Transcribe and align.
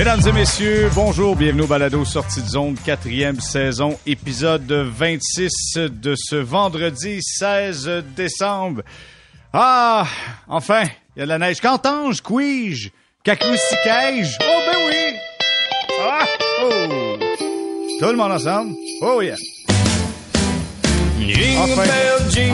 Mesdames 0.00 0.28
et 0.28 0.32
messieurs, 0.32 0.88
bonjour, 0.94 1.36
bienvenue 1.36 1.60
au 1.60 1.66
Balado 1.66 2.06
Sortie 2.06 2.40
de 2.40 2.48
zone, 2.48 2.74
quatrième 2.74 3.38
saison, 3.38 3.98
épisode 4.06 4.72
26 4.72 5.76
de 5.76 6.14
ce 6.16 6.36
vendredi 6.36 7.18
16 7.20 8.04
décembre. 8.16 8.80
Ah, 9.52 10.06
enfin, 10.48 10.84
il 11.14 11.18
y 11.18 11.22
a 11.22 11.24
de 11.26 11.28
la 11.28 11.38
neige. 11.38 11.60
Qu'entends-je, 11.60 12.22
couige, 12.22 12.92
cacoustiquage? 13.22 14.38
Oh 14.40 14.60
ben 14.72 14.78
oui! 14.86 15.18
Ah, 16.00 16.26
oh! 16.62 17.18
Tout 18.00 18.10
le 18.10 18.16
monde 18.16 18.32
ensemble? 18.32 18.72
Oh 19.02 19.20
yeah! 19.20 19.36
Enfin, 21.58 21.82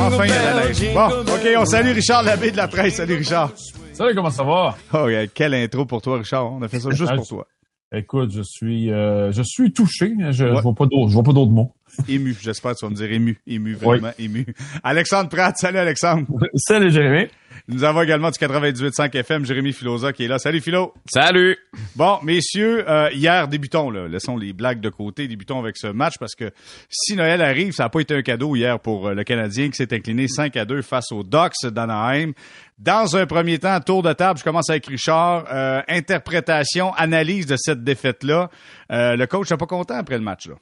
enfin, 0.00 0.24
il 0.24 0.30
y 0.30 0.32
a 0.32 0.40
de 0.40 0.58
la 0.58 0.66
neige. 0.66 0.92
Bon, 0.92 1.20
OK, 1.20 1.48
on 1.58 1.64
salue 1.64 1.92
Richard 1.92 2.24
Labbé 2.24 2.50
de 2.50 2.56
la 2.56 2.66
presse. 2.66 2.96
Salut 2.96 3.14
Richard. 3.14 3.52
Salut, 3.96 4.14
comment 4.14 4.28
ça 4.28 4.44
va? 4.44 4.76
Oh, 4.92 5.08
quelle 5.32 5.54
intro 5.54 5.86
pour 5.86 6.02
toi, 6.02 6.18
Richard. 6.18 6.52
On 6.52 6.60
a 6.60 6.68
fait 6.68 6.80
ça 6.80 6.90
juste 6.90 7.14
pour 7.14 7.26
toi. 7.26 7.46
Écoute, 7.94 8.30
je 8.30 8.42
suis, 8.42 8.92
euh, 8.92 9.32
je 9.32 9.40
suis 9.42 9.72
touché. 9.72 10.14
Je, 10.32 10.44
ne 10.44 10.60
vois 10.60 10.74
pas 10.74 10.84
d'autres, 10.84 11.08
je 11.08 11.14
vois 11.14 11.22
pas 11.22 11.32
d'autres 11.32 11.52
mots. 11.52 11.72
Ému, 12.06 12.36
j'espère 12.38 12.72
que 12.72 12.80
tu 12.80 12.84
vas 12.84 12.90
me 12.90 12.94
dire 12.94 13.10
ému, 13.10 13.40
ému, 13.46 13.72
vraiment 13.72 14.10
ému. 14.18 14.44
Alexandre 14.84 15.30
Pratt, 15.30 15.56
salut 15.56 15.78
Alexandre. 15.78 16.26
salut 16.56 16.90
Jérémy. 16.90 17.30
Nous 17.68 17.82
avons 17.82 18.02
également 18.02 18.30
du 18.30 18.38
98.5 18.38 19.12
FM, 19.16 19.44
Jérémy 19.44 19.72
Filosa 19.72 20.12
qui 20.12 20.24
est 20.24 20.28
là. 20.28 20.38
Salut 20.38 20.60
Philo. 20.60 20.94
Salut. 21.10 21.58
Bon, 21.96 22.20
messieurs, 22.22 22.88
euh, 22.88 23.10
hier, 23.12 23.48
débutons, 23.48 23.90
là. 23.90 24.06
Laissons 24.06 24.36
les 24.36 24.52
blagues 24.52 24.80
de 24.80 24.88
côté, 24.88 25.26
débutons 25.26 25.58
avec 25.58 25.76
ce 25.76 25.88
match 25.88 26.14
parce 26.20 26.36
que 26.36 26.52
si 26.88 27.16
Noël 27.16 27.42
arrive, 27.42 27.72
ça 27.72 27.82
n'a 27.82 27.88
pas 27.88 27.98
été 27.98 28.14
un 28.14 28.22
cadeau 28.22 28.54
hier 28.54 28.78
pour 28.78 29.08
euh, 29.08 29.14
le 29.14 29.24
Canadien 29.24 29.68
qui 29.68 29.76
s'est 29.76 29.92
incliné 29.92 30.28
5 30.28 30.56
à 30.56 30.64
2 30.64 30.80
face 30.82 31.10
aux 31.10 31.24
Ducks 31.24 31.64
d'Anaheim. 31.64 32.34
Dans 32.78 33.16
un 33.16 33.26
premier 33.26 33.58
temps, 33.58 33.80
tour 33.80 34.04
de 34.04 34.12
table, 34.12 34.38
je 34.38 34.44
commence 34.44 34.70
avec 34.70 34.86
Richard. 34.86 35.46
Euh, 35.50 35.82
interprétation, 35.88 36.94
analyse 36.94 37.46
de 37.46 37.56
cette 37.56 37.82
défaite-là. 37.82 38.48
le 38.90 39.26
coach 39.26 39.50
n'est 39.50 39.56
pas 39.56 39.66
content 39.66 39.96
après 39.96 40.18
le 40.18 40.24
match, 40.24 40.46
là. 40.46 40.54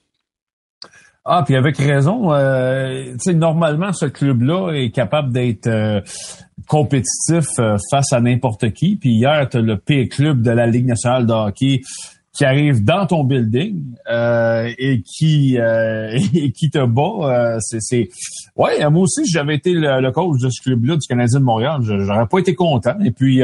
Ah, 1.27 1.43
puis 1.45 1.57
avec 1.57 1.79
raison. 1.79 2.33
Euh, 2.35 3.15
normalement, 3.35 3.93
ce 3.93 4.05
club-là 4.05 4.73
est 4.73 4.91
capable 4.91 5.33
d'être 5.33 5.67
euh, 5.69 6.01
compétitif 6.69 7.47
euh, 7.59 7.79
face 7.91 8.13
à 8.13 8.21
n'importe 8.21 8.73
qui. 8.73 8.97
Puis 8.97 9.13
hier, 9.13 9.49
tu 9.49 9.63
le 9.63 9.79
pire 9.79 10.09
club 10.11 10.43
de 10.43 10.51
la 10.51 10.67
Ligue 10.67 10.87
nationale 10.87 11.27
de 11.27 11.33
hockey 11.33 11.81
qui 12.37 12.45
arrive 12.45 12.85
dans 12.85 13.07
ton 13.07 13.25
building 13.25 13.81
euh, 14.11 14.69
et 14.77 15.03
qui 15.03 15.57
et 16.35 16.53
qui 16.53 16.69
te 16.69 16.85
bat. 16.85 17.59
c'est, 17.61 18.09
ouais, 18.57 18.91
moi 18.91 19.03
aussi, 19.03 19.25
j'avais 19.25 19.55
été 19.55 19.73
le, 19.73 20.11
coach 20.11 20.41
de 20.43 20.51
ce 20.51 20.61
club-là 20.63 20.97
du 20.97 21.07
Canadien 21.07 21.39
de 21.39 21.45
Montréal, 21.45 21.79
j'aurais 21.81 22.27
pas 22.27 22.39
été 22.39 22.55
content. 22.55 22.99
Et 23.03 23.13
puis 23.13 23.43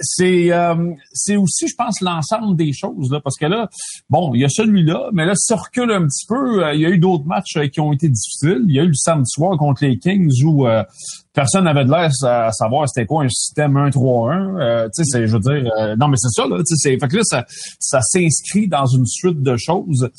c'est 0.00 0.52
euh, 0.52 0.92
c'est 1.12 1.36
aussi, 1.36 1.68
je 1.68 1.74
pense, 1.76 2.00
l'ensemble 2.00 2.56
des 2.56 2.72
choses 2.72 3.10
là, 3.10 3.20
parce 3.22 3.36
que 3.36 3.46
là, 3.46 3.68
bon, 4.10 4.34
il 4.34 4.40
y 4.40 4.44
a 4.44 4.48
celui-là, 4.48 5.10
mais 5.12 5.24
là, 5.24 5.32
ça 5.36 5.56
recule 5.56 5.90
un 5.90 6.06
petit 6.06 6.26
peu. 6.26 6.64
Euh, 6.64 6.74
il 6.74 6.80
y 6.80 6.86
a 6.86 6.90
eu 6.90 6.98
d'autres 6.98 7.24
matchs 7.24 7.56
euh, 7.56 7.68
qui 7.68 7.80
ont 7.80 7.92
été 7.92 8.08
difficiles. 8.08 8.64
Il 8.66 8.74
y 8.74 8.80
a 8.80 8.82
eu 8.82 8.88
le 8.88 8.94
samedi 8.94 9.28
soir 9.28 9.56
contre 9.56 9.84
les 9.84 9.98
Kings 9.98 10.32
où 10.44 10.66
personne 11.32 11.64
n'avait 11.64 11.84
de 11.84 11.90
l'air 11.90 12.10
à, 12.24 12.52
savoir 12.52 12.88
c'était 12.88 13.06
quoi 13.06 13.24
un 13.24 13.28
système 13.28 13.74
1-3-1. 13.74 14.90
tu 14.94 15.04
sais, 15.04 15.26
je 15.26 15.36
veux 15.36 15.40
dire, 15.40 15.96
non, 15.98 16.08
mais 16.08 16.16
c'est 16.16 16.30
ça 16.30 16.46
là. 16.48 16.58
Tu 16.58 16.76
sais, 16.76 16.98
fait 16.98 17.08
que 17.08 17.16
là, 17.16 17.22
ça, 17.24 17.44
ça 17.78 18.00
s'inscrit 18.02 18.68
dans 18.68 18.86
une 18.86 19.06
suite 19.06 19.42
de 19.42 19.56
choses 19.56 20.10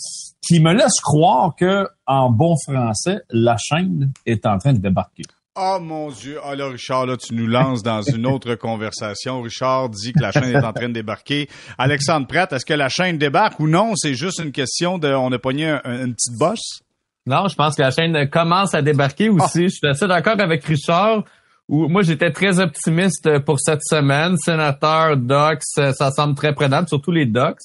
qui 0.42 0.60
me 0.60 0.74
laisse 0.74 1.00
croire 1.02 1.56
que, 1.56 1.88
en 2.08 2.32
bon 2.32 2.56
français, 2.66 3.22
la 3.30 3.58
chaîne 3.58 4.12
est 4.26 4.46
en 4.46 4.58
train 4.58 4.74
de 4.74 4.80
débarquer. 4.80 5.24
Oh 5.62 5.78
mon 5.82 6.10
Dieu. 6.10 6.40
Ah 6.42 6.56
là, 6.56 6.70
Richard, 6.70 7.06
là, 7.06 7.18
tu 7.18 7.34
nous 7.34 7.46
lances 7.46 7.84
dans 7.84 8.02
une 8.02 8.26
autre 8.26 8.56
conversation. 8.56 9.42
Richard 9.42 9.90
dit 9.90 10.14
que 10.14 10.22
la 10.22 10.32
chaîne 10.32 10.56
est 10.56 10.64
en 10.64 10.72
train 10.72 10.88
de 10.88 10.94
débarquer. 10.94 11.50
Alexandre 11.78 12.28
Pratt, 12.28 12.54
est-ce 12.54 12.66
que 12.66 12.74
la 12.74 12.88
chaîne 12.88 13.18
débarque 13.18 13.60
ou 13.60 13.68
non? 13.68 13.92
C'est 13.98 14.14
juste 14.14 14.40
une 14.40 14.54
question 14.54 14.98
de 14.98 15.10
on 15.10 15.30
a 15.34 15.38
pogné 15.38 15.78
une 15.84 16.16
petite 16.16 16.38
bosse? 16.40 16.80
Non, 17.26 17.50
je 17.50 17.56
pense 17.56 17.76
que 17.76 17.82
la 17.82 17.92
chaîne 17.92 18.30
commence 18.30 18.74
à 18.74 18.82
débarquer 18.82 19.28
aussi. 19.28 19.64
Je 19.64 19.76
suis 19.76 19.88
assez 19.88 20.08
d'accord 20.08 20.40
avec 20.40 20.64
Richard. 20.64 21.26
Où, 21.68 21.90
moi, 21.90 22.04
j'étais 22.04 22.32
très 22.32 22.62
optimiste 22.62 23.40
pour 23.40 23.60
cette 23.60 23.84
semaine. 23.84 24.38
Sénateur, 24.38 25.18
Docs, 25.18 25.64
ça 25.66 26.12
semble 26.12 26.36
très 26.36 26.54
prenable, 26.54 26.88
surtout 26.88 27.12
les 27.12 27.26
Docs. 27.26 27.60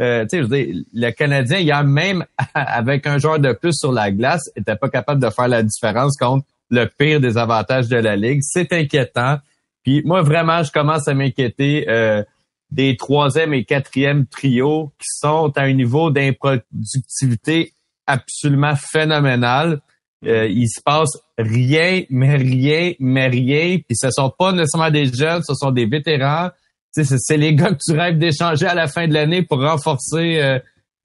Euh, 0.00 0.22
tu 0.22 0.28
sais, 0.30 0.38
je 0.38 0.48
veux 0.48 0.64
dire, 0.64 0.82
le 0.94 1.10
Canadien, 1.10 1.58
il 1.58 1.66
y 1.66 1.72
a 1.72 1.82
même 1.82 2.24
avec 2.54 3.06
un 3.06 3.18
joueur 3.18 3.38
de 3.38 3.52
plus 3.52 3.74
sur 3.74 3.92
la 3.92 4.10
glace, 4.10 4.50
était 4.56 4.76
pas 4.76 4.88
capable 4.88 5.20
de 5.20 5.28
faire 5.28 5.46
la 5.46 5.62
différence 5.62 6.16
contre 6.16 6.46
le 6.70 6.86
pire 6.86 7.20
des 7.20 7.38
avantages 7.38 7.88
de 7.88 7.96
la 7.96 8.16
Ligue. 8.16 8.40
C'est 8.42 8.72
inquiétant. 8.72 9.38
Puis 9.82 10.02
moi, 10.04 10.22
vraiment, 10.22 10.62
je 10.62 10.72
commence 10.72 11.06
à 11.08 11.14
m'inquiéter 11.14 11.88
euh, 11.88 12.22
des 12.70 12.96
troisième 12.96 13.54
et 13.54 13.64
quatrième 13.64 14.26
trios 14.26 14.92
qui 14.98 15.06
sont 15.08 15.52
à 15.56 15.62
un 15.62 15.72
niveau 15.72 16.10
d'improductivité 16.10 17.72
absolument 18.06 18.74
phénoménal. 18.76 19.80
Euh, 20.26 20.48
il 20.48 20.68
se 20.68 20.80
passe 20.82 21.18
rien, 21.38 22.02
mais 22.10 22.36
rien, 22.36 22.92
mais 22.98 23.28
rien. 23.28 23.78
Puis 23.78 23.96
ce 23.96 24.10
sont 24.10 24.32
pas 24.36 24.52
nécessairement 24.52 24.90
des 24.90 25.06
jeunes, 25.06 25.42
ce 25.42 25.54
sont 25.54 25.70
des 25.70 25.86
vétérans. 25.86 26.50
C'est 26.92 27.36
les 27.36 27.54
gars 27.54 27.72
que 27.72 27.80
tu 27.84 27.96
rêves 27.96 28.18
d'échanger 28.18 28.66
à 28.66 28.74
la 28.74 28.86
fin 28.86 29.08
de 29.08 29.14
l'année 29.14 29.42
pour 29.42 29.60
renforcer 29.60 30.40
euh, 30.40 30.58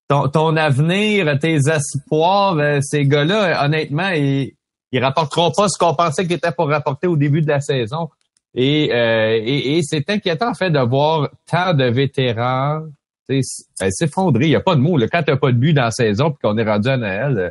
ton, 0.08 0.56
avenir, 0.56 1.38
tes 1.40 1.58
espoirs. 1.68 2.58
Euh, 2.58 2.80
ces 2.82 3.06
gars-là, 3.06 3.66
honnêtement, 3.66 4.10
ils, 4.10 4.54
ils 4.92 5.04
rapporteront 5.04 5.52
pas 5.52 5.68
ce 5.70 5.78
qu'on 5.78 5.94
pensait 5.94 6.24
qu'ils 6.24 6.34
étaient 6.38 6.52
pour 6.52 6.70
rapporter 6.70 7.08
au 7.08 7.16
début 7.16 7.42
de 7.42 7.48
la 7.48 7.60
saison. 7.60 8.10
Et, 8.56 8.92
euh, 8.94 9.40
et, 9.44 9.82
c'est 9.84 10.10
inquiétant 10.10 10.50
en 10.50 10.54
fait 10.56 10.72
de 10.72 10.80
voir 10.80 11.30
tant 11.46 11.74
de 11.74 11.86
vétérans 11.86 12.82
ben, 13.28 13.42
s'effondrer. 13.92 14.46
Il 14.46 14.50
n'y 14.50 14.56
a 14.56 14.62
pas 14.62 14.76
de 14.76 14.82
mots. 14.82 14.98
Là. 14.98 15.08
Quand 15.08 15.22
tu 15.22 15.32
n'as 15.32 15.38
pas 15.38 15.52
de 15.52 15.58
but 15.58 15.74
dans 15.74 15.84
la 15.84 15.92
saison 15.92 16.32
puis 16.32 16.40
qu'on 16.42 16.58
est 16.58 16.64
rendu 16.64 16.90
à 16.90 16.98
Noël, 16.98 17.38
euh, 17.38 17.50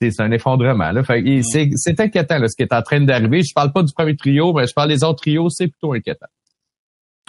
c'est 0.00 0.20
un 0.20 0.32
effondrement. 0.32 0.90
Là. 0.90 1.02
Mm. 1.02 1.42
c'est 1.76 2.00
inquiétant 2.00 2.38
là, 2.38 2.48
ce 2.48 2.56
qui 2.56 2.62
est 2.62 2.74
en 2.74 2.82
train 2.82 3.00
d'arriver. 3.00 3.42
Je 3.42 3.54
parle 3.54 3.72
pas 3.72 3.84
du 3.84 3.92
premier 3.92 4.16
trio, 4.16 4.52
mais 4.52 4.66
je 4.66 4.74
parle 4.74 4.88
des 4.88 5.04
autres 5.04 5.20
trios, 5.20 5.48
c'est 5.48 5.68
plutôt 5.68 5.92
inquiétant. 5.92 6.26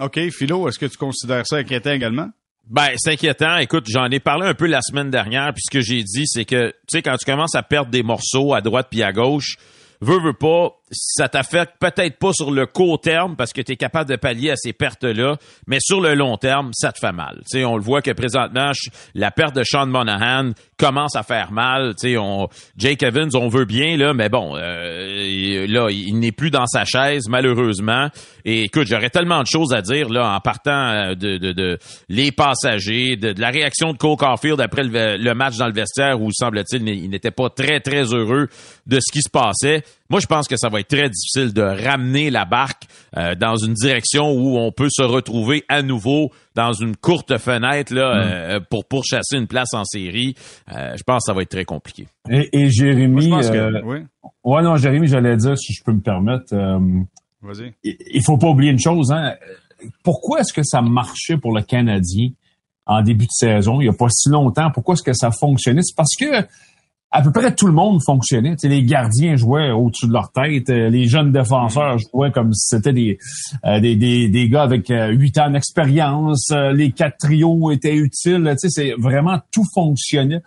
OK, 0.02 0.20
Philo, 0.32 0.68
est-ce 0.68 0.80
que 0.80 0.88
tu 0.88 0.98
considères 0.98 1.46
ça 1.46 1.58
inquiétant 1.58 1.92
également? 1.92 2.30
Ben, 2.70 2.90
c'est 2.96 3.12
inquiétant. 3.12 3.58
Écoute, 3.58 3.86
j'en 3.90 4.10
ai 4.10 4.20
parlé 4.20 4.48
un 4.48 4.54
peu 4.54 4.68
la 4.68 4.82
semaine 4.82 5.10
dernière, 5.10 5.54
puis 5.54 5.64
ce 5.66 5.72
que 5.72 5.82
j'ai 5.82 6.02
dit, 6.04 6.24
c'est 6.26 6.46
que, 6.46 6.70
tu 6.70 6.76
sais, 6.88 7.02
quand 7.02 7.16
tu 7.18 7.26
commences 7.26 7.56
à 7.56 7.64
perdre 7.64 7.92
des 7.92 8.04
morceaux 8.04 8.54
à 8.54 8.62
droite 8.62 8.88
puis 8.90 9.04
à 9.04 9.12
gauche, 9.12 9.58
veux, 10.00 10.20
veux 10.20 10.34
pas, 10.34 10.72
ça 10.92 11.30
t'affecte 11.30 11.74
peut-être 11.80 12.18
pas 12.18 12.34
sur 12.34 12.52
le 12.52 12.66
court 12.66 13.00
terme 13.00 13.36
parce 13.36 13.54
que 13.54 13.62
tu 13.62 13.72
es 13.72 13.76
capable 13.76 14.10
de 14.10 14.16
pallier 14.16 14.52
à 14.52 14.56
ces 14.56 14.74
pertes-là, 14.74 15.38
mais 15.68 15.80
sur 15.80 16.02
le 16.02 16.14
long 16.14 16.38
terme, 16.38 16.72
ça 16.74 16.92
te 16.92 17.00
fait 17.00 17.12
mal. 17.12 17.38
Tu 17.50 17.60
sais, 17.60 17.66
on 17.66 17.78
le 17.78 17.84
voit 17.84 18.02
que 18.02 18.12
présentement, 18.12 18.72
la 19.16 19.32
perte 19.32 19.56
de 19.56 19.64
Sean 19.64 19.88
Monahan 19.88 20.52
commence 20.78 21.16
à 21.16 21.24
faire 21.24 21.52
mal. 21.52 21.94
On, 22.18 22.48
Jake 22.78 23.04
Evans, 23.04 23.30
on 23.36 23.48
veut 23.48 23.66
bien, 23.66 23.98
là, 23.98 24.14
mais 24.14 24.30
bon, 24.30 24.56
euh, 24.56 25.66
là, 25.68 25.90
il 25.90 26.20
n'est 26.20 26.32
plus 26.32 26.52
dans 26.52 26.66
sa 26.66 26.86
chaise, 26.86 27.24
malheureusement. 27.30 28.10
Et 28.46 28.64
écoute, 28.64 28.88
j'aurais 28.88 29.10
tellement 29.10 29.42
de 29.42 29.48
choses 29.48 29.74
à 29.74 29.82
dire, 29.82 30.10
là, 30.10 30.36
en 30.36 30.40
partant 30.42 30.90
euh, 30.90 31.16
de 31.16 31.78
les 32.10 32.32
passagers, 32.32 33.16
de, 33.16 33.34
la 33.40 33.50
réaction 33.50 33.94
de 33.94 33.98
Cole 33.98 34.18
Caulfield 34.18 34.60
après 34.60 34.84
le, 34.84 35.18
le 35.18 35.34
match 35.34 35.58
dans 35.58 35.68
le 35.68 35.74
vestiaire 35.74 36.22
où, 36.22 36.30
semble-t-il, 36.32 36.88
il 36.88 37.10
n'était 37.10 37.32
pas 37.32 37.50
très, 37.50 37.80
très 37.80 38.04
heureux 38.14 38.48
de 38.86 39.00
ce 39.00 39.12
qui 39.12 39.22
se 39.22 39.30
passait. 39.30 39.84
Moi, 40.14 40.20
je 40.20 40.28
pense 40.28 40.48
que 40.48 40.58
ça 40.58 40.70
va 40.70 40.80
être 40.80 40.90
très 40.90 41.10
difficile 41.10 41.54
de 41.54 41.64
ramener 41.64 42.30
la 42.30 42.46
barque 42.46 42.84
euh, 43.18 43.34
dans 43.34 43.56
une 43.56 43.74
direction 43.74 44.32
où 44.32 44.60
on 44.60 44.72
peut 44.72 44.90
se 44.92 45.02
retrouver 45.02 45.64
à 45.68 45.82
nouveau 45.82 46.30
dans 46.54 46.72
une 46.72 46.96
courte 46.96 47.36
fenêtre 47.40 47.92
là, 47.96 48.14
mm. 48.14 48.22
euh, 48.22 48.60
pour 48.70 48.86
pourchasser 48.86 49.38
une 49.38 49.48
place 49.48 49.74
en 49.74 49.84
série. 49.86 50.36
Euh, 50.72 50.96
je 50.96 51.02
pense 51.02 51.24
que 51.24 51.32
ça 51.32 51.34
va 51.34 51.42
être 51.42 51.50
très 51.50 51.66
compliqué. 51.66 52.06
Et, 52.30 52.70
Jérémy, 52.70 53.34
oui. 53.34 54.02
ouais 54.44 54.62
non, 54.62 54.76
Jérémy, 54.76 55.08
j'allais 55.08 55.36
dire 55.36 55.58
si 55.58 55.74
je 55.74 55.84
peux 55.84 55.94
me 55.94 56.02
permettre. 56.02 56.54
Vas-y. 57.42 57.74
Il 57.84 58.24
faut 58.24 58.38
pas 58.38 58.50
oublier 58.50 58.70
une 58.70 58.80
chose. 58.80 59.12
Hein. 59.12 59.34
Pourquoi 60.04 60.42
est-ce 60.42 60.54
que 60.54 60.62
ça 60.62 60.84
marchait 60.84 61.38
pour 61.38 61.56
le 61.56 61.64
Canadien 61.64 62.30
en 62.86 63.02
début 63.02 63.26
de 63.26 63.32
saison 63.32 63.82
il 63.82 63.88
y 63.88 63.90
a 63.90 63.94
pas 63.94 64.10
si 64.12 64.30
longtemps? 64.30 64.70
Pourquoi 64.72 64.94
est-ce 64.94 65.02
que 65.02 65.14
ça 65.14 65.32
fonctionnait? 65.32 65.82
C'est 65.82 65.96
parce 65.98 66.16
que 66.16 66.46
à 67.14 67.22
peu 67.22 67.32
près 67.32 67.54
tout 67.54 67.68
le 67.68 67.74
monde 67.74 68.02
fonctionnait. 68.04 68.56
les 68.64 68.84
gardiens 68.84 69.36
jouaient 69.36 69.70
au-dessus 69.70 70.08
de 70.08 70.14
leur 70.14 70.32
tête, 70.32 70.70
euh, 70.72 70.90
les 70.90 71.08
jeunes 71.08 71.32
défenseurs 71.32 72.00
jouaient 72.00 72.32
comme 72.32 72.52
si 72.54 72.76
c'était 72.76 72.92
des, 72.92 73.20
euh, 73.66 73.80
des, 73.80 73.96
des, 73.96 74.30
des, 74.30 74.50
gars 74.50 74.64
avec 74.64 74.90
euh, 74.90 75.10
huit 75.10 75.38
ans 75.38 75.52
d'expérience, 75.52 76.52
les 76.74 76.92
quatre 76.92 77.18
trios 77.18 77.72
étaient 77.72 77.96
utiles. 77.96 78.52
C'est 78.58 78.94
vraiment 78.98 79.40
tout 79.52 79.66
fonctionnait. 79.76 80.42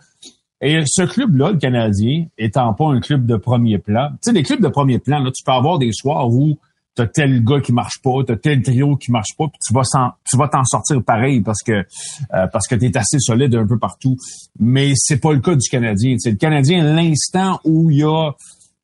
Et 0.59 0.81
ce 0.85 1.03
club-là, 1.03 1.51
le 1.51 1.57
Canadien, 1.57 2.25
étant 2.37 2.73
pas 2.73 2.87
un 2.87 2.99
club 2.99 3.25
de 3.25 3.37
premier 3.37 3.77
plan, 3.77 4.09
tu 4.11 4.17
sais, 4.23 4.31
les 4.33 4.43
clubs 4.43 4.61
de 4.61 4.67
premier 4.67 4.99
plan, 4.99 5.19
là, 5.19 5.31
tu 5.31 5.43
peux 5.43 5.51
avoir 5.51 5.79
des 5.79 5.93
soirs 5.93 6.29
où 6.29 6.57
t'as 6.97 7.05
tel 7.05 7.43
gars 7.43 7.61
qui 7.61 7.71
marche 7.71 8.01
pas, 8.03 8.23
t'as 8.25 8.35
tel 8.35 8.63
trio 8.63 8.97
qui 8.97 9.11
marche 9.11 9.35
pas, 9.37 9.47
puis 9.47 9.59
tu 9.65 9.73
vas 9.73 9.83
tu 10.29 10.35
vas 10.35 10.47
t'en 10.47 10.63
sortir 10.65 11.01
pareil 11.03 11.41
parce 11.41 11.61
que 11.61 11.71
euh, 11.71 12.47
parce 12.51 12.67
que 12.67 12.75
t'es 12.75 12.97
assez 12.97 13.19
solide 13.19 13.53
un 13.55 13.67
peu 13.67 13.77
partout. 13.77 14.17
Mais 14.59 14.93
c'est 14.95 15.19
pas 15.19 15.31
le 15.31 15.39
cas 15.39 15.55
du 15.55 15.69
Canadien. 15.69 16.15
C'est 16.17 16.31
le 16.31 16.37
Canadien 16.37 16.83
l'instant 16.83 17.59
où 17.63 17.91
il 17.91 17.99
y 17.99 18.03
a 18.03 18.31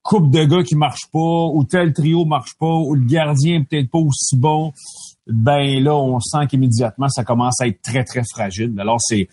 coupe 0.03 0.29
de 0.31 0.43
gars 0.43 0.63
qui 0.63 0.75
marche 0.75 1.07
pas, 1.11 1.19
ou 1.19 1.63
tel 1.63 1.93
trio 1.93 2.25
marche 2.25 2.55
pas, 2.59 2.75
ou 2.75 2.93
le 2.93 3.05
gardien 3.05 3.63
peut-être 3.63 3.89
pas 3.89 3.99
aussi 3.99 4.37
bon. 4.37 4.73
ben 5.27 5.81
là, 5.81 5.95
on 5.95 6.19
sent 6.19 6.45
qu'immédiatement, 6.49 7.07
ça 7.09 7.23
commence 7.23 7.61
à 7.61 7.67
être 7.67 7.81
très, 7.81 8.03
très 8.03 8.23
fragile. 8.29 8.75
Alors, 8.77 8.99
c'est 8.99 9.27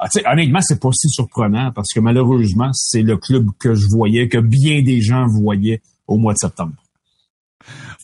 ah, 0.00 0.08
honnêtement, 0.32 0.60
c'est 0.62 0.80
pas 0.80 0.90
si 0.92 1.08
surprenant 1.08 1.72
parce 1.72 1.92
que 1.92 2.00
malheureusement, 2.00 2.70
c'est 2.72 3.02
le 3.02 3.16
club 3.16 3.50
que 3.58 3.74
je 3.74 3.86
voyais, 3.86 4.28
que 4.28 4.38
bien 4.38 4.82
des 4.82 5.02
gens 5.02 5.26
voyaient 5.26 5.82
au 6.06 6.16
mois 6.16 6.32
de 6.32 6.38
septembre. 6.38 6.74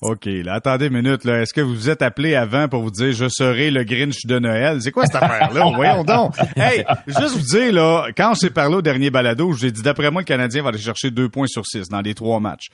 OK, 0.01 0.27
là, 0.27 0.55
attendez 0.55 0.87
une 0.87 0.95
minute, 0.95 1.25
là. 1.25 1.43
Est-ce 1.43 1.55
que 1.55 1.61
vous 1.61 1.73
vous 1.73 1.89
êtes 1.89 2.03
appelé 2.03 2.35
avant 2.35 2.69
pour 2.69 2.83
vous 2.83 2.91
dire 2.91 3.13
je 3.13 3.29
serai 3.29 3.71
le 3.71 3.85
Grinch 3.85 4.27
de 4.27 4.41
Noël? 4.41 4.83
C'est 4.83 4.91
quoi 4.91 5.07
cette 5.07 5.15
affaire-là? 5.15 5.71
Voyons 5.75 6.03
donc. 6.03 6.35
Hey, 6.57 6.85
juste 7.07 7.37
vous 7.37 7.59
dire, 7.59 7.73
là, 7.73 8.09
quand 8.17 8.33
on 8.33 8.35
s'est 8.35 8.51
parlé 8.51 8.75
au 8.75 8.83
dernier 8.83 9.11
balado, 9.11 9.53
j'ai 9.53 9.71
dit 9.71 9.83
d'après 9.83 10.11
moi, 10.11 10.23
le 10.23 10.27
Canadien 10.27 10.63
va 10.63 10.71
aller 10.71 10.79
chercher 10.79 11.13
deux 11.13 11.29
points 11.29 11.47
sur 11.47 11.65
six 11.65 11.89
dans 11.89 12.01
les 12.01 12.15
trois 12.15 12.41
matchs. 12.41 12.67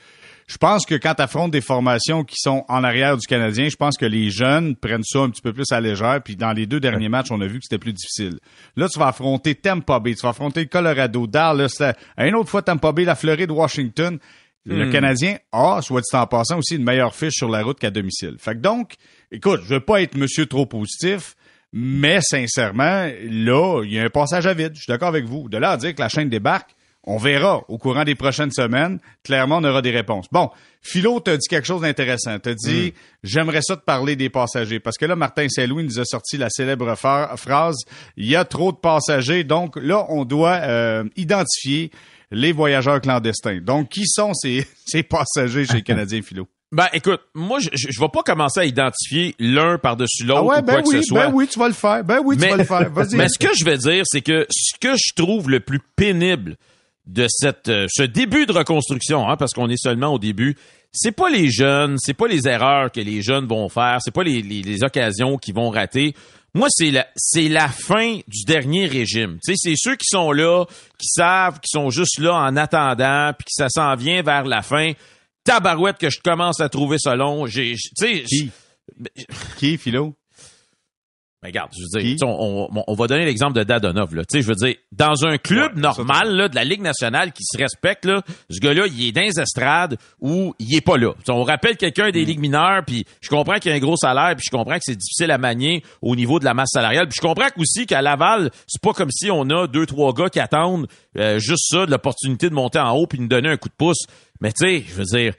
Je 0.47 0.57
pense 0.57 0.85
que 0.85 0.97
quand 0.97 1.15
tu 1.15 1.23
affrontes 1.23 1.53
des 1.53 1.61
formations 1.61 2.25
qui 2.25 2.35
sont 2.39 2.65
en 2.69 2.83
arrière 2.83 3.17
du 3.17 3.27
Canadien, 3.27 3.69
je 3.69 3.77
pense 3.77 3.97
que 3.97 4.07
les 4.07 4.31
jeunes 4.31 4.75
prennent 4.75 5.05
ça 5.05 5.21
un 5.21 5.31
petit 5.31 5.43
peu 5.43 5.53
plus 5.53 5.71
à 5.71 5.81
légère. 5.81 6.21
Puis 6.25 6.35
dans 6.35 6.53
les 6.53 6.67
deux 6.67 6.81
derniers 6.81 7.09
matchs, 7.09 7.31
on 7.31 7.41
a 7.41 7.47
vu 7.47 7.59
que 7.59 7.65
c'était 7.65 7.79
plus 7.79 7.93
difficile. 7.93 8.41
Là, 8.77 8.89
tu 8.89 8.99
vas 8.99 9.09
affronter 9.09 9.55
Tampa 9.55 10.01
Bay, 10.01 10.15
tu 10.15 10.23
vas 10.23 10.31
affronter 10.31 10.67
Colorado, 10.67 11.27
Dallas, 11.29 11.81
une 12.19 12.35
autre 12.35 12.49
fois 12.49 12.63
Tampa 12.63 12.91
Bay, 12.91 13.05
la 13.05 13.15
Floride, 13.15 13.51
Washington. 13.53 14.19
Le 14.67 14.87
hmm. 14.87 14.93
Canadien 14.93 15.39
a, 15.53 15.81
soit 15.83 16.03
dit 16.03 16.17
en 16.17 16.27
passant, 16.27 16.59
aussi 16.59 16.77
une 16.77 16.85
meilleure 16.85 17.15
fiche 17.15 17.35
sur 17.35 17.49
la 17.49 17.63
route 17.63 17.79
qu'à 17.79 17.91
domicile. 17.91 18.37
Fait 18.39 18.55
que 18.55 18.61
donc, 18.61 18.95
écoute, 19.33 19.61
je 19.65 19.75
veux 19.75 19.81
pas 19.81 20.03
être 20.03 20.17
monsieur 20.17 20.47
trop 20.47 20.67
positif, 20.67 21.35
mais 21.73 22.21
sincèrement, 22.21 23.09
là, 23.23 23.83
il 23.85 23.93
y 23.93 23.99
a 23.99 24.05
un 24.05 24.11
passage 24.11 24.47
à 24.47 24.55
vide. 24.55 24.73
Je 24.75 24.83
suis 24.83 24.91
d'accord 24.91 25.09
avec 25.09 25.25
vous. 25.25 25.49
De 25.49 25.57
là 25.57 25.71
à 25.71 25.77
dire 25.77 25.95
que 25.95 26.01
la 26.01 26.09
chaîne 26.09 26.29
débarque, 26.29 26.75
on 27.05 27.17
verra 27.17 27.63
au 27.69 27.79
courant 27.79 28.05
des 28.05 28.15
prochaines 28.15 28.51
semaines. 28.51 28.99
Clairement, 29.25 29.59
on 29.59 29.65
aura 29.65 29.81
des 29.81 29.91
réponses. 29.91 30.27
Bon, 30.31 30.51
Philo 30.83 31.21
t'a 31.21 31.39
dit 31.39 31.49
quelque 31.49 31.67
chose 31.67 31.81
d'intéressant. 31.81 32.39
T'a 32.39 32.53
dit, 32.53 32.89
hmm. 32.89 32.99
j'aimerais 33.23 33.63
ça 33.63 33.77
te 33.77 33.85
parler 33.85 34.17
des 34.17 34.29
passagers. 34.29 34.81
Parce 34.81 34.99
que 34.99 35.07
là, 35.07 35.17
Martin 35.17 35.49
Saint-Louis 35.49 35.85
nous 35.85 35.99
a 35.99 36.05
sorti 36.05 36.37
la 36.37 36.51
célèbre 36.51 36.95
phrase, 36.97 37.79
il 38.19 38.27
y 38.27 38.37
a 38.37 38.45
trop 38.45 38.73
de 38.73 38.77
passagers. 38.77 39.45
Donc 39.45 39.77
là, 39.77 40.05
on 40.11 40.27
doit 40.27 40.61
euh, 40.63 41.05
identifier 41.17 41.91
les 42.31 42.53
voyageurs 42.53 43.01
clandestins. 43.01 43.61
Donc, 43.61 43.89
qui 43.89 44.07
sont 44.07 44.35
ces, 44.35 44.67
ces 44.87 45.03
passagers 45.03 45.65
chez 45.67 45.83
Canadien 45.85 46.23
Philo? 46.23 46.49
Ben, 46.73 46.87
écoute, 46.93 47.21
moi, 47.35 47.59
je, 47.59 47.69
je 47.73 48.01
vais 48.01 48.09
pas 48.09 48.23
commencer 48.23 48.61
à 48.61 48.65
identifier 48.65 49.35
l'un 49.41 49.77
par-dessus 49.77 50.25
l'autre 50.25 50.41
ah 50.41 50.45
ouais, 50.45 50.59
ou 50.59 50.63
ben 50.63 50.73
quoi 50.75 50.83
oui, 50.87 50.95
que 50.95 51.01
ce 51.01 51.07
soit. 51.09 51.27
Ben 51.27 51.33
oui, 51.35 51.49
tu 51.49 51.59
vas 51.59 51.67
le 51.67 51.75
faire. 51.75 52.05
Ben 52.05 52.21
oui, 52.25 52.37
tu 52.37 52.49
vas 52.49 52.57
le 52.57 52.65
faire. 52.65 52.91
Vas-y. 52.93 53.17
Mais 53.17 53.29
ce 53.29 53.39
que 53.39 53.53
je 53.59 53.65
vais 53.65 53.77
dire, 53.77 54.05
c'est 54.07 54.21
que 54.21 54.47
ce 54.49 54.79
que 54.79 54.95
je 54.95 55.15
trouve 55.17 55.51
le 55.51 55.59
plus 55.59 55.81
pénible 55.97 56.57
de 57.07 57.27
cette, 57.29 57.69
euh, 57.69 57.87
ce 57.91 58.05
début 58.05 58.47
de 58.47 58.53
reconstruction, 58.53 59.29
hein, 59.29 59.37
parce 59.37 59.53
qu'on 59.53 59.69
est 59.69 59.83
seulement 59.83 60.15
au 60.15 60.21
début, 60.21 60.57
c'est 60.93 61.13
pas 61.13 61.29
les 61.29 61.51
jeunes, 61.51 61.97
c'est 61.99 62.15
pas 62.15 62.29
les 62.29 62.47
erreurs 62.47 62.93
que 62.93 63.01
les 63.01 63.21
jeunes 63.21 63.47
vont 63.47 63.69
faire, 63.69 63.99
c'est 64.01 64.15
pas 64.15 64.23
les, 64.23 64.41
les, 64.41 64.63
les 64.63 64.85
occasions 64.85 65.39
qu'ils 65.39 65.55
vont 65.55 65.71
rater. 65.71 66.15
Moi, 66.55 66.69
c'est 66.71 66.91
la, 66.91 67.07
c'est 67.17 67.49
la 67.49 67.69
fin 67.69 68.19
du 68.27 68.45
dernier 68.45 68.87
régime. 68.87 69.39
Tu 69.45 69.55
sais, 69.55 69.55
c'est 69.57 69.75
ceux 69.77 69.97
qui 69.97 70.07
sont 70.07 70.33
là, 70.33 70.65
qui 70.99 71.07
savent, 71.09 71.61
qui 71.61 71.69
sont 71.69 71.91
juste 71.91 72.19
là 72.19 72.35
en 72.35 72.57
attendant, 72.57 73.33
puis 73.39 73.45
que 73.45 73.53
ça 73.53 73.69
s'en 73.69 73.95
vient 73.95 74.23
vers 74.23 74.45
la 74.45 74.63
fin. 74.63 74.93
Tabarouette 75.45 75.99
que 75.99 76.11
je 76.11 76.21
commence 76.21 76.61
à 76.61 76.69
trouver 76.69 76.99
ça 76.99 77.15
long. 77.15 77.47
J'ai, 77.47 77.75
tu 77.75 77.91
sais, 77.95 78.23
qui? 78.25 78.51
qui, 79.59 79.79
Philo? 79.79 80.15
Mais 81.43 81.49
regarde, 81.49 81.71
je 81.75 81.81
veux 81.81 82.03
dire, 82.03 82.29
on, 82.29 82.69
on, 82.87 82.95
va 82.95 83.07
donner 83.07 83.25
l'exemple 83.25 83.55
de 83.55 83.63
Dadonov. 83.63 84.15
Là. 84.15 84.25
je 84.31 84.47
veux 84.47 84.55
dire, 84.55 84.75
dans 84.93 85.25
un 85.25 85.39
club 85.39 85.75
normal 85.79 86.37
là, 86.37 86.49
de 86.49 86.55
la 86.55 86.65
Ligue 86.65 86.83
nationale 86.83 87.33
qui 87.33 87.45
se 87.45 87.57
respecte, 87.57 88.05
là, 88.05 88.21
ce 88.51 88.61
gars-là, 88.61 88.87
il 88.87 89.07
est 89.07 89.13
dans 89.13 89.23
les 89.23 89.41
estrades 89.41 89.97
ou 90.21 90.55
il 90.59 90.77
est 90.77 90.83
pas 90.83 90.99
là. 90.99 91.15
on 91.29 91.43
rappelle 91.43 91.79
quelqu'un 91.79 92.11
des 92.11 92.25
mm. 92.25 92.27
ligues 92.27 92.41
mineures, 92.41 92.85
puis 92.87 93.07
je 93.23 93.31
comprends 93.31 93.55
qu'il 93.55 93.71
y 93.71 93.75
a 93.75 93.77
un 93.79 93.81
gros 93.81 93.97
salaire, 93.97 94.35
puis 94.37 94.45
je 94.45 94.55
comprends 94.55 94.75
que 94.75 94.83
c'est 94.83 94.97
difficile 94.97 95.31
à 95.31 95.39
manier 95.39 95.83
au 96.03 96.15
niveau 96.15 96.39
de 96.41 96.45
la 96.45 96.53
masse 96.53 96.73
salariale. 96.75 97.09
Puis 97.09 97.17
je 97.17 97.27
comprends 97.27 97.49
aussi 97.57 97.87
qu'à 97.87 98.03
Laval, 98.03 98.51
c'est 98.67 98.83
pas 98.83 98.93
comme 98.93 99.11
si 99.11 99.31
on 99.31 99.49
a 99.49 99.67
deux, 99.67 99.87
trois 99.87 100.13
gars 100.13 100.29
qui 100.29 100.41
attendent 100.41 100.89
euh, 101.19 101.39
juste 101.39 101.71
ça, 101.71 101.87
de 101.87 101.91
l'opportunité 101.91 102.51
de 102.51 102.55
monter 102.55 102.81
en 102.81 102.93
haut 102.93 103.07
puis 103.07 103.17
de 103.17 103.23
nous 103.23 103.29
donner 103.29 103.49
un 103.49 103.57
coup 103.57 103.71
de 103.71 103.75
pouce. 103.75 104.05
Mais 104.43 104.53
tu 104.53 104.67
sais, 104.67 104.85
je 104.87 104.95
veux 104.95 105.05
dire, 105.05 105.35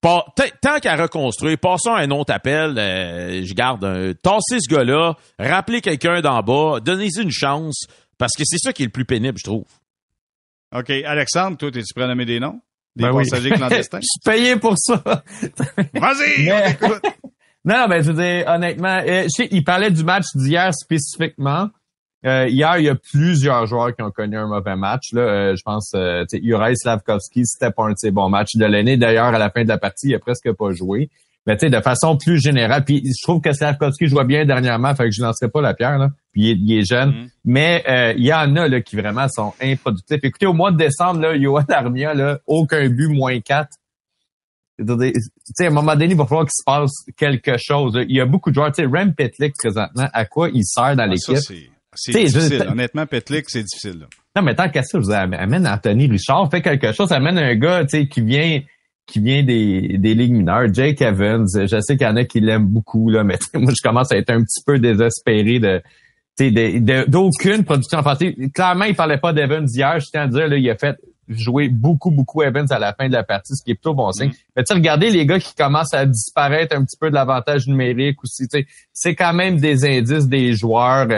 tant 0.00 0.80
qu'à 0.80 0.96
reconstruire, 0.96 1.58
passons 1.58 1.92
à 1.92 2.00
un 2.00 2.10
autre 2.10 2.32
appel, 2.32 2.78
euh, 2.78 3.44
je 3.44 3.54
garde 3.54 3.84
un, 3.84 4.12
tassez 4.14 4.60
ce 4.60 4.72
gars-là, 4.72 5.14
rappelez 5.38 5.80
quelqu'un 5.80 6.20
d'en 6.20 6.42
bas, 6.42 6.80
donnez-y 6.80 7.20
une 7.20 7.30
chance, 7.30 7.86
parce 8.16 8.34
que 8.36 8.42
c'est 8.44 8.58
ça 8.58 8.72
qui 8.72 8.82
est 8.82 8.86
le 8.86 8.92
plus 8.92 9.04
pénible, 9.04 9.38
je 9.38 9.44
trouve. 9.44 9.64
OK. 10.74 10.90
Alexandre, 10.90 11.56
toi, 11.56 11.68
es-tu 11.68 11.94
prêt 11.94 12.04
à 12.04 12.08
nommer 12.08 12.26
des 12.26 12.40
noms? 12.40 12.60
Des 12.94 13.04
ben 13.04 13.14
passagers 13.14 13.50
clandestins? 13.50 14.00
je 14.02 14.06
suis 14.06 14.20
payé 14.24 14.56
pour 14.56 14.74
ça. 14.76 15.02
Vas-y, 15.94 16.52
on 16.52 16.68
écoute. 16.68 17.02
Non, 17.64 17.86
ben, 17.86 18.02
je 18.02 18.12
veux 18.12 18.22
dire, 18.22 18.48
honnêtement, 18.48 19.02
euh, 19.06 19.24
je 19.24 19.28
sais, 19.28 19.48
il 19.50 19.62
parlait 19.62 19.90
du 19.90 20.02
match 20.02 20.24
d'hier 20.34 20.72
spécifiquement. 20.72 21.68
Euh, 22.26 22.48
hier, 22.48 22.78
il 22.78 22.84
y 22.84 22.88
a 22.88 22.96
plusieurs 22.96 23.66
joueurs 23.66 23.94
qui 23.94 24.02
ont 24.02 24.10
connu 24.10 24.36
un 24.36 24.48
mauvais 24.48 24.76
match. 24.76 25.12
Là. 25.12 25.20
Euh, 25.20 25.56
je 25.56 25.62
pense, 25.62 25.92
euh, 25.94 26.24
Juraj 26.32 26.74
Slavkovski, 26.76 27.46
c'était 27.46 27.70
pas 27.70 27.84
un 27.84 27.90
de 27.90 27.98
ses 27.98 28.10
bons 28.10 28.28
matchs 28.28 28.56
de 28.56 28.64
l'année. 28.64 28.96
D'ailleurs, 28.96 29.26
à 29.26 29.38
la 29.38 29.50
fin 29.50 29.62
de 29.62 29.68
la 29.68 29.78
partie, 29.78 30.08
il 30.08 30.14
a 30.14 30.18
presque 30.18 30.52
pas 30.52 30.72
joué. 30.72 31.10
Mais 31.46 31.56
tu 31.56 31.64
sais, 31.64 31.70
de 31.70 31.80
façon 31.80 32.18
plus 32.18 32.38
générale, 32.42 32.84
puis 32.84 33.02
je 33.04 33.22
trouve 33.22 33.40
que 33.40 33.52
Slavkovski 33.52 34.08
joue 34.08 34.22
bien 34.24 34.44
dernièrement, 34.44 34.94
fait 34.94 35.04
que 35.04 35.12
je 35.12 35.22
lancerai 35.22 35.48
pas 35.48 35.62
la 35.62 35.72
pierre, 35.72 35.96
là. 35.96 36.10
Puis 36.32 36.50
il, 36.50 36.78
est, 36.78 36.84
jeune. 36.84 37.10
Mm-hmm. 37.10 37.28
Mais 37.46 37.84
euh, 37.88 38.12
il 38.18 38.26
y 38.26 38.34
en 38.34 38.54
a 38.56 38.68
là, 38.68 38.82
qui 38.82 38.96
vraiment 38.96 39.28
sont 39.28 39.54
improductifs. 39.62 40.20
Écoutez, 40.22 40.44
au 40.44 40.52
mois 40.52 40.72
de 40.72 40.76
décembre, 40.76 41.20
là, 41.20 41.38
Johan 41.38 41.64
Armia, 41.70 42.12
là, 42.12 42.40
aucun 42.46 42.86
but, 42.90 43.08
moins 43.08 43.40
4. 43.40 43.66
Tu 44.78 44.84
sais, 45.54 45.64
à 45.64 45.68
un 45.68 45.70
moment 45.70 45.94
donné, 45.94 46.12
il 46.12 46.16
va 46.16 46.26
falloir 46.26 46.44
qu'il 46.44 46.52
se 46.52 46.64
passe 46.64 46.92
quelque 47.16 47.56
chose. 47.56 47.98
Il 48.06 48.14
y 48.14 48.20
a 48.20 48.26
beaucoup 48.26 48.50
de 48.50 48.54
joueurs. 48.54 48.70
Tu 48.70 48.82
sais, 48.82 48.86
Rem 48.86 49.14
Petlik, 49.14 49.54
présentement, 49.56 50.08
à 50.12 50.24
quoi 50.26 50.50
il 50.52 50.64
sert 50.64 50.96
dans 50.96 51.04
ah, 51.04 51.06
l'équipe? 51.06 51.70
C'est 52.00 52.24
difficile. 52.24 52.66
Honnêtement, 52.68 53.06
Petlik, 53.06 53.48
c'est 53.48 53.62
difficile. 53.62 54.06
Non, 54.36 54.42
mais 54.42 54.54
tant 54.54 54.68
qu'à 54.68 54.82
ça, 54.82 54.98
je 54.98 55.04
vous 55.04 55.10
amène 55.10 55.66
Anthony 55.66 56.06
Richard, 56.06 56.48
fait 56.50 56.62
quelque 56.62 56.92
chose, 56.92 57.12
amène 57.12 57.38
un 57.38 57.54
gars, 57.56 57.84
tu 57.84 57.98
sais, 57.98 58.06
qui 58.06 58.20
vient 58.20 58.60
qui 59.08 59.20
vient 59.20 59.42
des, 59.42 59.96
des 59.98 60.14
ligues 60.14 60.34
mineures, 60.34 60.72
Jake 60.72 61.00
Evans. 61.00 61.46
Je 61.54 61.80
sais 61.80 61.96
qu'il 61.96 62.06
y 62.06 62.10
en 62.10 62.16
a 62.16 62.24
qui 62.24 62.40
l'aiment 62.40 62.66
beaucoup, 62.66 63.08
là, 63.08 63.24
mais 63.24 63.38
moi, 63.54 63.72
je 63.74 63.82
commence 63.82 64.12
à 64.12 64.18
être 64.18 64.30
un 64.30 64.42
petit 64.42 64.62
peu 64.64 64.78
désespéré 64.78 65.58
de 65.58 65.82
d'aucune 67.08 67.64
production 67.64 67.98
offensive. 67.98 68.34
Clairement, 68.54 68.84
il 68.84 68.94
parlait 68.94 69.18
pas 69.18 69.32
d'Evans 69.32 69.66
hier. 69.66 69.98
Je 69.98 70.06
tiens 70.10 70.22
à 70.22 70.26
dire, 70.28 70.46
là, 70.46 70.56
il 70.56 70.70
a 70.70 70.76
fait 70.76 70.96
jouer 71.26 71.68
beaucoup, 71.68 72.10
beaucoup 72.10 72.42
Evans 72.42 72.66
à 72.70 72.78
la 72.78 72.94
fin 72.94 73.08
de 73.08 73.12
la 73.12 73.24
partie, 73.24 73.54
ce 73.56 73.64
qui 73.64 73.72
est 73.72 73.74
plutôt 73.74 73.94
bon 73.94 74.12
signe. 74.12 74.28
Mm. 74.28 74.34
Mais 74.56 74.64
tu 74.64 74.72
regardez 74.72 75.10
les 75.10 75.26
gars 75.26 75.40
qui 75.40 75.54
commencent 75.54 75.94
à 75.94 76.06
disparaître 76.06 76.76
un 76.76 76.84
petit 76.84 76.96
peu 76.96 77.10
de 77.10 77.14
l'avantage 77.14 77.66
numérique 77.66 78.22
aussi. 78.22 78.44
C'est 78.92 79.14
quand 79.14 79.32
même 79.32 79.58
des 79.58 79.84
indices 79.84 80.28
des 80.28 80.52
joueurs. 80.54 81.08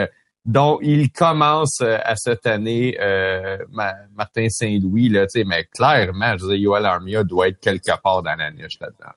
Donc, 0.45 0.79
il 0.81 1.11
commence 1.11 1.81
euh, 1.81 1.97
à 2.03 2.15
cette 2.15 2.47
année, 2.47 2.97
euh, 2.99 3.57
Martin 3.69 4.47
Saint-Louis, 4.49 5.09
là, 5.09 5.27
mais 5.45 5.65
clairement, 5.65 6.35
je 6.37 6.45
veux 6.45 6.51
dire, 6.53 6.61
Yoel 6.61 6.85
Armia 6.85 7.23
doit 7.23 7.49
être 7.49 7.59
quelque 7.59 7.91
part 8.01 8.23
dans 8.23 8.35
la 8.35 8.49
niche 8.51 8.79
là-dedans. 8.79 9.13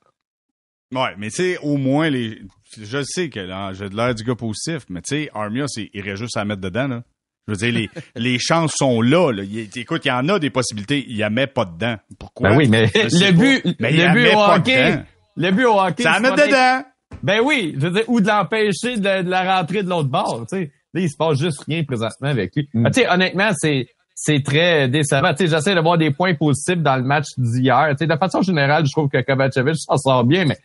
Ouais, 0.94 1.14
mais 1.16 1.30
tu 1.30 1.36
sais, 1.36 1.58
au 1.58 1.78
moins, 1.78 2.10
les, 2.10 2.42
je 2.78 3.02
sais 3.02 3.30
que 3.30 3.40
j'ai 3.72 3.88
de 3.88 3.96
l'air 3.96 4.14
du 4.14 4.22
gars 4.22 4.34
positif, 4.34 4.84
mais 4.90 5.00
tu 5.00 5.16
sais, 5.16 5.30
Armia, 5.34 5.64
c'est, 5.66 5.90
il 5.94 6.00
irait 6.00 6.16
juste 6.16 6.36
à 6.36 6.44
mettre 6.44 6.60
dedans, 6.60 6.88
là. 6.88 7.02
Je 7.46 7.52
veux 7.52 7.58
dire, 7.58 7.72
les, 7.72 7.90
les 8.16 8.38
chances 8.38 8.74
sont 8.76 9.00
là, 9.00 9.32
là. 9.32 9.42
écoute, 9.42 10.04
il 10.04 10.08
y 10.08 10.12
en 10.12 10.28
a 10.28 10.38
des 10.38 10.50
possibilités, 10.50 11.04
il 11.08 11.16
y 11.16 11.22
a 11.22 11.30
met 11.30 11.46
pas 11.46 11.64
dedans. 11.64 11.96
Pourquoi? 12.18 12.50
Ben 12.50 12.56
oui, 12.56 12.68
mais 12.68 12.86
le 12.94 13.32
but, 13.32 13.64
le 13.64 14.12
but 14.12 14.34
au 14.34 14.40
hockey, 14.40 15.04
le 15.36 15.50
but 15.50 15.64
au 15.64 15.80
hockey. 15.80 16.02
Ça 16.02 16.20
met 16.20 16.32
dedans! 16.32 16.84
Ben 17.22 17.40
oui, 17.42 17.74
je 17.76 17.86
veux 17.86 17.90
dire, 17.90 18.04
ou 18.08 18.20
de 18.20 18.26
l'empêcher 18.26 18.96
de, 18.96 19.22
de, 19.22 19.30
la 19.30 19.56
rentrer 19.56 19.82
de 19.82 19.88
l'autre 19.88 20.08
bord, 20.08 20.46
tu 20.48 20.56
sais. 20.56 20.72
Là, 20.94 21.00
il 21.00 21.10
se 21.10 21.16
passe 21.16 21.38
juste 21.38 21.64
rien 21.66 21.82
présentement 21.84 22.28
avec 22.28 22.54
lui. 22.54 22.68
Mm. 22.72 22.86
Tu 22.86 23.00
sais, 23.00 23.08
honnêtement, 23.08 23.50
c'est 23.54 23.88
c'est 24.16 24.44
très 24.44 24.88
décevant. 24.88 25.32
J'essaie 25.36 25.74
de 25.74 25.80
voir 25.80 25.98
des 25.98 26.12
points 26.12 26.34
positifs 26.34 26.80
dans 26.80 26.96
le 26.96 27.02
match 27.02 27.26
d'hier. 27.36 27.94
De 27.98 28.16
façon 28.16 28.42
générale, 28.42 28.86
je 28.86 28.92
trouve 28.92 29.08
que 29.08 29.20
Kovacevic 29.20 29.74
s'en 29.76 29.96
sort 29.96 30.24
bien, 30.24 30.44
mais 30.44 30.56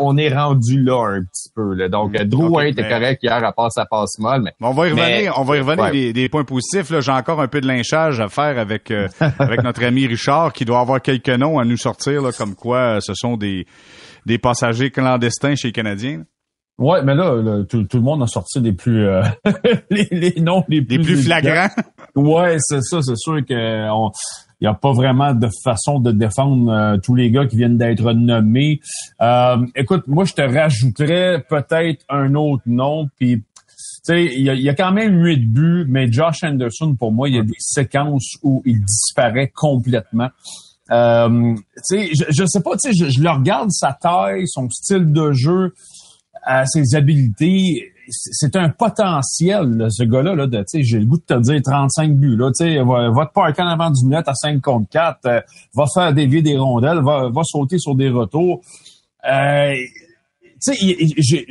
on 0.00 0.16
est 0.16 0.34
rendu 0.34 0.82
là 0.82 1.16
un 1.16 1.22
petit 1.22 1.48
peu. 1.54 1.74
Là. 1.74 1.88
Donc, 1.88 2.18
mm. 2.18 2.24
Drew 2.24 2.66
était 2.66 2.88
correct 2.88 3.22
hier 3.22 3.44
à 3.44 3.52
part 3.52 3.70
sa 3.70 3.86
passe 3.86 4.18
molle. 4.18 4.42
Mais, 4.42 4.52
on 4.60 4.72
va 4.72 4.88
y 4.88 4.90
revenir. 4.90 5.38
on 5.38 5.44
va 5.44 5.56
y 5.56 5.60
revenir 5.60 5.90
des, 5.92 6.12
des, 6.12 6.28
points 6.28 6.44
positifs. 6.44 6.92
J'ai 6.98 7.12
encore 7.12 7.40
un 7.40 7.48
peu 7.48 7.60
de 7.60 7.68
lynchage 7.68 8.18
à 8.18 8.28
faire 8.28 8.58
avec 8.58 8.90
euh, 8.90 9.06
avec 9.38 9.62
notre 9.62 9.84
ami 9.84 10.06
Richard, 10.06 10.52
qui 10.52 10.64
doit 10.64 10.80
avoir 10.80 11.00
quelques 11.00 11.28
noms 11.28 11.60
à 11.60 11.64
nous 11.64 11.76
sortir, 11.76 12.22
là, 12.22 12.32
comme 12.32 12.56
quoi 12.56 12.96
euh, 12.96 13.00
ce 13.00 13.14
sont 13.14 13.36
des 13.36 13.66
des 14.24 14.38
passagers 14.38 14.90
clandestins 14.90 15.54
chez 15.54 15.68
les 15.68 15.72
Canadiens. 15.72 16.24
Ouais, 16.78 17.02
mais 17.02 17.14
là, 17.14 17.64
tout, 17.68 17.86
le 17.92 18.00
monde 18.00 18.22
a 18.22 18.26
sorti 18.26 18.60
les 18.60 18.72
plus 18.72 19.06
euh, 19.06 19.22
les, 19.90 20.34
noms 20.40 20.62
les 20.68 20.82
plus, 20.82 20.98
les 20.98 21.04
plus 21.04 21.22
flagrants. 21.24 21.68
Ouais, 22.14 22.56
c'est 22.58 22.82
ça, 22.82 23.00
c'est 23.02 23.16
sûr 23.16 23.44
que 23.46 23.90
on 23.90 24.10
il 24.60 24.64
n'y 24.64 24.68
a 24.68 24.74
pas 24.74 24.92
vraiment 24.92 25.34
de 25.34 25.48
façon 25.62 26.00
de 26.00 26.12
défendre 26.12 26.72
euh, 26.72 26.96
tous 26.96 27.14
les 27.14 27.30
gars 27.30 27.46
qui 27.46 27.56
viennent 27.56 27.76
d'être 27.76 28.12
nommés. 28.12 28.80
Euh, 29.20 29.58
écoute, 29.74 30.04
moi, 30.06 30.24
je 30.24 30.32
te 30.32 30.40
rajouterais 30.40 31.44
peut-être 31.48 32.04
un 32.08 32.34
autre 32.34 32.62
nom, 32.64 33.08
puis 33.18 33.36
tu 33.36 33.42
sais, 34.02 34.24
il 34.24 34.42
y, 34.42 34.68
a, 34.68 34.74
quand 34.74 34.92
même 34.92 35.22
huit 35.22 35.44
buts, 35.44 35.84
mais 35.88 36.10
Josh 36.10 36.42
Anderson, 36.42 36.94
pour 36.94 37.12
moi, 37.12 37.28
il 37.28 37.34
y 37.34 37.38
a 37.38 37.42
des 37.42 37.56
séquences 37.58 38.36
où 38.42 38.62
il 38.64 38.82
disparaît 38.82 39.52
complètement. 39.54 40.28
Euh, 40.90 41.54
tu 41.56 41.82
sais, 41.82 42.10
je, 42.14 42.24
je 42.30 42.46
sais 42.46 42.60
pas, 42.62 42.76
tu 42.76 42.88
sais, 42.88 42.94
je, 42.94 43.10
je, 43.10 43.20
le 43.20 43.30
regarde 43.30 43.70
sa 43.72 43.92
taille, 43.92 44.46
son 44.46 44.70
style 44.70 45.12
de 45.12 45.32
jeu 45.32 45.74
à 46.46 46.64
ses 46.64 46.94
habiletés, 46.94 47.92
c'est 48.08 48.54
un 48.54 48.68
potentiel, 48.68 49.88
ce 49.90 50.04
gars-là, 50.04 50.36
là, 50.36 50.46
de, 50.46 50.64
j'ai 50.74 50.98
le 51.00 51.06
goût 51.06 51.18
de 51.18 51.22
te 51.22 51.40
dire 51.40 51.60
35 51.60 52.14
buts, 52.14 52.36
là, 52.36 52.50
tu 52.56 52.78
va, 52.78 53.10
va 53.10 53.26
te 53.26 53.32
parker 53.32 53.62
en 53.62 53.68
avant 53.68 53.90
du 53.90 54.06
net 54.06 54.26
à 54.28 54.34
5 54.34 54.62
contre 54.62 54.88
4, 54.90 55.18
euh, 55.26 55.40
va 55.74 55.84
faire 55.92 56.14
dévier 56.14 56.42
des 56.42 56.56
rondelles, 56.56 57.02
va, 57.02 57.28
va 57.30 57.42
sauter 57.42 57.78
sur 57.78 57.96
des 57.96 58.08
retours. 58.08 58.60
Euh, 59.28 59.74
tu 60.64 60.72
sais, 60.72 60.96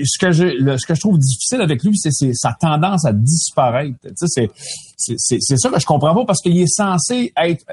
ce 0.04 0.18
que 0.18 0.32
je 0.32 0.78
ce 0.78 0.86
que 0.88 0.96
je 0.96 1.00
trouve 1.00 1.20
difficile 1.20 1.62
avec 1.62 1.84
lui, 1.84 1.96
c'est 1.96 2.34
sa 2.34 2.56
tendance 2.60 3.06
à 3.06 3.14
disparaître. 3.14 3.98
C'est 4.16 4.50
c'est 4.98 5.58
ça 5.58 5.70
que 5.70 5.80
je 5.80 5.86
comprends 5.86 6.16
pas 6.16 6.26
parce 6.26 6.42
qu'il 6.42 6.60
est 6.60 6.68
censé 6.68 7.32
être 7.38 7.66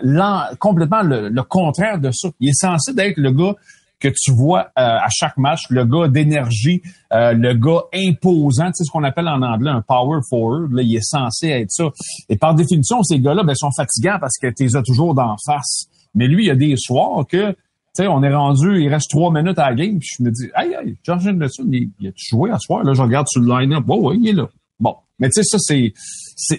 complètement 0.59 1.02
le, 1.02 1.31
le, 1.31 1.43
contraire 1.43 1.99
de 1.99 2.11
ça. 2.11 2.29
Il 2.38 2.50
est 2.50 2.61
censé 2.61 2.93
être 2.99 3.17
le 3.17 3.31
gars 3.31 3.55
que 4.02 4.09
tu 4.09 4.32
vois 4.32 4.71
euh, 4.78 4.99
à 4.99 5.09
chaque 5.11 5.37
match, 5.37 5.62
le 5.71 5.85
gars 5.85 6.09
d'énergie, 6.09 6.82
euh, 7.12 7.32
le 7.32 7.54
gars 7.54 7.82
imposant, 7.94 8.66
tu 8.66 8.73
sais 8.75 8.85
ce 8.85 8.90
qu'on 8.90 9.04
appelle 9.04 9.28
en 9.28 9.42
anglais 9.42 9.71
un 9.71 9.82
power 9.82 10.21
forward, 10.28 10.73
là, 10.73 10.82
il 10.82 10.97
est 10.97 11.04
censé 11.04 11.49
être 11.49 11.71
ça. 11.71 11.85
Et 12.28 12.37
par 12.37 12.54
définition, 12.54 13.02
ces 13.02 13.21
gars-là 13.21 13.44
ben, 13.44 13.54
sont 13.54 13.71
fatigants 13.76 14.18
parce 14.21 14.37
que 14.40 14.49
tu 14.49 14.64
les 14.64 14.76
as 14.76 14.82
toujours 14.82 15.14
d'en 15.14 15.37
face. 15.47 15.87
Mais 16.14 16.26
lui, 16.26 16.44
il 16.44 16.49
y 16.49 16.50
a 16.50 16.56
des 16.56 16.75
soirs 16.76 17.25
que 17.26 17.52
tu 17.94 18.04
sais, 18.04 18.09
on 18.09 18.23
est 18.23 18.35
rendu, 18.35 18.82
il 18.82 18.88
reste 18.88 19.11
trois 19.11 19.30
minutes 19.30 19.59
à 19.59 19.68
la 19.68 19.76
game, 19.76 19.99
puis 19.99 20.09
je 20.18 20.23
me 20.23 20.30
dis, 20.30 20.49
aïe, 20.54 20.75
aïe, 20.75 20.97
George 21.04 21.26
Henderson, 21.26 21.68
il, 21.71 21.90
il 22.00 22.09
a 22.09 22.11
joué 22.16 22.50
à 22.50 22.59
soir? 22.59 22.82
Là, 22.85 22.94
je 22.94 23.02
regarde 23.02 23.26
sur 23.28 23.42
le 23.42 23.49
line-up. 23.49 23.85
Oh, 23.87 24.11
oui, 24.11 24.18
il 24.23 24.28
est 24.30 24.32
là. 24.32 24.49
Bon. 24.80 24.97
Mais 25.18 25.28
tu 25.28 25.42
sais, 25.42 25.42
ça, 25.44 25.59
c'est, 25.61 25.92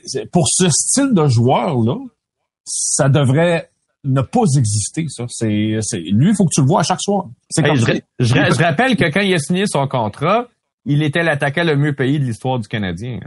c'est, 0.05 0.31
pour 0.31 0.47
ce 0.47 0.69
style 0.69 1.13
de 1.13 1.27
joueur-là, 1.27 1.97
ça 2.65 3.09
devrait 3.09 3.71
ne 4.03 4.21
pas 4.21 4.41
exister, 4.57 5.05
ça. 5.07 5.25
C'est, 5.29 5.77
c'est, 5.81 5.99
lui, 5.99 6.29
il 6.29 6.35
faut 6.35 6.45
que 6.45 6.53
tu 6.53 6.61
le 6.61 6.67
vois 6.67 6.81
à 6.81 6.83
chaque 6.83 7.01
soir. 7.01 7.25
C'est 7.49 7.63
je, 7.75 8.01
je, 8.19 8.63
rappelle 8.63 8.95
que 8.95 9.05
quand 9.11 9.21
il 9.21 9.33
a 9.33 9.39
signé 9.39 9.65
son 9.67 9.87
contrat, 9.87 10.47
il 10.85 11.03
était 11.03 11.23
l'attaquant 11.23 11.63
le 11.63 11.75
mieux 11.77 11.93
payé 11.93 12.19
de 12.19 12.25
l'histoire 12.25 12.59
du 12.59 12.67
Canadien. 12.67 13.19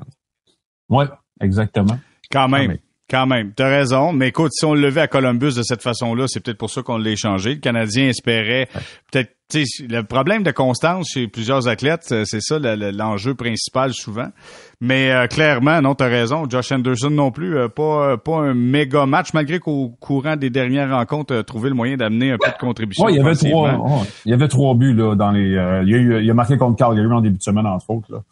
Oui, 0.89 1.07
exactement. 1.41 1.99
Quand 2.31 2.49
même. 2.49 2.79
Quand 3.09 3.27
même, 3.27 3.53
t'as 3.55 3.69
raison. 3.69 4.13
Mais 4.13 4.29
écoute, 4.29 4.51
si 4.53 4.65
on 4.65 4.75
le 4.75 4.81
levait 4.81 5.03
à 5.03 5.07
Columbus 5.07 5.55
de 5.55 5.63
cette 5.63 5.83
façon-là, 5.83 6.25
c'est 6.27 6.41
peut-être 6.41 6.59
pour 6.59 6.71
ça 6.71 6.83
qu'on 6.83 6.99
l'a 6.99 7.11
échangé. 7.11 7.55
Le 7.55 7.61
Canadien 7.61 8.09
espérait 8.09 8.69
peut-être. 9.13 9.31
Le 9.55 10.01
problème 10.03 10.43
de 10.43 10.51
constance 10.51 11.11
chez 11.15 11.29
plusieurs 11.29 11.69
athlètes, 11.69 12.09
euh, 12.11 12.25
c'est 12.25 12.41
ça 12.41 12.59
l'enjeu 12.59 13.37
principal 13.37 13.93
souvent. 13.93 14.27
Mais 14.81 15.13
euh, 15.13 15.29
clairement, 15.29 15.81
non, 15.81 15.95
t'as 15.95 16.09
raison. 16.09 16.51
Josh 16.51 16.73
Anderson 16.73 17.11
non 17.11 17.31
plus, 17.31 17.57
euh, 17.57 17.69
pas 17.69 18.17
pas 18.17 18.39
un 18.39 18.55
méga 18.55 19.07
match, 19.07 19.33
malgré 19.35 19.61
qu'au 19.61 19.91
courant 20.01 20.35
des 20.35 20.51
dernières 20.51 20.91
rencontres, 20.91 21.33
a 21.33 21.45
trouvé 21.45 21.69
le 21.69 21.77
moyen 21.77 21.97
d'amener 21.97 22.33
un 22.33 22.39
peu 22.45 22.51
de 22.51 22.59
contribution. 22.59 23.05
Ouais, 23.05 23.13
il 23.13 23.19
y 23.19 23.21
avait 23.21 23.37
trois, 23.37 24.05
il 24.25 24.31
y 24.33 24.35
avait 24.35 24.49
trois 24.49 24.75
buts 24.75 24.95
là 24.95 25.15
dans 25.15 25.31
les. 25.31 25.45
il, 25.45 25.91
y 25.91 25.95
a 25.95 25.97
eu, 25.97 26.25
il 26.25 26.29
a 26.29 26.35
marqué 26.35 26.59
contre 26.59 26.77
Calgary 26.77 27.07
en 27.07 27.21
début 27.21 27.39
de 27.39 27.43
semaine 27.43 27.67
entre 27.67 27.89
autres 27.89 28.13
là. 28.13 28.23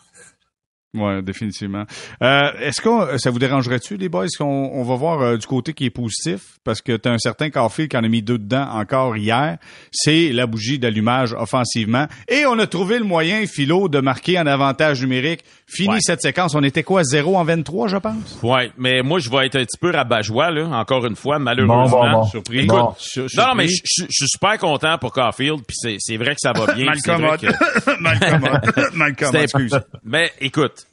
Oui, 0.94 1.22
définitivement. 1.22 1.84
Euh, 2.22 2.52
Est-ce 2.60 2.80
que 2.80 3.18
ça 3.18 3.30
vous 3.30 3.38
dérangerait-tu, 3.38 3.96
les 3.96 4.08
boys, 4.08 4.26
qu'on 4.38 4.70
on 4.72 4.82
va 4.84 4.94
voir 4.94 5.20
euh, 5.20 5.36
du 5.36 5.46
côté 5.46 5.72
qui 5.72 5.86
est 5.86 5.90
positif? 5.90 6.58
Parce 6.62 6.80
que 6.80 6.96
tu 6.96 7.08
as 7.08 7.12
un 7.12 7.18
certain 7.18 7.50
Carfield 7.50 7.90
qui 7.90 7.96
en 7.96 8.04
a 8.04 8.08
mis 8.08 8.22
deux 8.22 8.38
dedans 8.38 8.68
encore 8.70 9.16
hier. 9.16 9.58
C'est 9.90 10.30
la 10.32 10.46
bougie 10.46 10.78
d'allumage 10.78 11.32
offensivement. 11.32 12.06
Et 12.28 12.46
on 12.46 12.58
a 12.58 12.66
trouvé 12.66 12.98
le 12.98 13.04
moyen, 13.04 13.44
Philo, 13.46 13.88
de 13.88 13.98
marquer 14.00 14.38
un 14.38 14.46
avantage 14.46 15.02
numérique. 15.02 15.44
Fini 15.66 15.96
cette 16.00 16.22
séquence. 16.22 16.54
On 16.54 16.62
était 16.62 16.82
quoi, 16.82 17.02
0 17.02 17.36
en 17.36 17.44
23, 17.44 17.88
je 17.88 17.96
pense? 17.96 18.38
Oui, 18.42 18.70
mais 18.78 19.02
moi, 19.02 19.18
je 19.18 19.30
vais 19.30 19.46
être 19.46 19.56
un 19.56 19.64
petit 19.64 19.78
peu 19.78 19.90
rabat-joie, 19.90 20.50
là, 20.50 20.68
encore 20.68 21.04
une 21.06 21.16
fois, 21.16 21.38
malheureusement. 21.38 22.24
Surpris. 22.26 22.66
non, 22.66 22.94
mais 23.56 23.66
je, 23.66 23.80
suis 23.84 24.28
super 24.28 24.58
content 24.58 24.96
pour 24.98 25.12
Carfield, 25.12 25.62
puis 25.66 25.98
c'est 25.98 26.16
vrai 26.16 26.34
que 26.34 26.40
ça 26.40 26.52
va 26.52 26.72
bien. 26.74 26.86
Malcolm. 26.94 27.38
Que... 27.38 28.00
Malcolm. 28.00 28.48
Malcolm, 28.94 29.36
excuse. 29.42 29.78
Mais 30.04 30.30
écoute, 30.40 30.83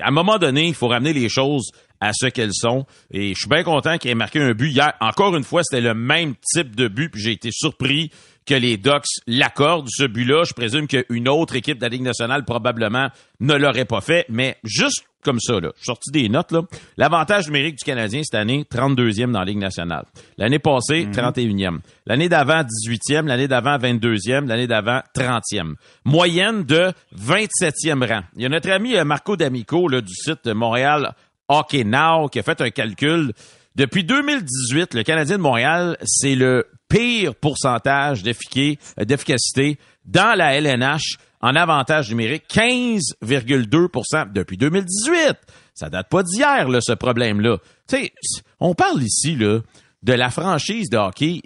à 0.00 0.08
un 0.08 0.10
moment 0.10 0.38
donné, 0.38 0.66
il 0.66 0.74
faut 0.74 0.88
ramener 0.88 1.12
les 1.12 1.28
choses 1.28 1.70
à 2.00 2.12
ce 2.12 2.26
qu'elles 2.26 2.54
sont. 2.54 2.84
Et 3.12 3.34
je 3.34 3.38
suis 3.38 3.48
bien 3.48 3.62
content 3.62 3.96
qu'il 3.98 4.10
ait 4.10 4.14
marqué 4.14 4.40
un 4.40 4.52
but 4.52 4.70
hier. 4.70 4.92
Encore 5.00 5.36
une 5.36 5.44
fois, 5.44 5.62
c'était 5.62 5.80
le 5.80 5.94
même 5.94 6.34
type 6.52 6.74
de 6.74 6.88
but, 6.88 7.10
puis 7.10 7.22
j'ai 7.22 7.32
été 7.32 7.50
surpris 7.52 8.10
que 8.44 8.54
les 8.54 8.76
Ducks 8.76 9.06
l'accordent, 9.26 9.88
ce 9.88 10.04
but-là. 10.04 10.42
Je 10.44 10.52
présume 10.52 10.88
qu'une 10.88 11.28
autre 11.28 11.54
équipe 11.54 11.78
de 11.78 11.82
la 11.82 11.88
Ligue 11.88 12.02
nationale 12.02 12.44
probablement 12.44 13.08
ne 13.40 13.54
l'aurait 13.54 13.84
pas 13.84 14.00
fait, 14.00 14.26
mais 14.28 14.58
juste 14.64 15.04
comme 15.22 15.40
ça, 15.40 15.54
là. 15.54 15.70
Je 15.74 15.78
suis 15.78 15.86
sorti 15.86 16.10
des 16.10 16.28
notes, 16.28 16.52
là. 16.52 16.62
L'avantage 16.96 17.46
numérique 17.46 17.78
du 17.78 17.84
Canadien 17.84 18.22
cette 18.22 18.38
année, 18.38 18.64
32e 18.70 19.32
dans 19.32 19.40
la 19.40 19.44
Ligue 19.44 19.58
nationale. 19.58 20.04
L'année 20.36 20.58
passée, 20.58 21.06
31e. 21.10 21.70
Mhm. 21.70 21.80
L'année 22.06 22.28
d'avant, 22.28 22.62
18e. 22.62 23.26
L'année 23.26 23.48
d'avant, 23.48 23.78
22e. 23.78 24.46
L'année 24.46 24.66
d'avant, 24.66 25.00
30e. 25.14 25.74
Moyenne 26.04 26.64
de 26.64 26.92
27e 27.16 28.06
rang. 28.06 28.22
Il 28.36 28.42
y 28.42 28.46
a 28.46 28.48
notre 28.48 28.70
ami 28.70 28.96
euh, 28.96 29.04
Marco 29.04 29.36
D'Amico, 29.36 29.88
là, 29.88 30.00
du 30.00 30.14
site 30.14 30.46
Montréal 30.46 31.14
Hockey 31.48 31.84
Now, 31.84 32.28
qui 32.28 32.38
a 32.38 32.42
fait 32.42 32.60
un 32.60 32.70
calcul. 32.70 33.32
Depuis 33.74 34.04
2018, 34.04 34.94
le 34.94 35.02
Canadien 35.02 35.38
de 35.38 35.42
Montréal, 35.42 35.96
c'est 36.04 36.34
le 36.34 36.66
pire 36.88 37.34
pourcentage 37.34 38.22
d'efficacité 38.22 39.78
dans 40.04 40.36
la 40.36 40.54
LNH 40.56 41.16
en 41.42 41.56
avantage 41.56 42.08
numérique, 42.08 42.44
15,2% 42.48 44.32
depuis 44.32 44.56
2018. 44.56 45.36
Ça 45.74 45.90
date 45.90 46.08
pas 46.08 46.22
d'hier, 46.22 46.68
ce 46.80 46.92
problème-là. 46.92 47.58
Tu 47.88 47.96
sais, 47.96 48.12
on 48.60 48.74
parle 48.74 49.02
ici, 49.02 49.34
là, 49.34 49.60
de 50.02 50.12
la 50.12 50.30
franchise 50.30 50.88
de 50.88 50.96
hockey 50.96 51.40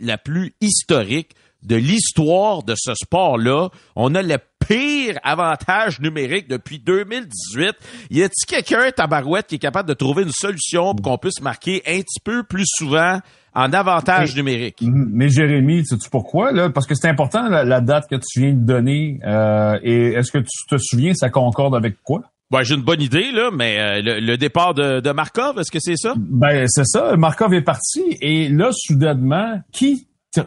la 0.00 0.18
plus 0.18 0.54
historique 0.60 1.34
de 1.62 1.76
l'histoire 1.76 2.62
de 2.62 2.74
ce 2.76 2.94
sport-là. 2.94 3.68
On 3.96 4.14
a 4.14 4.22
le 4.22 4.36
pire 4.66 5.18
avantage 5.22 6.00
numérique 6.00 6.48
depuis 6.48 6.78
2018. 6.78 7.74
Y 8.10 8.22
a-t-il 8.22 8.46
quelqu'un, 8.46 8.90
tabarouette, 8.90 9.46
qui 9.46 9.56
est 9.56 9.60
capable 9.60 9.88
de 9.88 9.94
trouver 9.94 10.22
une 10.22 10.32
solution 10.32 10.94
pour 10.94 11.02
qu'on 11.02 11.18
puisse 11.18 11.40
marquer 11.40 11.82
un 11.86 12.00
petit 12.00 12.20
peu 12.22 12.42
plus 12.42 12.66
souvent 12.66 13.20
en 13.54 13.72
avantage 13.72 14.36
numérique. 14.36 14.82
Mais 14.82 15.28
Jérémy, 15.28 15.84
sais-tu 15.84 16.08
pourquoi? 16.10 16.52
Là? 16.52 16.70
Parce 16.70 16.86
que 16.86 16.94
c'est 16.94 17.08
important 17.08 17.48
la, 17.48 17.80
date 17.80 18.08
que 18.08 18.16
tu 18.16 18.40
viens 18.40 18.52
de 18.52 18.64
donner. 18.64 19.20
Euh, 19.26 19.78
et 19.82 20.12
est-ce 20.12 20.30
que 20.30 20.38
tu 20.38 20.66
te 20.68 20.76
souviens, 20.78 21.14
ça 21.14 21.30
concorde 21.30 21.74
avec 21.74 21.96
quoi? 22.02 22.22
Ben, 22.50 22.62
j'ai 22.62 22.76
une 22.76 22.82
bonne 22.82 23.02
idée, 23.02 23.30
là, 23.30 23.50
mais 23.52 23.78
euh, 23.78 24.20
le, 24.20 24.36
départ 24.36 24.72
de, 24.72 25.00
de 25.00 25.10
Markov, 25.10 25.58
est-ce 25.58 25.70
que 25.70 25.80
c'est 25.80 25.96
ça? 25.96 26.14
Ben, 26.16 26.66
c'est 26.66 26.86
ça. 26.86 27.14
Markov 27.16 27.52
est 27.52 27.62
parti. 27.62 28.16
Et 28.22 28.48
là, 28.48 28.70
soudainement, 28.72 29.60
qui, 29.70 30.06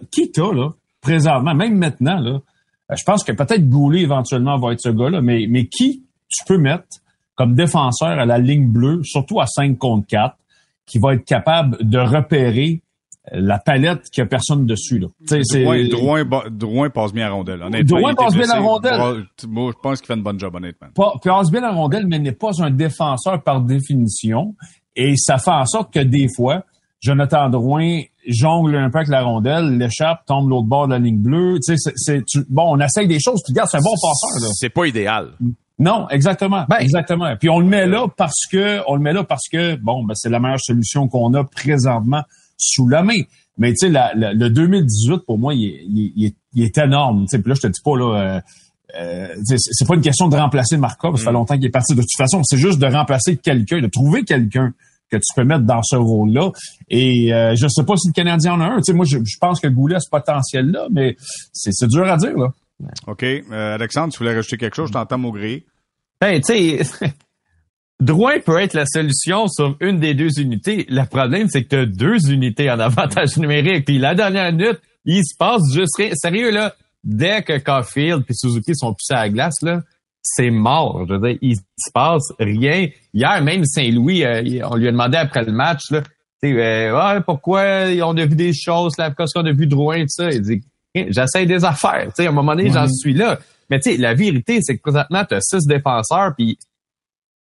qui 0.10 0.31
t'a, 0.31 0.51
là, 0.51 0.70
présentement, 1.00 1.53
même 1.53 1.77
maintenant, 1.77 2.20
là, 2.20 2.31
euh, 2.91 2.96
je 2.96 3.03
pense 3.03 3.24
que 3.24 3.31
peut-être 3.31 3.70
Goulet 3.70 4.01
éventuellement 4.01 4.58
va 4.58 4.74
être 4.74 4.81
ce 4.81 4.89
gars-là, 4.89 5.22
mais, 5.22 5.46
mais 5.48 5.67
qui 5.67 6.03
tu 6.27 6.43
peux 6.46 6.58
mettre 6.58 6.86
comme 7.36 7.53
défenseur 7.55 8.20
à 8.20 8.25
la 8.25 8.38
ligne 8.38 8.67
bleue, 8.67 9.01
surtout 9.03 9.39
à 9.39 9.46
5 9.46 9.77
contre 9.77 10.08
4, 10.08 10.36
qui 10.86 11.00
va 11.00 11.13
être 11.13 11.25
capable 11.25 11.77
de 11.81 12.00
repérer 12.00 12.81
la 13.31 13.59
palette 13.59 14.09
qui 14.11 14.21
a 14.21 14.25
personne 14.25 14.65
dessus. 14.65 15.00
Là. 15.00 15.07
Drouin, 15.89 16.23
Drouin, 16.50 16.89
passe 16.89 17.13
bien 17.13 17.27
à 17.27 17.31
rondelle. 17.31 17.59
Drouin 17.85 18.13
passe 18.13 18.35
bien 18.35 18.50
à 18.50 18.59
rondelle. 18.59 19.25
Moi, 19.47 19.71
je 19.73 19.81
pense 19.81 20.00
qu'il 20.00 20.07
fait 20.07 20.15
une 20.15 20.23
bonne 20.23 20.39
job, 20.39 20.53
honnêtement. 20.55 20.88
passe 20.95 21.51
bien 21.51 21.63
à 21.63 21.71
rondelle, 21.71 22.07
mais 22.07 22.19
n'est 22.19 22.31
pas 22.33 22.51
un 22.59 22.71
défenseur 22.71 23.41
par 23.43 23.61
définition. 23.61 24.55
Et 24.95 25.15
ça 25.15 25.38
fait 25.38 25.51
en 25.51 25.65
sorte 25.65 25.93
que 25.93 26.01
des 26.01 26.27
fois, 26.35 26.63
Jonathan 27.00 27.50
Drouin 27.50 28.01
jongle 28.27 28.75
un 28.75 28.89
peu 28.89 29.00
avec 29.00 29.09
la 29.09 29.23
rondelle, 29.23 29.77
l'échappe, 29.77 30.25
tombe 30.25 30.50
l'autre 30.50 30.67
bord 30.67 30.88
de 30.88 30.93
la 30.93 31.00
ligne 31.00 31.17
bleue. 31.17 31.57
Tu 31.65 31.75
sais, 31.77 31.91
c'est, 31.95 32.23
bon, 32.50 32.75
on 32.75 32.79
essaye 32.79 33.07
des 33.07 33.19
choses. 33.19 33.41
Puis 33.43 33.53
regarde, 33.53 33.69
c'est 33.71 33.77
un 33.77 33.81
bon 33.81 33.93
passeur. 33.93 34.51
C'est 34.53 34.69
pas 34.69 34.85
idéal. 34.85 35.29
Non, 35.79 36.07
exactement. 36.09 36.65
Ben, 36.69 36.77
exactement. 36.77 37.33
Puis 37.39 37.50
on 37.50 37.59
le 37.59 37.65
met 37.65 37.88
là 37.88 38.07
parce 38.15 38.45
que, 38.51 38.81
on 38.88 38.95
le 38.95 39.01
met 39.01 39.13
là 39.13 39.23
parce 39.23 39.47
que, 39.51 39.75
bon, 39.77 40.03
ben, 40.03 40.13
c'est 40.15 40.29
la 40.29 40.39
meilleure 40.39 40.59
solution 40.59 41.07
qu'on 41.07 41.33
a 41.33 41.43
présentement 41.43 42.21
sous 42.62 42.88
la 42.88 43.03
main. 43.03 43.20
Mais 43.58 43.74
tu 43.74 43.91
sais, 43.91 43.94
le 44.15 44.50
2018, 44.50 45.20
pour 45.25 45.38
moi, 45.38 45.53
il 45.53 46.34
est, 46.56 46.77
énorme. 46.77 47.25
Puis 47.30 47.41
là, 47.46 47.53
je 47.53 47.62
te 47.62 47.68
dis 47.68 47.82
pas, 47.84 47.98
là... 47.98 48.15
Euh, 48.15 48.41
euh 49.00 49.27
c'est 49.46 49.88
pas 49.88 49.96
une 49.96 50.01
question 50.01 50.27
de 50.27 50.36
remplacer 50.36 50.77
Markov, 50.77 51.18
ça 51.18 51.25
fait 51.25 51.30
mm. 51.30 51.34
longtemps 51.34 51.56
qu'il 51.56 51.65
est 51.65 51.70
parti. 51.70 51.94
De 51.96 52.01
toute 52.01 52.18
façon, 52.18 52.44
c'est 52.44 52.58
juste 52.58 52.80
de 52.80 52.88
remplacer 52.88 53.38
quelqu'un, 53.38 53.80
de 53.80 53.88
trouver 53.88 54.24
quelqu'un 54.24 54.74
que 55.10 55.18
tu 55.18 55.34
peux 55.36 55.44
mettre 55.44 55.65
dans 55.65 55.84
ce 55.84 55.96
rôle-là. 55.96 56.51
Et 56.89 57.34
euh, 57.34 57.53
je 57.56 57.68
sais 57.68 57.84
pas 57.84 57.96
si 57.98 58.08
le 58.08 58.13
Canadien 58.13 58.53
en 58.53 58.62
a 58.62 58.65
un. 58.65 58.77
Tu 58.77 58.86
sais, 58.86 58.94
moi, 58.94 59.06
je, 59.06 59.18
pense 59.39 59.60
que 59.60 59.68
Goulet 59.68 59.96
a 59.96 60.00
ce 60.00 60.10
potentiel-là, 60.10 60.88
mais 60.91 61.15
c'est 61.53 61.88
dur 61.88 62.10
à 62.10 62.18
dire, 62.18 62.38
là. 62.38 62.48
OK. 63.08 63.24
Euh, 63.24 63.75
Alexandre, 63.75 64.12
tu 64.12 64.20
voulais 64.20 64.34
rajouter 64.34 64.58
quelque 64.58 64.75
chose? 64.75 64.88
Je 64.88 64.94
t'entends 64.94 65.18
maugréer. 65.18 65.65
Ben, 66.20 66.41
tu 66.41 66.80
sais, 66.80 66.80
Drouin 68.01 68.39
peut 68.39 68.60
être 68.60 68.74
la 68.74 68.88
solution 68.88 69.48
sur 69.48 69.77
une 69.79 70.00
des 70.00 70.15
deux 70.15 70.39
unités. 70.39 70.88
Le 70.89 71.05
problème, 71.05 71.48
c'est 71.50 71.63
que 71.63 71.70
tu 71.70 71.75
as 71.75 71.86
deux 71.86 72.31
unités 72.31 72.70
en 72.72 72.79
avantage 72.79 73.38
numérique. 73.38 73.86
Puis 73.86 74.00
la 74.00 74.15
dernière 74.15 74.51
minute, 74.51 74.81
il 75.05 75.24
se 75.24 75.38
passe 75.38 75.62
juste 75.72 75.96
rien. 75.98 76.10
Sérieux, 76.15 76.50
là, 76.50 76.74
dès 77.03 77.43
que 77.43 77.60
Caulfield 77.60 78.24
et 78.27 78.34
Suzuki 78.34 78.75
sont 78.75 78.93
poussés 78.93 79.13
à 79.13 79.24
la 79.24 79.29
glace, 79.29 79.62
là, 79.62 79.81
c'est 80.24 80.50
mort. 80.50 81.05
Je 81.08 81.13
veux 81.13 81.20
dire, 81.20 81.38
il 81.43 81.55
se 81.55 81.91
passe 81.93 82.34
rien. 82.39 82.88
Hier, 83.13 83.43
même 83.43 83.65
Saint-Louis, 83.65 84.24
euh, 84.24 84.67
on 84.67 84.77
lui 84.77 84.88
a 84.88 84.91
demandé 84.91 85.17
après 85.17 85.43
le 85.43 85.51
match, 85.51 85.91
là, 85.91 86.01
euh, 86.43 87.22
pourquoi 87.22 87.62
on 88.03 88.17
a 88.17 88.25
vu 88.25 88.36
des 88.36 88.53
choses, 88.53 88.98
là, 88.98 89.12
parce 89.12 89.31
qu'on 89.31 89.46
a 89.46 89.51
vu 89.51 89.67
Drouin, 89.67 90.01
tout 90.01 90.08
ça? 90.08 90.31
Il 90.31 90.41
dit, 90.41 90.63
j'essaie 90.96 91.46
des 91.46 91.63
affaires. 91.63 92.10
sais, 92.15 92.25
à 92.25 92.29
un 92.29 92.34
moment 92.34 92.55
donné, 92.55 92.72
j'en 92.72 92.88
suis 92.88 93.13
là. 93.13 93.38
Mais 93.70 93.79
tu 93.79 93.91
sais, 93.91 93.98
la 93.98 94.15
vérité, 94.15 94.60
c'est 94.62 94.75
que 94.75 94.81
présentement, 94.81 95.24
tu 95.24 95.36
as 95.36 95.41
six 95.41 95.67
défenseurs, 95.67 96.34
puis 96.36 96.58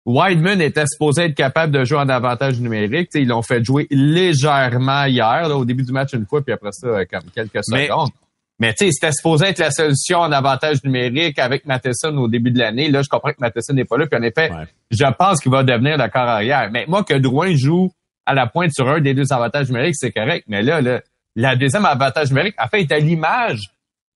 Wideman 0.08 0.62
était 0.62 0.86
supposé 0.88 1.24
être 1.24 1.36
capable 1.36 1.74
de 1.74 1.84
jouer 1.84 1.98
en 1.98 2.08
avantage 2.08 2.62
numérique. 2.62 3.10
ils 3.14 3.28
l'ont 3.28 3.42
fait 3.42 3.62
jouer 3.62 3.88
légèrement 3.92 5.04
hier, 5.04 5.50
au 5.54 5.66
début 5.66 5.84
du 5.84 5.92
match 5.92 6.14
une 6.14 6.26
fois, 6.26 6.42
puis 6.42 6.54
après 6.54 6.72
ça, 6.72 6.88
euh, 6.88 7.06
comme 7.12 7.24
quelques 7.36 7.64
secondes. 7.66 8.10
Mais 8.58 8.74
tu 8.74 8.86
sais, 8.86 8.92
c'était 8.92 9.12
supposé 9.12 9.48
être 9.48 9.60
la 9.60 9.70
solution 9.70 10.20
en 10.20 10.32
avantage 10.32 10.82
numérique 10.86 11.38
avec 11.38 11.66
Matheson 11.66 12.16
au 12.18 12.30
début 12.30 12.52
de 12.52 12.58
l'année. 12.58 12.90
Là, 12.90 13.02
je 13.02 13.10
comprends 13.10 13.32
que 13.32 13.42
Matheson 13.42 13.74
n'est 13.74 13.84
pas 13.84 13.98
là. 13.98 14.08
Puis 14.08 14.18
en 14.18 14.24
effet, 14.24 14.50
je 14.90 15.06
pense 15.20 15.42
qu'il 15.42 15.52
va 15.52 15.64
devenir 15.64 15.98
le 15.98 16.08
corps 16.08 16.22
arrière. 16.22 16.70
Mais 16.72 16.86
moi, 16.88 17.04
que 17.04 17.14
Drouin 17.14 17.54
joue 17.54 17.92
à 18.26 18.34
la 18.34 18.48
pointe 18.48 18.72
sur 18.74 18.88
un 18.88 19.02
des 19.02 19.14
deux 19.14 19.32
avantages 19.32 19.68
numériques, 19.68 19.98
c'est 19.98 20.12
correct. 20.12 20.46
Mais 20.48 20.64
là, 20.64 20.82
là, 20.82 21.02
la 21.36 21.56
deuxième 21.56 21.86
avantage 21.86 22.30
numérique, 22.30 22.56
en 22.58 22.68
fait, 22.68 22.82
est 22.82 22.92
à 22.94 23.00
l'image 23.00 23.70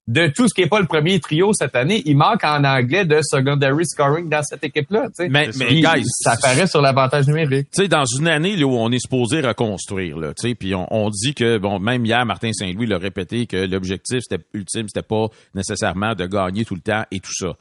de 0.08 0.26
tout 0.26 0.48
ce 0.48 0.54
qui 0.54 0.62
n'est 0.62 0.68
pas 0.68 0.80
le 0.80 0.86
premier 0.86 1.20
trio 1.20 1.52
cette 1.52 1.76
année, 1.76 2.02
il 2.06 2.16
manque 2.16 2.42
en 2.42 2.64
anglais 2.64 3.04
de 3.04 3.20
secondary 3.22 3.86
scoring 3.86 4.28
dans 4.28 4.42
cette 4.42 4.64
équipe-là. 4.64 5.08
Mais, 5.30 5.50
mais 5.56 5.80
guys, 5.80 6.04
ça 6.04 6.32
apparaît 6.32 6.66
sur 6.66 6.80
l'avantage 6.80 7.28
numérique. 7.28 7.68
Tu 7.72 7.82
sais, 7.82 7.88
dans 7.88 8.04
une 8.04 8.26
année 8.26 8.56
là, 8.56 8.66
où 8.66 8.76
on 8.76 8.90
est 8.90 8.98
supposé 8.98 9.40
reconstruire, 9.40 10.18
là, 10.18 10.34
tu 10.34 10.48
sais, 10.48 10.54
puis 10.56 10.74
on, 10.74 10.86
on, 10.90 11.08
dit 11.10 11.34
que 11.34 11.58
bon, 11.58 11.78
même 11.78 12.04
hier, 12.04 12.26
Martin 12.26 12.52
Saint-Louis 12.52 12.86
l'a 12.86 12.98
répété 12.98 13.46
que 13.46 13.56
l'objectif 13.56 14.20
c'était 14.28 14.42
ultime, 14.54 14.88
c'était 14.88 15.06
pas 15.06 15.28
nécessairement 15.54 16.14
de 16.14 16.26
gagner 16.26 16.64
tout 16.64 16.74
le 16.74 16.80
temps 16.80 17.04
et 17.12 17.20
tout 17.20 17.32
ça. 17.32 17.54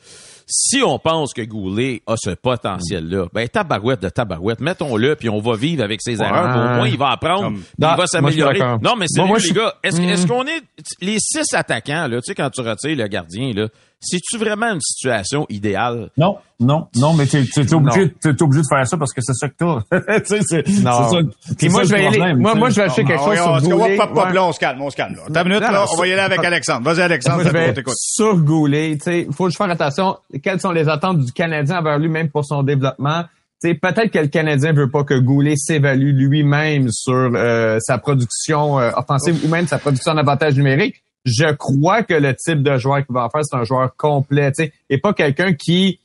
Si 0.54 0.84
on 0.84 1.00
pense 1.00 1.34
que 1.34 1.42
Goulet 1.42 2.02
a 2.06 2.16
ce 2.18 2.32
potentiel-là, 2.32 3.28
ben 3.34 3.48
tabarouette 3.48 4.02
de 4.02 4.10
tabarouette, 4.10 4.60
mettons-le, 4.60 5.16
puis 5.16 5.30
on 5.30 5.40
va 5.40 5.56
vivre 5.56 5.82
avec 5.84 6.02
ses 6.02 6.22
erreurs. 6.22 6.56
Au 6.56 6.76
moins, 6.76 6.88
il 6.90 6.98
va 6.98 7.12
apprendre, 7.12 7.58
il 7.80 7.86
va 7.86 8.06
s'améliorer. 8.06 8.60
Non, 8.82 8.96
mais 8.98 9.06
c'est 9.08 9.22
les 9.24 9.52
gars, 9.54 9.76
est-ce 9.82 10.02
est 10.02 10.28
qu'on 10.28 10.46
est 10.46 10.62
les 11.00 11.18
six 11.20 11.54
attaquants 11.54 12.08
là, 12.08 12.18
tu 12.18 12.24
sais, 12.26 12.36
quand 12.36 12.50
tu 12.50 12.62
retires 12.62 12.98
le 12.98 13.08
gardien 13.08 13.54
là, 13.54 13.68
c'est-tu 14.02 14.38
vraiment 14.38 14.74
une 14.74 14.82
situation 14.82 15.46
idéale? 15.50 16.10
Non, 16.18 16.38
non, 16.60 16.88
non, 16.96 17.14
mais 17.14 17.26
t'es, 17.28 17.44
t'es, 17.44 17.74
obligé, 17.74 18.12
t'es 18.22 18.42
obligé 18.42 18.62
de 18.62 18.68
faire 18.68 18.88
ça 18.88 18.98
parce 18.98 19.14
que 19.14 19.22
c'est 19.22 19.34
ça 19.34 19.48
que 19.48 19.54
t'as. 19.58 19.80
c'est, 20.26 20.68
non. 20.82 21.10
c'est 21.10 21.48
ça. 21.48 21.56
Puis 21.58 21.70
moi, 21.70 21.84
je 21.84 21.90
vais 21.90 22.08
aller, 22.08 22.34
moi, 22.34 22.56
moi, 22.56 22.70
je 22.70 22.76
vais 22.78 22.84
acheter 22.84 23.04
quelque 23.04 23.24
chose 23.24 23.38
sur 23.38 23.62
Goulet. 23.62 23.98
Pas, 23.98 24.08
pas, 24.08 24.32
là, 24.32 24.46
on 24.46 24.52
se 24.52 24.60
calme, 24.60 24.82
on 24.82 24.90
se 24.90 24.96
calme, 24.96 25.16
là. 25.16 25.22
T'as 25.32 25.44
minute, 25.44 25.62
là, 25.62 25.86
on 25.92 25.96
va 25.96 26.08
y 26.08 26.12
aller 26.12 26.22
avec 26.22 26.44
Alexandre. 26.44 26.84
Vas-y, 26.84 27.02
Alexandre, 27.02 27.44
moi, 27.44 27.46
je 27.46 27.52
vais 27.52 27.84
sur 27.96 28.38
Goulet, 28.38 28.98
tu 28.98 29.04
sais, 29.04 29.28
faut 29.32 29.50
faire 29.50 29.70
attention. 29.70 30.18
Quelles 30.44 30.60
sont 30.60 30.72
les 30.72 30.90
attentes 30.90 31.20
du 31.20 31.32
Canadien 31.32 31.80
envers 31.80 32.00
lui, 32.00 32.10
même 32.10 32.30
pour 32.30 32.46
son 32.46 32.64
développement? 32.64 33.26
sais, 33.62 33.76
peut-être 33.76 34.12
que 34.12 34.20
le 34.20 34.28
Canadien 34.28 34.74
veut 34.74 34.90
pas 34.90 35.04
que 35.04 35.14
Goulet 35.14 35.56
s'évalue 35.56 36.16
lui-même 36.16 36.90
sur 36.92 37.32
euh, 37.36 37.78
sa 37.80 37.98
production 37.98 38.80
euh, 38.80 38.92
offensive 38.96 39.40
ou 39.46 39.50
même 39.50 39.68
sa 39.68 39.78
production 39.78 40.16
d'avantage 40.16 40.56
numérique 40.56 41.04
je 41.26 41.52
crois 41.54 42.04
que 42.04 42.14
le 42.14 42.36
type 42.36 42.64
de 42.64 42.78
joueur 42.78 43.06
qu'il 43.06 43.14
va 43.14 43.26
en 43.26 43.30
faire, 43.30 43.42
c'est 43.44 43.56
un 43.56 43.64
joueur 43.64 43.96
complet, 43.96 44.52
tu 44.52 44.64
sais, 44.64 44.74
et 44.90 44.98
pas 44.98 45.14
quelqu'un 45.14 45.54
qui, 45.54 46.00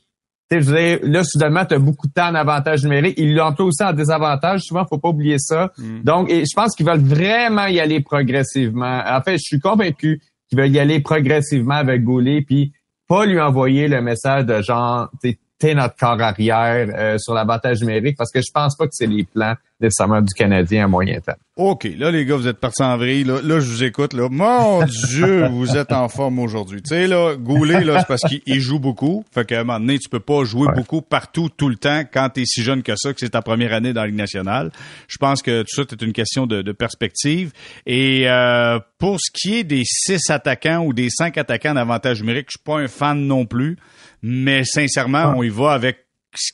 tu 0.49 0.63
sais, 0.63 0.99
là, 1.03 1.23
soudainement, 1.23 1.65
tu 1.65 1.75
as 1.75 1.79
beaucoup 1.79 2.07
de 2.07 2.13
temps 2.13 2.29
en 2.29 2.35
avantage 2.35 2.83
numérique. 2.83 3.15
Il 3.17 3.35
l'emploie 3.35 3.65
aussi 3.65 3.83
en 3.83 3.93
désavantage. 3.93 4.61
Souvent, 4.61 4.85
faut 4.85 4.97
pas 4.97 5.09
oublier 5.09 5.39
ça. 5.39 5.71
Mm. 5.77 6.03
Donc, 6.03 6.29
et 6.29 6.43
je 6.45 6.55
pense 6.55 6.75
qu'ils 6.75 6.85
veulent 6.85 6.99
vraiment 6.99 7.65
y 7.65 7.79
aller 7.79 8.01
progressivement. 8.01 9.01
En 9.05 9.21
fait, 9.21 9.33
je 9.33 9.43
suis 9.43 9.59
convaincu 9.59 10.21
qu'ils 10.47 10.57
veulent 10.57 10.71
y 10.71 10.79
aller 10.79 10.99
progressivement 10.99 11.75
avec 11.75 12.03
Goulet, 12.03 12.41
puis 12.41 12.71
pas 13.07 13.25
lui 13.25 13.39
envoyer 13.39 13.87
le 13.87 14.01
message 14.01 14.45
de 14.45 14.61
genre, 14.61 15.09
t'es 15.59 15.73
notre 15.73 15.95
corps 15.95 16.21
arrière 16.21 16.87
euh, 16.95 17.17
sur 17.17 17.33
l'avantage 17.33 17.81
numérique 17.81 18.17
parce 18.17 18.31
que 18.31 18.39
je 18.39 18.51
pense 18.53 18.75
pas 18.75 18.85
que 18.85 18.93
c'est 18.93 19.07
les 19.07 19.23
plans 19.23 19.55
nécessairement 19.79 20.21
du 20.21 20.33
Canadien 20.33 20.85
à 20.85 20.87
moyen 20.87 21.19
terme. 21.19 21.37
OK, 21.55 21.87
là 21.97 22.09
les 22.11 22.25
gars, 22.25 22.35
vous 22.35 22.47
êtes 22.47 22.59
partis 22.59 22.83
en 22.83 22.97
vrille. 22.97 23.23
Là, 23.23 23.39
là 23.43 23.59
je 23.59 23.69
vous 23.69 23.83
écoute. 23.83 24.13
Là. 24.13 24.27
Mon 24.29 24.83
Dieu, 25.09 25.47
vous 25.47 25.77
êtes 25.77 25.91
en 25.91 26.09
forme 26.09 26.39
aujourd'hui. 26.39 26.81
Tu 26.81 26.89
sais, 26.89 27.07
là, 27.07 27.35
Goulet, 27.35 27.83
là, 27.83 27.99
c'est 27.99 28.07
parce 28.07 28.21
qu'il 28.21 28.59
joue 28.59 28.79
beaucoup. 28.79 29.23
Fait 29.31 29.45
qu'à 29.45 29.61
un 29.61 29.63
moment 29.63 29.79
donné, 29.79 29.99
tu 29.99 30.09
peux 30.09 30.19
pas 30.19 30.43
jouer 30.43 30.67
beaucoup 30.75 31.01
partout, 31.01 31.49
tout 31.49 31.69
le 31.69 31.75
temps, 31.75 32.03
quand 32.11 32.29
tu 32.29 32.41
es 32.41 32.45
si 32.45 32.63
jeune 32.63 32.83
que 32.83 32.95
ça, 32.95 33.13
que 33.13 33.19
c'est 33.19 33.29
ta 33.29 33.41
première 33.41 33.73
année 33.73 33.93
dans 33.93 34.01
la 34.01 34.07
Ligue 34.07 34.17
nationale. 34.17 34.71
Je 35.07 35.17
pense 35.17 35.41
que 35.41 35.61
tout 35.61 35.75
ça, 35.75 35.83
c'est 35.89 36.01
une 36.01 36.13
question 36.13 36.47
de, 36.47 36.61
de 36.61 36.71
perspective. 36.71 37.51
Et 37.85 38.29
euh, 38.29 38.79
pour 38.97 39.17
ce 39.19 39.31
qui 39.31 39.57
est 39.57 39.63
des 39.63 39.83
six 39.85 40.29
attaquants 40.29 40.83
ou 40.83 40.93
des 40.93 41.09
cinq 41.09 41.37
attaquants 41.37 41.73
d'avantage 41.73 42.21
numérique, 42.21 42.47
je 42.49 42.57
suis 42.57 42.63
pas 42.63 42.79
un 42.79 42.87
fan 42.87 43.19
non 43.25 43.45
plus. 43.45 43.77
Mais 44.21 44.63
sincèrement, 44.63 45.33
on 45.35 45.43
y 45.43 45.49
va 45.49 45.71
avec 45.71 46.07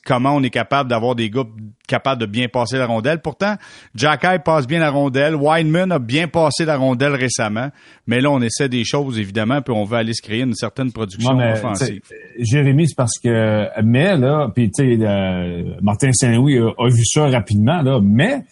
comment 0.06 0.36
on 0.36 0.44
est 0.44 0.50
capable 0.50 0.90
d'avoir 0.90 1.16
des 1.16 1.30
gars 1.30 1.44
capables 1.88 2.22
de 2.22 2.26
bien 2.26 2.48
passer 2.48 2.78
la 2.78 2.86
rondelle. 2.86 3.20
Pourtant, 3.22 3.56
Jack 3.96 4.44
passe 4.44 4.68
bien 4.68 4.80
la 4.80 4.90
rondelle. 4.90 5.36
Wineman 5.36 5.92
a 5.92 6.00
bien 6.00 6.28
passé 6.28 6.66
la 6.66 6.78
rondelle 6.78 7.16
récemment. 7.16 7.70
Mais 8.08 8.22
là, 8.22 8.32
on 8.32 8.42
essaie 8.42 8.70
des 8.70 8.84
choses, 8.84 9.20
évidemment, 9.20 9.62
puis 9.62 9.74
on 9.74 9.84
veut 9.84 9.98
aller 9.98 10.14
se 10.14 10.22
créer 10.22 10.42
une 10.42 10.54
certaine 10.54 10.92
production 10.92 11.38
offensive. 11.38 12.02
Jérémy, 12.40 12.88
c'est 12.88 12.96
parce 12.96 13.20
que, 13.20 13.68
mais, 13.84 14.18
là, 14.18 14.50
puis 14.54 14.72
tu 14.72 14.98
sais, 14.98 15.06
euh, 15.06 15.76
Martin 15.82 16.12
Saint-Louis 16.14 16.58
a, 16.58 16.90
vu 16.90 17.06
ça 17.06 17.28
rapidement, 17.28 17.82
là, 17.82 18.00
mais 18.02 18.46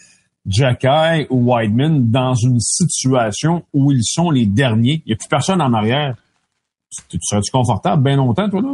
Jack 0.45 0.85
ou 1.29 1.53
Wideman 1.53 2.09
dans 2.09 2.33
une 2.33 2.59
situation 2.59 3.63
où 3.73 3.91
ils 3.91 4.03
sont 4.03 4.31
les 4.31 4.45
derniers, 4.45 5.03
il 5.05 5.09
n'y 5.09 5.13
a 5.13 5.15
plus 5.15 5.29
personne 5.29 5.61
en 5.61 5.73
arrière. 5.73 6.15
Tu 7.09 7.17
serais-tu 7.21 7.51
confortable? 7.51 8.03
Bien 8.03 8.17
longtemps, 8.17 8.49
toi, 8.49 8.61
là? 8.61 8.73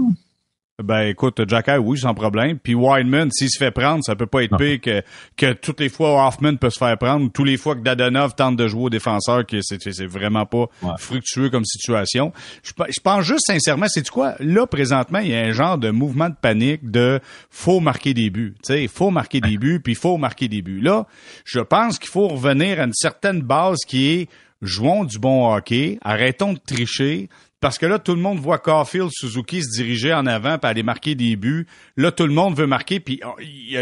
Ben 0.83 1.07
écoute, 1.07 1.41
Jack 1.47 1.71
oui, 1.79 1.97
sans 1.97 2.13
problème. 2.13 2.59
Puis 2.59 2.75
Wideman, 2.75 3.31
s'il 3.31 3.49
se 3.49 3.57
fait 3.57 3.71
prendre, 3.71 4.03
ça 4.03 4.15
peut 4.15 4.27
pas 4.27 4.43
être 4.43 4.55
pire 4.57 4.79
que, 4.79 5.01
que 5.35 5.53
toutes 5.53 5.79
les 5.79 5.89
fois 5.89 6.27
Hoffman 6.27 6.55
peut 6.55 6.69
se 6.69 6.77
faire 6.77 6.95
prendre, 6.99 7.31
tous 7.31 7.43
les 7.43 7.57
fois 7.57 7.75
que 7.75 7.81
Dadonov 7.81 8.35
tente 8.35 8.57
de 8.57 8.67
jouer 8.67 8.83
au 8.83 8.89
défenseur, 8.91 9.43
que 9.47 9.59
c'est, 9.63 9.81
c'est 9.81 10.05
vraiment 10.05 10.45
pas 10.45 10.67
fructueux 10.99 11.49
comme 11.49 11.65
situation. 11.65 12.31
Je, 12.61 12.73
je 12.89 12.99
pense 12.99 13.25
juste 13.25 13.47
sincèrement, 13.47 13.87
c'est 13.89 14.07
quoi? 14.07 14.35
Là, 14.39 14.67
présentement, 14.67 15.17
il 15.17 15.29
y 15.29 15.35
a 15.35 15.39
un 15.39 15.51
genre 15.51 15.79
de 15.79 15.89
mouvement 15.89 16.29
de 16.29 16.35
panique 16.39 16.91
de 16.91 17.19
faut 17.49 17.79
marquer 17.79 18.13
des 18.13 18.29
buts. 18.29 18.53
Tu 18.63 18.73
sais, 18.73 18.87
faut 18.87 19.09
marquer 19.09 19.41
des 19.41 19.57
buts, 19.57 19.79
puis 19.83 19.95
faut 19.95 20.17
marquer 20.17 20.47
des 20.47 20.61
buts. 20.61 20.81
Là, 20.81 21.07
je 21.43 21.59
pense 21.59 21.97
qu'il 21.97 22.11
faut 22.11 22.27
revenir 22.27 22.79
à 22.79 22.83
une 22.83 22.93
certaine 22.93 23.41
base 23.41 23.79
qui 23.87 24.11
est 24.11 24.29
jouons 24.61 25.03
du 25.03 25.19
bon 25.19 25.53
hockey, 25.53 25.99
arrêtons 26.03 26.53
de 26.53 26.59
tricher, 26.59 27.29
parce 27.59 27.79
que 27.79 27.85
là, 27.85 27.97
tout 27.97 28.13
le 28.13 28.21
monde 28.21 28.37
voit 28.37 28.59
Caulfield, 28.59 29.09
Suzuki 29.11 29.63
se 29.63 29.81
diriger 29.81 30.13
en 30.13 30.25
avant 30.27 30.57
puis 30.57 30.69
aller 30.69 30.83
marquer 30.83 31.15
des 31.15 31.35
buts. 31.35 31.65
Là, 31.95 32.11
tout 32.11 32.27
le 32.27 32.33
monde 32.33 32.55
veut 32.55 32.67
marquer, 32.67 32.99
puis 32.99 33.19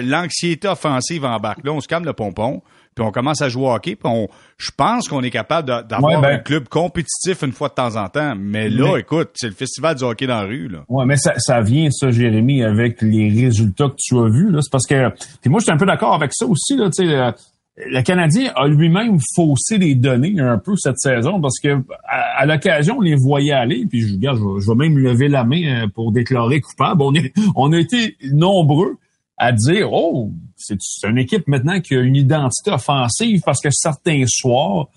l'anxiété 0.02 0.68
offensive 0.68 1.26
embarque. 1.26 1.64
Là, 1.66 1.74
on 1.74 1.82
se 1.82 1.88
calme 1.88 2.06
le 2.06 2.14
pompon, 2.14 2.62
puis 2.96 3.04
on 3.04 3.12
commence 3.12 3.42
à 3.42 3.50
jouer 3.50 3.66
au 3.66 3.72
hockey, 3.72 3.96
puis 3.96 4.10
on, 4.10 4.30
je 4.58 4.72
pense 4.76 5.10
qu'on 5.10 5.22
est 5.24 5.30
capable 5.30 5.68
d'avoir 5.88 6.22
ben 6.22 6.36
un 6.36 6.38
club 6.38 6.70
compétitif 6.70 7.42
une 7.44 7.52
fois 7.52 7.68
de 7.68 7.74
temps 7.74 7.98
en 7.98 8.08
temps. 8.08 8.34
Mais 8.38 8.70
là, 8.70 8.98
écoute, 8.98 9.32
c'est 9.34 9.48
le 9.48 9.54
festival 9.54 9.96
du 9.96 10.04
hockey 10.06 10.28
dans 10.28 10.42
la 10.42 10.48
rue. 10.48 10.70
Là. 10.70 10.86
Ouais, 10.88 11.06
mais 11.06 11.18
ça, 11.18 11.34
ça 11.38 11.60
vient, 11.60 11.90
ça, 11.92 12.12
Jérémy, 12.12 12.64
avec 12.64 13.02
les 13.02 13.30
résultats 13.30 13.90
que 13.90 13.96
tu 13.98 14.18
as 14.18 14.30
vus. 14.30 14.56
C'est 14.62 14.72
parce 14.72 14.88
que, 14.88 15.10
puis 15.42 15.50
moi, 15.50 15.60
je 15.60 15.66
suis 15.66 15.74
un 15.74 15.78
peu 15.78 15.86
d'accord 15.86 16.14
avec 16.14 16.32
ça 16.34 16.46
aussi. 16.46 16.78
Là, 16.78 16.90
tu 16.90 17.06
sais, 17.06 17.34
le 17.78 18.02
Canadien 18.02 18.52
a 18.56 18.68
lui-même 18.68 19.20
faussé 19.36 19.78
les 19.78 19.96
données 19.96 20.40
un 20.40 20.58
peu 20.58 20.76
cette 20.78 20.98
saison 20.98 21.42
parce 21.42 21.60
que 21.60 21.84
à, 22.08 22.46
l'occasion, 22.46 22.98
on 22.98 23.02
les 23.02 23.16
voyait 23.16 23.52
aller, 23.52 23.86
puis 23.86 24.02
je, 24.02 24.14
regarde, 24.14 24.40
je, 24.60 24.68
vais 24.70 24.76
même 24.76 24.98
lever 24.98 25.28
la 25.28 25.44
main 25.44 25.84
euh, 25.84 25.88
pour 25.94 26.12
déclarer 26.12 26.62
coupable. 26.62 27.02
On, 27.02 27.14
est, 27.14 27.34
on 27.56 27.74
a 27.74 27.80
été 27.80 28.16
nombreux 28.32 28.98
à 29.38 29.52
dire 29.52 29.92
Oh, 29.92 30.32
c'est 30.56 30.78
une 31.04 31.18
équipe 31.18 31.48
maintenant 31.48 31.82
qui 31.82 31.96
a 31.96 32.00
une 32.00 32.16
identité 32.16 32.72
offensive 32.72 33.42
parce 33.46 33.62
que 33.62 33.70
certains 33.72 34.24
soirs, 34.26 34.88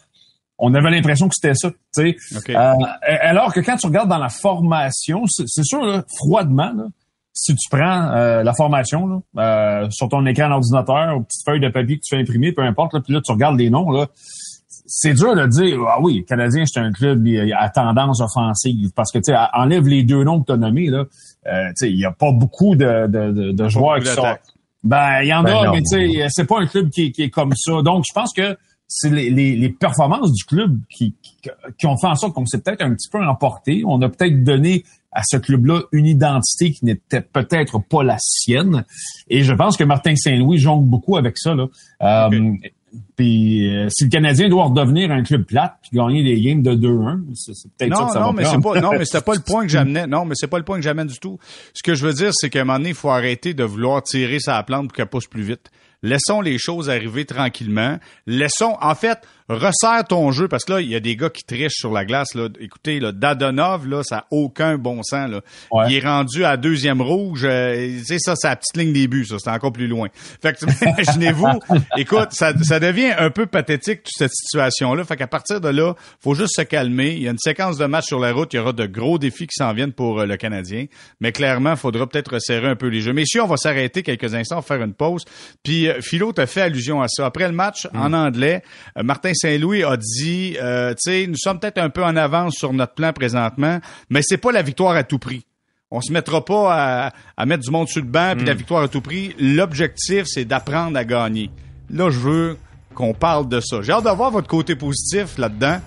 on 0.59 0.73
avait 0.75 0.91
l'impression 0.91 1.29
que 1.29 1.35
c'était 1.35 1.55
ça. 1.55 1.73
Euh, 1.99 2.75
alors 3.03 3.53
que 3.53 3.61
quand 3.61 3.77
tu 3.77 3.87
regardes 3.87 4.09
dans 4.09 4.19
la 4.19 4.29
formation, 4.29 5.25
c'est 5.27 5.64
sûr, 5.64 5.85
là, 5.85 6.05
froidement, 6.17 6.73
là, 6.73 6.87
si 7.40 7.55
tu 7.55 7.68
prends 7.70 8.11
euh, 8.11 8.42
la 8.42 8.53
formation 8.53 9.07
là, 9.07 9.20
euh, 9.38 9.90
sur 9.90 10.09
ton 10.09 10.27
écran 10.27 10.48
d'ordinateur 10.48 11.16
ou 11.16 11.22
petite 11.22 11.44
feuille 11.46 11.61
de 11.61 11.68
papier 11.68 11.96
que 11.96 12.03
tu 12.05 12.16
fais 12.16 12.20
imprimer, 12.20 12.51
peu 12.51 12.62
importe, 12.62 12.94
là, 12.94 13.01
puis 13.01 13.14
là, 13.14 13.20
tu 13.24 13.31
regardes 13.31 13.57
les 13.57 13.70
noms, 13.70 13.92
là, 13.92 14.09
c'est 14.88 15.14
dur 15.14 15.37
de 15.37 15.46
dire 15.46 15.79
Ah 15.88 16.01
oui, 16.01 16.18
le 16.18 16.24
Canadien, 16.24 16.64
c'est 16.66 16.81
un 16.81 16.90
club 16.90 17.24
à 17.57 17.70
tendance 17.70 18.20
offensive. 18.20 18.90
Parce 18.96 19.12
que 19.12 19.18
tu 19.18 19.33
sais, 19.33 19.38
enlève 19.53 19.87
les 19.87 20.03
deux 20.03 20.24
noms 20.24 20.40
que 20.40 20.46
tu 20.46 20.53
as 20.53 20.57
nommés, 20.57 20.88
là. 20.88 21.05
Euh, 21.46 21.72
il 21.83 21.96
n'y 21.96 22.05
a 22.05 22.11
pas 22.11 22.33
beaucoup 22.33 22.74
de, 22.74 23.07
de, 23.07 23.53
de, 23.53 23.68
joueurs 23.68 24.01
qui 24.01 24.09
sont. 24.09 24.35
Ben, 24.83 25.22
il 25.22 25.29
y 25.29 25.35
en 25.35 25.44
ben 25.44 25.55
a, 25.55 25.70
mais 25.70 25.83
tu 25.83 26.12
sais, 26.12 26.27
c'est 26.31 26.46
pas 26.46 26.61
un 26.61 26.66
club 26.66 26.90
qui, 26.90 27.12
qui, 27.12 27.22
est 27.22 27.31
comme 27.31 27.53
ça. 27.55 27.83
Donc, 27.83 28.05
je 28.09 28.12
pense 28.12 28.33
que 28.33 28.57
c'est 28.88 29.11
les, 29.11 29.31
les, 29.31 29.55
les, 29.55 29.68
performances 29.68 30.33
du 30.33 30.44
club 30.44 30.81
qui, 30.88 31.14
qui, 31.22 31.51
qui 31.79 31.87
ont 31.87 31.96
fait 31.98 32.07
en 32.07 32.14
sorte 32.14 32.35
qu'on 32.35 32.46
s'est 32.46 32.61
peut-être 32.61 32.83
un 32.83 32.94
petit 32.94 33.11
peu 33.11 33.22
emporté. 33.22 33.83
On 33.87 34.01
a 34.01 34.09
peut-être 34.09 34.42
donné 34.42 34.83
à 35.12 35.22
ce 35.27 35.37
club-là 35.37 35.83
une 35.92 36.07
identité 36.07 36.72
qui 36.72 36.85
n'était 36.85 37.20
peut-être 37.20 37.81
pas 37.81 38.03
la 38.03 38.16
sienne. 38.18 38.85
Et 39.29 39.42
je 39.42 39.53
pense 39.53 39.77
que 39.77 39.85
Martin 39.85 40.16
Saint-Louis 40.16 40.59
jongle 40.59 40.88
beaucoup 40.88 41.16
avec 41.16 41.37
ça. 41.38 41.55
Là. 41.55 41.66
Euh, 42.03 42.53
puis 43.16 43.68
euh, 43.68 43.88
si 43.90 44.05
le 44.05 44.11
Canadien 44.11 44.48
doit 44.48 44.64
redevenir 44.64 45.11
un 45.11 45.22
club 45.22 45.44
plate 45.44 45.74
puis 45.83 45.90
gagner 45.92 46.22
des 46.22 46.40
games 46.40 46.62
de 46.62 46.74
2-1, 46.74 47.20
c'est 47.35 47.53
peut-être 47.77 47.96
ça 47.96 48.05
que 48.07 48.12
ça 48.12 48.20
non, 48.20 48.33
mais 48.33 48.44
c'est 48.44 48.61
pas 48.61 48.81
non 48.81 48.92
mais 48.92 49.05
c'était 49.05 49.24
pas 49.24 49.35
le 49.35 49.40
point 49.40 49.64
que 49.64 49.68
j'amenais. 49.72 50.07
Non, 50.07 50.24
mais 50.24 50.35
c'est 50.35 50.46
pas 50.46 50.59
le 50.59 50.64
point 50.64 50.77
que 50.77 50.83
j'amène 50.83 51.09
du 51.09 51.18
tout. 51.18 51.38
Ce 51.74 51.83
que 51.83 51.94
je 51.94 52.07
veux 52.07 52.14
dire 52.14 52.31
c'est 52.33 52.48
qu'à 52.48 52.62
un 52.62 52.64
moment 52.64 52.79
donné, 52.79 52.90
il 52.90 52.94
faut 52.94 53.11
arrêter 53.11 53.53
de 53.53 53.64
vouloir 53.64 54.03
tirer 54.03 54.38
sa 54.40 54.62
plante 54.62 54.88
pour 54.88 54.96
qu'elle 54.96 55.07
pousse 55.07 55.27
plus 55.27 55.42
vite. 55.42 55.70
Laissons 56.03 56.41
les 56.41 56.59
choses 56.59 56.91
arriver 56.91 57.25
tranquillement. 57.25 57.99
Laissons, 58.27 58.77
en 58.81 58.95
fait, 58.95 59.19
resserre 59.49 60.05
ton 60.07 60.31
jeu 60.31 60.49
parce 60.49 60.65
que 60.65 60.75
là, 60.75 60.81
il 60.81 60.89
y 60.89 60.95
a 60.95 61.01
des 61.01 61.17
gars 61.17 61.31
qui 61.31 61.43
trichent 61.45 61.79
sur 61.79 61.93
la 61.93 62.05
glace. 62.05 62.35
Là. 62.35 62.49
Écoutez, 62.61 63.01
là, 63.01 63.13
Dadonov, 63.13 63.87
là, 63.87 64.03
ça 64.03 64.17
n'a 64.17 64.27
aucun 64.31 64.77
bon 64.77 65.03
sens. 65.03 65.31
Là. 65.31 65.41
Il 65.89 65.97
est 65.97 66.05
rendu 66.05 66.45
à 66.45 66.57
deuxième 66.57 67.01
rouge. 67.01 67.43
Euh, 67.45 67.99
sais 68.05 68.19
ça, 68.19 68.35
c'est 68.37 68.49
la 68.49 68.57
petite 68.57 68.77
ligne 68.77 68.93
début, 68.93 69.25
ça. 69.25 69.37
C'est 69.39 69.51
encore 69.51 69.73
plus 69.73 69.87
loin. 69.87 70.09
Fait 70.43 70.53
que 70.53 70.65
imaginez-vous, 70.85 71.61
écoute, 71.97 72.29
ça, 72.33 72.53
ça 72.63 72.81
devient 72.81 73.13
un 73.19 73.31
peu 73.31 73.47
pathétique 73.47 74.03
toute 74.03 74.17
cette 74.17 74.33
situation-là. 74.33 75.05
Fait 75.05 75.17
qu'à 75.17 75.27
partir 75.27 75.61
de 75.61 75.69
là, 75.69 75.95
faut 76.21 76.35
juste 76.35 76.55
se 76.57 76.63
calmer. 76.63 77.13
Il 77.13 77.23
y 77.23 77.29
a 77.29 77.31
une 77.31 77.39
séquence 77.39 77.79
de 77.79 77.87
matchs 77.87 78.07
sur 78.07 78.19
la 78.19 78.33
route. 78.33 78.53
Il 78.53 78.57
y 78.57 78.59
aura 78.59 78.73
de 78.73 78.87
gros 78.87 79.19
défis 79.19 79.47
qui 79.47 79.55
s'en 79.57 79.73
viennent 79.73 79.93
pour 79.93 80.21
euh, 80.21 80.27
le 80.27 80.37
Canadien. 80.37 80.87
Mais 81.21 81.33
clairement, 81.33 81.73
il 81.73 81.77
faudra 81.79 82.07
peut-être 82.07 82.35
resserrer 82.35 82.69
un 82.69 82.77
peu 82.77 82.89
les 82.89 83.01
jeux. 83.01 83.13
Messieurs, 83.13 83.43
on 83.43 83.47
va 83.47 83.57
s'arrêter 83.57 84.03
quelques 84.03 84.35
instants, 84.35 84.61
faire 84.63 84.83
une 84.83 84.95
pause. 84.95 85.25
Puis 85.63 85.89
euh, 85.89 86.01
Philo 86.01 86.33
t'a 86.33 86.47
fait 86.47 86.63
allusion 86.63 87.01
à 87.01 87.09
ça. 87.09 87.27
Après 87.27 87.47
le 87.47 87.55
match, 87.55 87.87
mm. 87.93 87.99
en 87.99 88.13
anglais, 88.13 88.63
euh, 88.97 89.03
Martin 89.03 89.33
Saint-Louis 89.38 89.85
a 89.85 89.96
dit, 89.96 90.57
tu 90.57 90.94
sais, 90.98 91.27
nous 91.27 91.37
sommes 91.37 91.59
peut-être 91.61 91.79
un 91.79 91.90
peu 91.90 92.05
en 92.05 92.16
avance 92.16 92.55
sur 92.57 92.72
notre 92.72 92.94
plan 92.94 93.12
présentement, 93.12 93.81
mais 94.11 94.20
c'est 94.22 94.37
pas 94.38 94.53
la 94.53 94.62
victoire 94.62 94.96
à 94.96 95.05
tout 95.05 95.18
prix. 95.18 95.44
On 95.90 96.03
se 96.03 96.12
mettra 96.12 96.44
pas 96.44 97.12
à, 97.37 97.46
mettre 97.46 97.64
du 97.64 97.70
monde 97.70 97.88
sur 97.88 98.03
le 98.03 98.09
banc 98.09 98.35
puis 98.37 98.44
la 98.44 98.55
mm. 98.55 98.59
victoire 98.59 98.83
à 98.83 98.88
tout 98.88 99.01
prix. 99.01 99.35
L'objectif, 99.38 100.24
c'est 100.27 100.44
d'apprendre 100.44 100.98
à 100.98 101.05
gagner. 101.05 101.51
Là, 101.90 102.11
je 102.11 102.18
veux 102.18 102.59
qu'on 102.94 103.14
parle 103.14 103.48
de 103.48 103.61
ça. 103.61 103.81
J'ai 103.81 103.92
hâte 103.92 104.05
d'avoir 104.05 104.31
votre 104.31 104.48
côté 104.48 104.77
positif 104.77 105.38
là-dedans. 105.38 105.79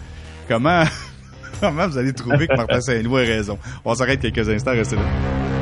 Comment 0.47 0.83
Comment 1.61 1.87
vous 1.87 1.97
allez 1.99 2.13
trouver 2.13 2.47
que 2.47 2.55
Martin 2.55 2.81
Saint-Louis 2.81 3.21
a 3.21 3.25
raison? 3.25 3.59
On 3.85 3.93
s'arrête 3.93 4.19
quelques 4.19 4.49
instants, 4.49 4.71
restez 4.71 4.95
là. 4.95 5.60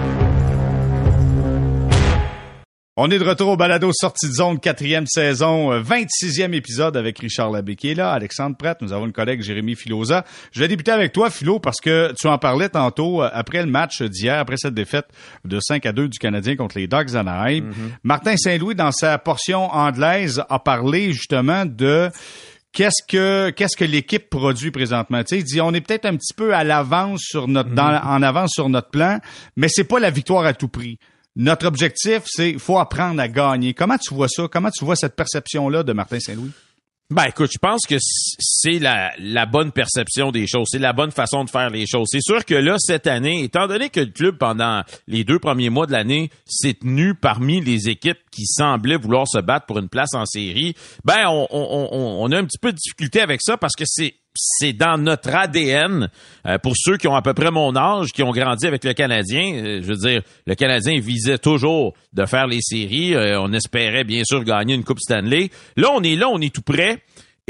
On 3.02 3.10
est 3.12 3.18
de 3.18 3.24
retour 3.24 3.48
au 3.48 3.56
balado 3.56 3.92
sortie 3.94 4.28
de 4.28 4.34
zone, 4.34 4.60
quatrième 4.60 5.08
saison, 5.08 5.72
26e 5.72 6.50
euh, 6.50 6.52
épisode 6.52 6.98
avec 6.98 7.18
Richard 7.20 7.50
Labbé 7.50 7.78
qui 7.78 7.92
est 7.92 7.94
là, 7.94 8.12
Alexandre 8.12 8.58
Pratt, 8.58 8.82
nous 8.82 8.92
avons 8.92 9.06
une 9.06 9.14
collègue 9.14 9.42
Jérémy 9.42 9.78
Filosa. 9.78 10.26
Je 10.52 10.60
vais 10.60 10.68
débuter 10.68 10.92
avec 10.92 11.14
toi, 11.14 11.30
Philo, 11.30 11.60
parce 11.60 11.80
que 11.80 12.14
tu 12.20 12.28
en 12.28 12.38
parlais 12.38 12.68
tantôt 12.68 13.24
euh, 13.24 13.30
après 13.32 13.64
le 13.64 13.72
match 13.72 14.02
d'hier, 14.02 14.38
après 14.38 14.58
cette 14.58 14.74
défaite 14.74 15.06
de 15.46 15.62
5 15.62 15.86
à 15.86 15.94
2 15.94 16.10
du 16.10 16.20
Canadien 16.20 16.58
contre 16.58 16.78
les 16.78 16.88
Dogs 16.88 17.16
Anaheim. 17.16 17.70
Mm-hmm. 17.70 17.92
Martin 18.04 18.36
Saint-Louis, 18.36 18.76
dans 18.76 18.92
sa 18.92 19.18
portion 19.18 19.74
anglaise, 19.74 20.44
a 20.50 20.60
parlé 20.60 21.14
justement 21.14 21.66
de 21.66 22.10
qu'est-ce 22.74 23.02
que 23.08 23.50
qu'est-ce 23.52 23.78
que 23.78 23.86
l'équipe 23.86 24.30
produit 24.30 24.72
présentement. 24.72 25.20
Tu 25.20 25.28
sais, 25.28 25.38
il 25.38 25.46
dit 25.46 25.62
on 25.62 25.74
est 25.74 25.80
peut-être 25.80 26.04
un 26.04 26.18
petit 26.18 26.34
peu 26.34 26.54
à 26.54 26.66
l'avance 26.66 27.22
sur 27.22 27.48
notre 27.48 27.70
mm-hmm. 27.70 28.04
en 28.04 28.22
avance 28.24 28.52
sur 28.52 28.68
notre 28.68 28.90
plan, 28.90 29.20
mais 29.56 29.70
c'est 29.70 29.86
pas 29.86 30.02
la 30.02 30.10
victoire 30.10 30.46
à 30.46 30.54
tout 30.54 30.68
prix. 30.68 31.00
Notre 31.40 31.68
objectif, 31.68 32.24
c'est 32.26 32.60
faut 32.60 32.80
apprendre 32.80 33.22
à 33.22 33.30
gagner. 33.30 33.74
Comment 33.74 33.98
tu 33.98 34.14
vois 34.14 34.28
ça? 34.28 34.50
Comment 34.52 34.70
tu 34.72 34.84
vois 34.84 34.98
cette 34.98 35.16
perception-là 35.16 35.84
de 35.84 35.94
Martin 35.94 36.20
Saint-Louis? 36.20 36.52
Ben 37.12 37.24
écoute, 37.24 37.50
je 37.54 37.58
pense 37.58 37.88
que 37.88 37.96
c'est 38.00 38.78
la, 38.78 39.14
la 39.18 39.46
bonne 39.46 39.72
perception 39.72 40.32
des 40.32 40.48
choses, 40.48 40.68
c'est 40.70 40.80
la 40.80 40.92
bonne 40.92 41.12
façon 41.12 41.46
de 41.46 41.50
faire 41.50 41.70
les 41.70 41.88
choses. 41.88 42.10
C'est 42.12 42.22
sûr 42.22 42.44
que 42.44 42.56
là, 42.56 42.76
cette 42.78 43.08
année, 43.08 43.42
étant 43.42 43.68
donné 43.68 43.90
que 43.90 44.02
le 44.02 44.12
club, 44.12 44.38
pendant 44.38 44.84
les 45.08 45.24
deux 45.24 45.40
premiers 45.40 45.70
mois 45.70 45.88
de 45.88 45.94
l'année, 45.94 46.30
s'est 46.46 46.74
tenu 46.74 47.16
parmi 47.16 47.62
les 47.62 47.88
équipes 47.88 48.20
qui 48.32 48.46
semblaient 48.46 48.98
vouloir 48.98 49.26
se 49.26 49.40
battre 49.40 49.66
pour 49.66 49.80
une 49.80 49.88
place 49.88 50.14
en 50.14 50.26
série, 50.26 50.76
ben 51.06 51.26
on, 51.30 51.48
on, 51.50 52.20
on 52.22 52.32
a 52.34 52.38
un 52.38 52.44
petit 52.44 52.60
peu 52.60 52.74
de 52.74 52.78
difficulté 52.78 53.22
avec 53.22 53.42
ça 53.42 53.56
parce 53.56 53.78
que 53.78 53.86
c'est 53.88 54.14
c'est 54.36 54.74
dans 54.74 54.98
notre 54.98 55.34
ADN. 55.34 56.10
Euh, 56.46 56.58
pour 56.58 56.74
ceux 56.76 56.98
qui 56.98 57.08
ont 57.08 57.16
à 57.16 57.22
peu 57.22 57.34
près 57.34 57.52
mon 57.52 57.76
âge, 57.76 58.12
qui 58.12 58.24
ont 58.24 58.32
grandi 58.32 58.68
avec 58.68 58.84
le 58.84 58.94
Canadien, 58.94 59.54
euh, 59.54 59.82
je 59.82 59.88
veux 59.88 59.96
dire, 59.96 60.22
le 60.46 60.56
Canadien 60.56 61.00
visait 61.00 61.38
toujours 61.38 61.94
de 62.14 62.26
faire 62.26 62.48
les 62.48 62.62
séries. 62.62 63.16
Euh, 63.16 63.40
on 63.42 63.52
espérait 63.54 64.04
bien 64.04 64.24
sûr 64.24 64.44
gagner 64.44 64.76
une 64.76 64.84
Coupe 64.84 65.00
Stanley. 65.00 65.50
Là, 65.76 65.90
on 65.94 66.04
est 66.04 66.16
là, 66.16 66.30
on 66.30 66.40
est 66.40 66.54
tout 66.54 66.62
prêt. 66.62 67.02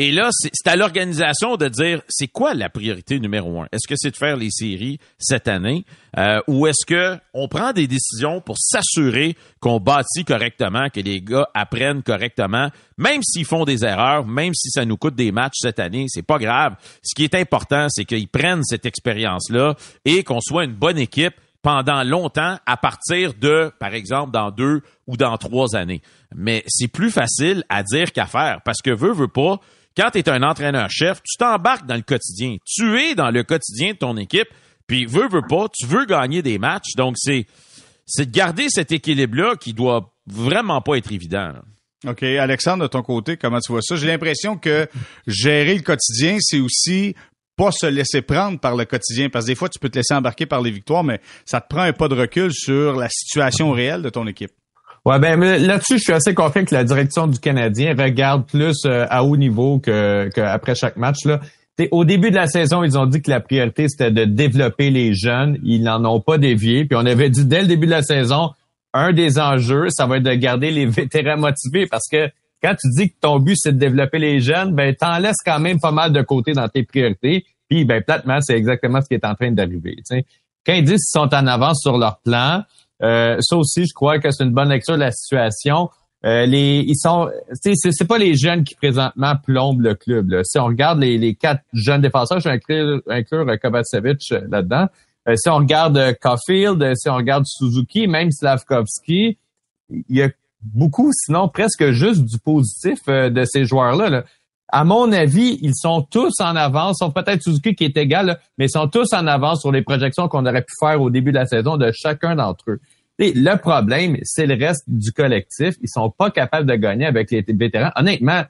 Et 0.02 0.14
là, 0.14 0.30
c'est 0.32 0.66
à 0.66 0.78
l'organisation 0.78 1.58
de 1.58 1.68
dire, 1.68 2.02
c'est 2.08 2.30
quoi 2.30 2.54
la 2.54 2.70
priorité 2.70 3.20
numéro 3.20 3.60
un? 3.60 3.68
Est-ce 3.74 3.86
que 3.86 3.96
c'est 3.98 4.12
de 4.12 4.16
faire 4.16 4.38
les 4.38 4.50
séries 4.50 4.98
cette 5.18 5.50
année 5.50 5.84
euh, 6.18 6.40
ou 6.48 6.68
est-ce 6.68 6.86
que 6.86 7.18
on 7.34 7.50
prend 7.50 7.74
des 7.74 7.86
décisions 7.86 8.40
pour 8.40 8.56
s'assurer 8.58 9.36
qu'on 9.60 9.82
bâtit 9.82 10.24
correctement, 10.26 10.88
que 10.90 11.02
les 11.02 11.20
gars 11.20 11.50
apprennent 11.54 12.02
correctement, 12.02 12.70
même 12.98 13.22
s'ils 13.24 13.44
font 13.44 13.66
des 13.66 13.84
erreurs, 13.84 14.26
même 14.26 14.54
si 14.54 14.70
ça 14.70 14.86
nous 14.86 14.96
coûte 14.96 15.16
des 15.16 15.34
matchs 15.34 15.58
cette 15.58 15.80
année, 15.80 16.06
c'est 16.08 16.26
pas 16.26 16.38
grave. 16.38 16.76
Ce 17.04 17.14
qui 17.14 17.26
est 17.26 17.36
important, 17.36 17.88
c'est 17.90 18.06
qu'ils 18.06 18.30
prennent 18.30 18.64
cette 18.64 18.86
expérience-là 18.86 19.76
et 20.06 20.24
qu'on 20.24 20.40
soit 20.40 20.64
une 20.64 20.76
bonne 20.76 20.98
équipe 20.98 21.36
pendant 21.62 22.06
longtemps 22.06 22.58
à 22.66 22.78
partir 22.78 23.34
de, 23.34 23.70
par 23.82 23.94
exemple, 23.94 24.32
dans 24.32 24.50
deux 24.50 24.82
ou 25.08 25.18
dans 25.18 25.36
trois 25.38 25.76
années. 25.76 26.02
Mais 26.34 26.64
c'est 26.68 26.88
plus 26.88 27.12
facile 27.12 27.66
à 27.68 27.84
dire 27.84 28.14
qu'à 28.14 28.28
faire 28.28 28.62
parce 28.64 28.82
que 28.82 28.92
veut, 28.92 29.12
veut 29.12 29.28
pas, 29.28 29.60
quand 29.98 30.12
tu 30.12 30.20
es 30.20 30.30
un 30.30 30.44
entraîneur-chef, 30.44 31.22
tu 31.24 31.38
t'embarques 31.38 31.86
dans 31.86 31.96
le 31.96 32.02
quotidien. 32.02 32.58
Tu 32.66 33.00
es 33.00 33.16
dans 33.16 33.32
le 33.32 33.44
quotidien 33.44 33.94
de 33.94 33.98
ton 33.98 34.18
équipe, 34.18 34.48
puis 34.88 35.06
veux, 35.06 35.28
veux 35.30 35.46
pas, 35.48 35.68
tu 35.70 35.86
veux 35.86 36.06
gagner 36.06 36.42
des 36.42 36.58
matchs. 36.58 36.96
Donc, 36.96 37.16
c'est, 37.18 37.46
de 38.18 38.24
garder 38.24 38.70
cet 38.70 38.92
équilibre-là 38.92 39.56
qui 39.56 39.74
doit 39.74 40.14
vraiment 40.26 40.82
pas 40.82 40.96
être 40.96 41.12
évident. 41.12 41.54
OK. 42.08 42.24
Alexandre, 42.24 42.84
de 42.84 42.88
ton 42.88 43.02
côté, 43.02 43.38
comment 43.38 43.60
tu 43.60 43.72
vois 43.72 43.82
ça? 43.82 43.96
J'ai 43.96 44.08
l'impression 44.08 44.58
que 44.58 44.88
gérer 45.28 45.76
le 45.76 45.82
quotidien, 45.82 46.38
c'est 46.40 46.60
aussi 46.60 47.14
pas 47.58 47.72
se 47.72 47.88
laisser 47.88 48.22
prendre 48.22 48.58
par 48.58 48.78
le 48.78 48.86
quotidien. 48.86 49.30
Parce 49.30 49.46
que 49.46 49.52
des 49.52 49.56
fois, 49.56 49.68
tu 49.68 49.80
peux 49.80 49.90
te 49.90 49.98
laisser 49.98 50.14
embarquer 50.14 50.46
par 50.46 50.62
les 50.62 50.72
victoires, 50.72 51.04
mais 51.04 51.20
ça 51.46 51.60
te 51.60 51.68
prend 51.68 51.82
un 51.82 51.92
pas 51.92 52.08
de 52.08 52.16
recul 52.16 52.54
sur 52.54 52.96
la 52.96 53.10
situation 53.10 53.72
réelle 53.72 54.02
de 54.02 54.10
ton 54.10 54.26
équipe. 54.28 54.52
Ouais, 55.06 55.20
ben 55.20 55.40
là-dessus, 55.40 55.98
je 55.98 56.04
suis 56.04 56.14
assez 56.14 56.34
confiant 56.34 56.66
que 56.66 56.76
la 56.76 56.84
direction 56.84 57.28
du 57.28 57.40
Canadien 57.40 57.96
regarde 57.98 58.46
plus 58.46 58.86
euh, 58.86 59.06
à 59.10 59.24
haut 59.24 59.38
niveau 59.38 59.80
que, 59.80 60.30
après 60.42 60.76
chaque 60.76 60.98
match. 60.98 61.26
Là. 61.26 61.40
au 61.92 62.06
début 62.06 62.32
de 62.32 62.36
la 62.36 62.48
saison, 62.48 62.84
ils 62.84 62.98
ont 62.98 63.06
dit 63.06 63.22
que 63.22 63.30
la 63.30 63.40
priorité, 63.40 63.88
c'était 63.88 64.12
de 64.12 64.26
développer 64.26 64.90
les 64.90 65.14
jeunes. 65.14 65.58
Ils 65.64 65.82
n'en 65.84 66.04
ont 66.06 66.20
pas 66.20 66.38
dévié. 66.38 66.86
Puis 66.86 66.98
on 66.98 67.06
avait 67.06 67.30
dit 67.30 67.46
dès 67.46 67.62
le 67.62 67.68
début 67.68 67.86
de 67.86 67.92
la 67.92 68.04
saison, 68.04 68.52
un 68.94 69.14
des 69.14 69.40
enjeux, 69.40 69.88
ça 69.90 70.06
va 70.06 70.18
être 70.18 70.24
de 70.24 70.34
garder 70.34 70.72
les 70.72 70.86
vétérans 70.86 71.38
motivés 71.38 71.88
parce 71.88 72.08
que 72.12 72.30
quand 72.62 72.76
tu 72.76 72.90
dis 72.98 73.10
que 73.10 73.16
ton 73.22 73.40
but, 73.40 73.56
c'est 73.58 73.72
de 73.72 73.78
développer 73.78 74.20
les 74.20 74.42
jeunes, 74.42 74.76
ben 74.76 74.94
t'en 74.94 75.18
laisses 75.18 75.42
quand 75.46 75.60
même 75.60 75.80
pas 75.80 75.92
mal 75.92 76.12
de 76.12 76.22
côté 76.22 76.52
dans 76.52 76.68
tes 76.68 76.84
priorités. 76.84 77.46
Puis, 77.70 77.86
ben, 77.86 78.02
platement, 78.02 78.40
c'est 78.42 78.58
exactement 78.58 79.00
ce 79.02 79.08
qui 79.08 79.14
est 79.14 79.26
en 79.26 79.36
train 79.36 79.52
d'arriver. 79.52 79.98
Quand 80.66 80.74
ils 80.74 80.84
disent 80.84 81.06
qu'ils 81.06 81.22
sont 81.22 81.34
en 81.34 81.48
avance 81.48 81.82
sur 81.82 81.98
leur 81.98 82.20
plan, 82.20 82.64
euh, 83.02 83.38
ça 83.40 83.58
aussi, 83.58 83.86
je 83.86 83.94
crois 83.94 84.20
que 84.20 84.32
c'est 84.32 84.44
une 84.44 84.52
bonne 84.52 84.70
lecture 84.70 84.96
de 84.96 85.02
la 85.02 85.12
situation. 85.12 85.90
Euh, 86.26 86.46
les, 86.46 86.84
ils 86.86 86.98
sont, 86.98 87.30
c'est, 87.54 88.08
pas 88.08 88.18
les 88.18 88.36
jeunes 88.36 88.64
qui 88.66 88.76
présentement 88.76 89.36
plombent 89.38 89.82
le 89.82 89.96
club. 89.96 90.30
Là. 90.32 90.44
Si 90.44 90.60
on 90.60 90.66
regarde 90.66 91.00
les, 91.00 91.18
les 91.18 91.36
quatre 91.36 91.64
jeunes 91.72 92.02
défenseurs, 92.02 92.40
je 92.40 92.50
vais 92.50 92.56
inclure, 92.56 93.02
inclure 93.08 93.46
Kovacevic 93.62 94.32
euh, 94.32 94.42
là-dedans. 94.50 94.88
si 95.36 95.50
on 95.50 95.58
regarde 95.58 96.16
Caulfield, 96.20 96.94
si 96.96 97.10
on 97.10 97.16
regarde 97.16 97.46
Suzuki, 97.46 98.08
même 98.08 98.32
Slavkovski, 98.32 99.38
il 99.90 100.04
y 100.10 100.22
a 100.22 100.30
beaucoup, 100.62 101.12
sinon 101.14 101.48
presque 101.48 101.92
juste 101.92 102.26
du 102.26 102.38
positif 102.38 103.00
de 103.08 103.46
ces 103.46 103.64
joueurs-là. 103.64 104.10
Là. 104.10 104.24
À 104.72 104.84
mon 104.84 105.12
avis, 105.12 105.58
ils 105.62 105.76
sont 105.76 106.04
tous 106.04 106.40
en 106.40 106.56
avance, 106.56 106.98
sauf 107.00 107.14
peut-être 107.14 107.42
Suzuki 107.42 107.74
qui 107.74 107.86
est 107.86 107.98
égal, 107.98 108.40
mais 108.58 108.66
ils 108.66 108.70
sont 108.70 108.88
tous 108.88 109.14
en 109.14 109.26
avance 109.26 109.62
sur 109.62 109.72
les 109.72 109.82
projections 109.82 110.28
qu'on 110.28 110.46
aurait 110.46 110.62
pu 110.62 110.74
faire 110.80 111.02
au 111.02 111.10
début 111.10 111.32
de 111.32 111.38
la 111.38 111.46
saison 111.46 111.78
de 111.78 111.92
chacun 111.92 112.36
d'entre 112.36 112.72
eux. 112.72 112.80
Et 113.18 113.34
le 113.34 113.58
problème, 113.58 114.18
c'est 114.24 114.46
le 114.46 114.56
reste 114.56 114.84
du 114.88 115.12
collectif. 115.12 115.76
Ils 115.82 115.90
sont 115.90 116.10
pas 116.10 116.30
capables 116.30 116.70
de 116.70 116.76
gagner 116.76 117.06
avec 117.06 117.32
les 117.32 117.44
vétérans. 117.48 117.92
Honnêtement, 117.96 118.44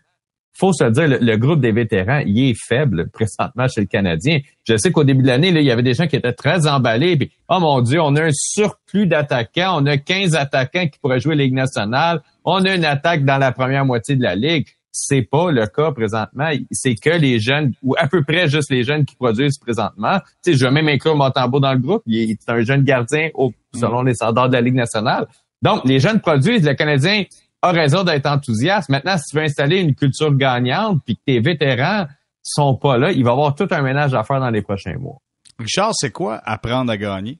faut 0.53 0.73
se 0.73 0.83
dire, 0.83 1.07
le, 1.07 1.35
groupe 1.37 1.61
des 1.61 1.71
vétérans, 1.71 2.21
il 2.25 2.49
est 2.49 2.55
faible 2.67 3.09
présentement 3.13 3.67
chez 3.67 3.81
le 3.81 3.87
Canadien. 3.87 4.39
Je 4.67 4.75
sais 4.77 4.91
qu'au 4.91 5.05
début 5.05 5.23
de 5.23 5.27
l'année, 5.27 5.49
il 5.49 5.61
y 5.63 5.71
avait 5.71 5.83
des 5.83 5.93
gens 5.93 6.05
qui 6.05 6.17
étaient 6.17 6.33
très 6.33 6.67
emballés. 6.67 7.15
Puis, 7.15 7.31
oh 7.47 7.59
mon 7.59 7.81
Dieu, 7.81 8.01
on 8.01 8.15
a 8.15 8.25
un 8.25 8.31
surplus 8.33 9.07
d'attaquants. 9.07 9.81
On 9.81 9.85
a 9.85 9.97
15 9.97 10.35
attaquants 10.35 10.87
qui 10.87 10.99
pourraient 10.99 11.19
jouer 11.19 11.35
Ligue 11.35 11.53
nationale. 11.53 12.21
On 12.43 12.63
a 12.65 12.75
une 12.75 12.85
attaque 12.85 13.23
dans 13.23 13.37
la 13.37 13.51
première 13.51 13.85
moitié 13.85 14.17
de 14.17 14.23
la 14.23 14.35
Ligue 14.35 14.67
c'est 14.91 15.21
pas 15.21 15.51
le 15.51 15.67
cas 15.67 15.91
présentement. 15.91 16.49
C'est 16.71 16.95
que 16.95 17.11
les 17.11 17.39
jeunes, 17.39 17.73
ou 17.83 17.95
à 17.97 18.07
peu 18.07 18.23
près 18.23 18.47
juste 18.47 18.71
les 18.71 18.83
jeunes 18.83 19.05
qui 19.05 19.15
produisent 19.15 19.57
présentement. 19.57 20.19
Tu 20.43 20.51
sais, 20.51 20.57
je 20.57 20.65
vais 20.65 20.71
même 20.71 20.87
inclure 20.87 21.15
Montembeau 21.15 21.59
dans 21.59 21.73
le 21.73 21.79
groupe. 21.79 22.03
Il 22.05 22.31
est 22.31 22.49
un 22.49 22.61
jeune 22.61 22.83
gardien 22.83 23.29
au, 23.33 23.53
selon 23.73 24.01
les 24.03 24.15
standards 24.15 24.49
de 24.49 24.53
la 24.53 24.61
Ligue 24.61 24.75
nationale. 24.75 25.27
Donc, 25.61 25.85
les 25.85 25.99
jeunes 25.99 26.21
produisent. 26.21 26.65
Le 26.65 26.73
Canadien 26.73 27.23
a 27.61 27.71
raison 27.71 28.03
d'être 28.03 28.25
enthousiaste. 28.25 28.89
Maintenant, 28.89 29.17
si 29.17 29.31
tu 29.31 29.37
veux 29.37 29.43
installer 29.43 29.79
une 29.79 29.93
culture 29.93 30.33
gagnante, 30.33 31.01
puis 31.05 31.15
que 31.15 31.21
tes 31.25 31.39
vétérans 31.39 32.07
sont 32.41 32.75
pas 32.75 32.97
là, 32.97 33.11
il 33.11 33.23
va 33.23 33.31
y 33.31 33.33
avoir 33.33 33.55
tout 33.55 33.67
un 33.69 33.81
ménage 33.81 34.13
à 34.13 34.23
faire 34.23 34.39
dans 34.39 34.49
les 34.49 34.61
prochains 34.61 34.97
mois. 34.97 35.17
Richard, 35.59 35.91
c'est 35.93 36.11
quoi 36.11 36.41
apprendre 36.45 36.91
à 36.91 36.97
gagner? 36.97 37.39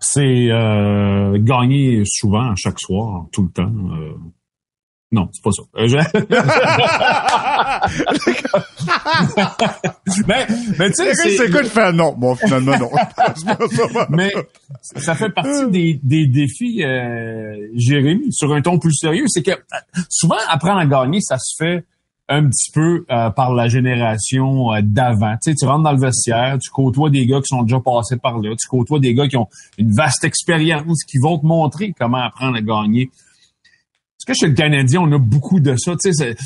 C'est 0.00 0.50
euh, 0.50 1.36
gagner 1.40 2.02
souvent, 2.06 2.54
chaque 2.56 2.78
soir, 2.80 3.26
tout 3.32 3.42
le 3.42 3.50
temps. 3.50 3.70
Euh, 3.70 4.14
non, 5.10 5.26
c'est 5.32 5.42
pas 5.42 5.52
ça. 5.52 5.62
Euh, 5.78 5.86
mais, 10.26 10.46
mais 10.78 10.90
tu 10.90 10.96
sais, 10.96 11.14
c'est 11.14 11.50
quoi 11.50 11.62
de 11.62 11.68
faire 11.68 11.94
non? 11.94 12.14
Bon, 12.14 12.34
finalement, 12.34 12.76
non. 12.78 12.90
mais 14.10 14.34
ça 14.80 15.14
fait 15.14 15.30
partie 15.30 15.70
des, 15.70 15.98
des 16.02 16.26
défis, 16.26 16.84
euh, 16.84 17.56
Jérémy, 17.74 18.30
sur 18.32 18.52
un 18.52 18.60
ton 18.60 18.78
plus 18.78 18.92
sérieux. 18.92 19.24
C'est 19.28 19.42
que 19.42 19.52
souvent, 20.10 20.36
apprendre 20.46 20.80
à 20.80 20.86
gagner, 20.86 21.22
ça 21.22 21.38
se 21.38 21.54
fait 21.56 21.86
un 22.28 22.48
petit 22.48 22.70
peu 22.72 23.04
euh, 23.10 23.30
par 23.30 23.54
la 23.54 23.68
génération 23.68 24.74
euh, 24.74 24.80
d'avant. 24.82 25.34
Tu 25.42 25.50
sais, 25.50 25.54
tu 25.54 25.66
rentres 25.66 25.84
dans 25.84 25.92
le 25.92 26.00
vestiaire, 26.00 26.58
tu 26.60 26.70
côtoies 26.70 27.10
des 27.10 27.26
gars 27.26 27.38
qui 27.38 27.48
sont 27.48 27.62
déjà 27.62 27.80
passés 27.80 28.18
par 28.18 28.38
là, 28.38 28.50
tu 28.50 28.68
côtoies 28.68 29.00
des 29.00 29.14
gars 29.14 29.26
qui 29.26 29.36
ont 29.36 29.48
une 29.78 29.92
vaste 29.92 30.24
expérience, 30.24 31.04
qui 31.04 31.18
vont 31.18 31.38
te 31.38 31.46
montrer 31.46 31.92
comment 31.98 32.18
apprendre 32.18 32.56
à 32.56 32.60
gagner. 32.60 33.10
Que 34.28 34.34
chez 34.34 34.48
le 34.48 34.52
Canadien, 34.52 35.00
on 35.00 35.12
a 35.12 35.18
beaucoup 35.18 35.58
de 35.58 35.74
ça? 35.78 35.96
Tu 35.96 36.12
sais, 36.12 36.36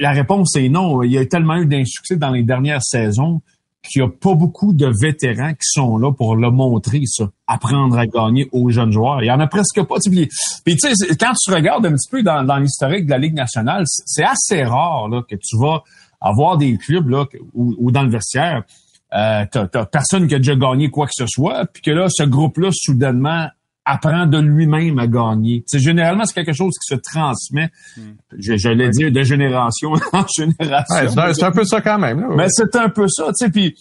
la 0.00 0.10
réponse 0.10 0.56
est 0.56 0.68
non. 0.68 1.04
Il 1.04 1.12
y 1.12 1.18
a 1.18 1.24
tellement 1.24 1.54
eu 1.54 1.66
d'insuccès 1.66 2.16
dans 2.16 2.32
les 2.32 2.42
dernières 2.42 2.82
saisons 2.82 3.42
qu'il 3.88 4.02
n'y 4.02 4.08
a 4.08 4.10
pas 4.10 4.34
beaucoup 4.34 4.72
de 4.72 4.90
vétérans 5.00 5.52
qui 5.52 5.62
sont 5.62 5.98
là 5.98 6.10
pour 6.10 6.34
le 6.34 6.50
montrer, 6.50 7.02
ça, 7.06 7.30
apprendre 7.46 7.96
à 7.96 8.08
gagner 8.08 8.48
aux 8.50 8.70
jeunes 8.70 8.90
joueurs. 8.90 9.22
Il 9.22 9.26
y 9.26 9.30
en 9.30 9.38
a 9.38 9.46
presque 9.46 9.84
pas. 9.84 9.94
Puis, 10.04 10.76
tu 10.76 10.76
sais, 10.78 11.14
quand 11.14 11.32
tu 11.40 11.52
regardes 11.52 11.86
un 11.86 11.92
petit 11.92 12.10
peu 12.10 12.24
dans, 12.24 12.42
dans 12.42 12.56
l'historique 12.56 13.06
de 13.06 13.10
la 13.10 13.18
Ligue 13.18 13.34
nationale, 13.34 13.84
c'est 13.86 14.24
assez 14.24 14.64
rare 14.64 15.08
là, 15.08 15.22
que 15.22 15.36
tu 15.36 15.56
vas 15.60 15.84
avoir 16.20 16.56
des 16.56 16.76
clubs 16.76 17.08
là, 17.08 17.26
ou, 17.54 17.92
dans 17.92 18.02
le 18.02 18.10
vestiaire, 18.10 18.64
euh, 19.14 19.44
t'as, 19.48 19.86
personne 19.86 20.26
qui 20.26 20.34
a 20.34 20.38
déjà 20.38 20.56
gagné 20.56 20.90
quoi 20.90 21.06
que 21.06 21.14
ce 21.14 21.26
soit, 21.28 21.66
puis 21.66 21.82
que 21.82 21.92
là, 21.92 22.08
ce 22.10 22.24
groupe-là, 22.24 22.70
soudainement, 22.72 23.46
apprend 23.84 24.26
de 24.26 24.38
lui-même 24.38 24.98
à 24.98 25.06
gagner. 25.06 25.64
C'est 25.66 25.80
généralement 25.80 26.24
c'est 26.24 26.34
quelque 26.34 26.52
chose 26.52 26.74
qui 26.78 26.94
se 26.94 27.00
transmet. 27.00 27.70
Je, 28.38 28.56
je 28.56 28.68
l'ai 28.68 28.90
dit 28.90 29.10
de 29.10 29.22
génération 29.22 29.92
en 30.12 30.24
génération. 30.36 31.32
c'est 31.34 31.44
un 31.44 31.52
peu 31.52 31.64
ça 31.64 31.80
quand 31.80 31.98
même. 31.98 32.26
Mais 32.36 32.46
c'est 32.48 32.76
un 32.76 32.88
peu 32.88 33.06
ça, 33.08 33.26
tu 33.28 33.46
sais. 33.46 33.50
Puis 33.50 33.74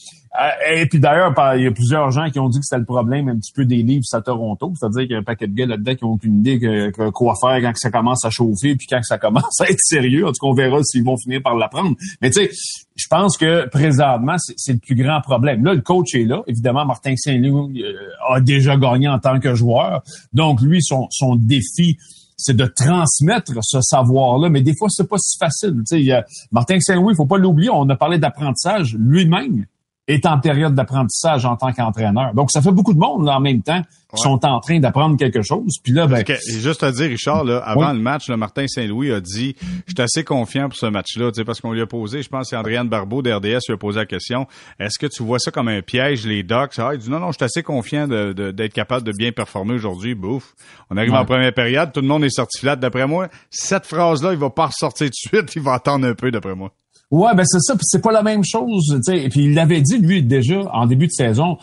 et 0.73 0.85
puis 0.85 0.99
d'ailleurs, 0.99 1.33
il 1.55 1.63
y 1.63 1.67
a 1.67 1.71
plusieurs 1.71 2.09
gens 2.11 2.29
qui 2.29 2.39
ont 2.39 2.49
dit 2.49 2.59
que 2.59 2.65
c'était 2.65 2.79
le 2.79 2.85
problème 2.85 3.27
un 3.29 3.35
petit 3.35 3.51
peu 3.53 3.65
des 3.65 3.83
livres 3.83 4.05
à 4.13 4.21
Toronto. 4.21 4.73
C'est-à-dire 4.77 5.01
qu'il 5.01 5.11
y 5.11 5.15
a 5.15 5.19
un 5.19 5.23
paquet 5.23 5.47
de 5.47 5.53
gars 5.53 5.65
là-dedans 5.65 5.95
qui 5.95 6.03
ont 6.03 6.11
aucune 6.13 6.39
idée 6.39 6.59
que, 6.59 7.09
quoi 7.09 7.33
faire 7.39 7.61
quand 7.61 7.71
ça 7.75 7.91
commence 7.91 8.23
à 8.25 8.29
chauffer 8.29 8.75
puis 8.75 8.87
quand 8.89 9.01
ça 9.03 9.17
commence 9.17 9.59
à 9.59 9.69
être 9.69 9.79
sérieux. 9.79 10.25
En 10.25 10.31
tout 10.31 10.39
cas, 10.41 10.47
on 10.47 10.53
verra 10.53 10.81
s'ils 10.83 11.03
vont 11.03 11.17
finir 11.17 11.41
par 11.41 11.55
l'apprendre. 11.55 11.95
Mais 12.21 12.29
tu 12.29 12.45
sais, 12.45 12.51
je 12.95 13.07
pense 13.07 13.37
que 13.37 13.67
présentement, 13.69 14.35
c'est 14.55 14.73
le 14.73 14.79
plus 14.79 14.95
grand 14.95 15.21
problème. 15.21 15.63
Là, 15.63 15.73
le 15.73 15.81
coach 15.81 16.15
est 16.15 16.25
là. 16.25 16.43
Évidemment, 16.47 16.85
Martin 16.85 17.15
Saint-Louis 17.15 17.83
euh, 17.83 17.93
a 18.29 18.39
déjà 18.39 18.77
gagné 18.77 19.07
en 19.07 19.19
tant 19.19 19.39
que 19.39 19.53
joueur. 19.55 20.01
Donc, 20.33 20.61
lui, 20.61 20.81
son, 20.81 21.07
son 21.09 21.35
défi, 21.35 21.97
c'est 22.37 22.55
de 22.55 22.65
transmettre 22.65 23.53
ce 23.61 23.81
savoir-là. 23.81 24.49
Mais 24.49 24.61
des 24.61 24.75
fois, 24.75 24.87
c'est 24.89 25.07
pas 25.07 25.17
si 25.19 25.37
facile. 25.37 25.83
Tu 25.87 26.05
sais, 26.05 26.23
Martin 26.51 26.79
Saint-Louis, 26.79 27.13
il 27.13 27.15
faut 27.15 27.25
pas 27.25 27.37
l'oublier, 27.37 27.69
on 27.69 27.87
a 27.89 27.95
parlé 27.95 28.17
d'apprentissage 28.17 28.95
lui-même 28.97 29.65
est 30.11 30.25
en 30.25 30.39
période 30.39 30.75
d'apprentissage 30.75 31.45
en 31.45 31.55
tant 31.55 31.71
qu'entraîneur. 31.71 32.33
Donc, 32.33 32.51
ça 32.51 32.61
fait 32.61 32.71
beaucoup 32.71 32.93
de 32.93 32.99
monde 32.99 33.25
là, 33.25 33.37
en 33.37 33.39
même 33.39 33.61
temps 33.61 33.81
qui 34.15 34.21
sont 34.21 34.45
en 34.45 34.59
train 34.59 34.79
d'apprendre 34.79 35.17
quelque 35.17 35.41
chose. 35.41 35.77
Puis 35.83 35.93
là, 35.93 36.07
ben, 36.07 36.23
juste 36.59 36.83
à 36.83 36.91
dire, 36.91 37.09
Richard, 37.09 37.43
là, 37.43 37.59
avant 37.59 37.93
le 37.93 37.99
match, 37.99 38.29
le 38.29 38.37
Martin 38.37 38.67
Saint-Louis 38.67 39.11
a 39.11 39.21
dit 39.21 39.55
Je 39.87 39.93
suis 39.93 40.01
assez 40.01 40.23
confiant 40.23 40.69
pour 40.69 40.77
ce 40.77 40.85
match-là, 40.85 41.31
parce 41.45 41.61
qu'on 41.61 41.71
lui 41.71 41.81
a 41.81 41.87
posé, 41.87 42.21
je 42.21 42.29
pense 42.29 42.51
que 42.51 42.55
Andréane 42.55 42.89
Barbeau 42.89 43.21
d'RDS 43.21 43.59
lui 43.67 43.73
a 43.73 43.77
posé 43.77 43.99
la 43.99 44.05
question 44.05 44.47
Est-ce 44.79 44.99
que 44.99 45.07
tu 45.07 45.23
vois 45.23 45.39
ça 45.39 45.51
comme 45.51 45.67
un 45.67 45.81
piège, 45.81 46.25
les 46.25 46.43
Docs? 46.43 46.73
Ah, 46.77 46.91
il 46.93 46.99
dit 46.99 47.09
non, 47.09 47.19
non, 47.19 47.27
je 47.27 47.37
suis 47.37 47.45
assez 47.45 47.63
confiant 47.63 48.07
d'être 48.07 48.73
capable 48.73 49.05
de 49.05 49.11
bien 49.11 49.31
performer 49.31 49.73
aujourd'hui. 49.73 50.15
Bouf. 50.15 50.53
On 50.89 50.97
arrive 50.97 51.13
en 51.13 51.25
première 51.25 51.53
période, 51.53 51.91
tout 51.93 52.01
le 52.01 52.07
monde 52.07 52.23
est 52.23 52.29
sorti 52.29 52.59
flat 52.59 52.75
d'après 52.75 53.07
moi. 53.07 53.29
Cette 53.49 53.85
phrase-là, 53.85 54.33
il 54.33 54.39
va 54.39 54.49
pas 54.49 54.67
ressortir 54.67 55.07
tout 55.07 55.11
de 55.11 55.39
suite, 55.39 55.55
il 55.55 55.61
va 55.61 55.73
attendre 55.73 56.07
un 56.07 56.13
peu 56.13 56.31
d'après 56.31 56.55
moi. 56.55 56.71
Ouais, 57.11 57.35
ben 57.35 57.43
c'est 57.45 57.59
ça, 57.59 57.75
puis 57.75 57.83
c'est 57.83 58.01
pas 58.01 58.13
la 58.13 58.23
même 58.23 58.43
chose, 58.43 58.85
tu 58.87 59.03
sais. 59.03 59.27
Puis 59.29 59.43
il 59.43 59.53
l'avait 59.53 59.81
dit 59.81 59.97
lui 59.97 60.23
déjà 60.23 60.61
en 60.73 60.85
début 60.85 61.07
de 61.07 61.11
saison. 61.11 61.57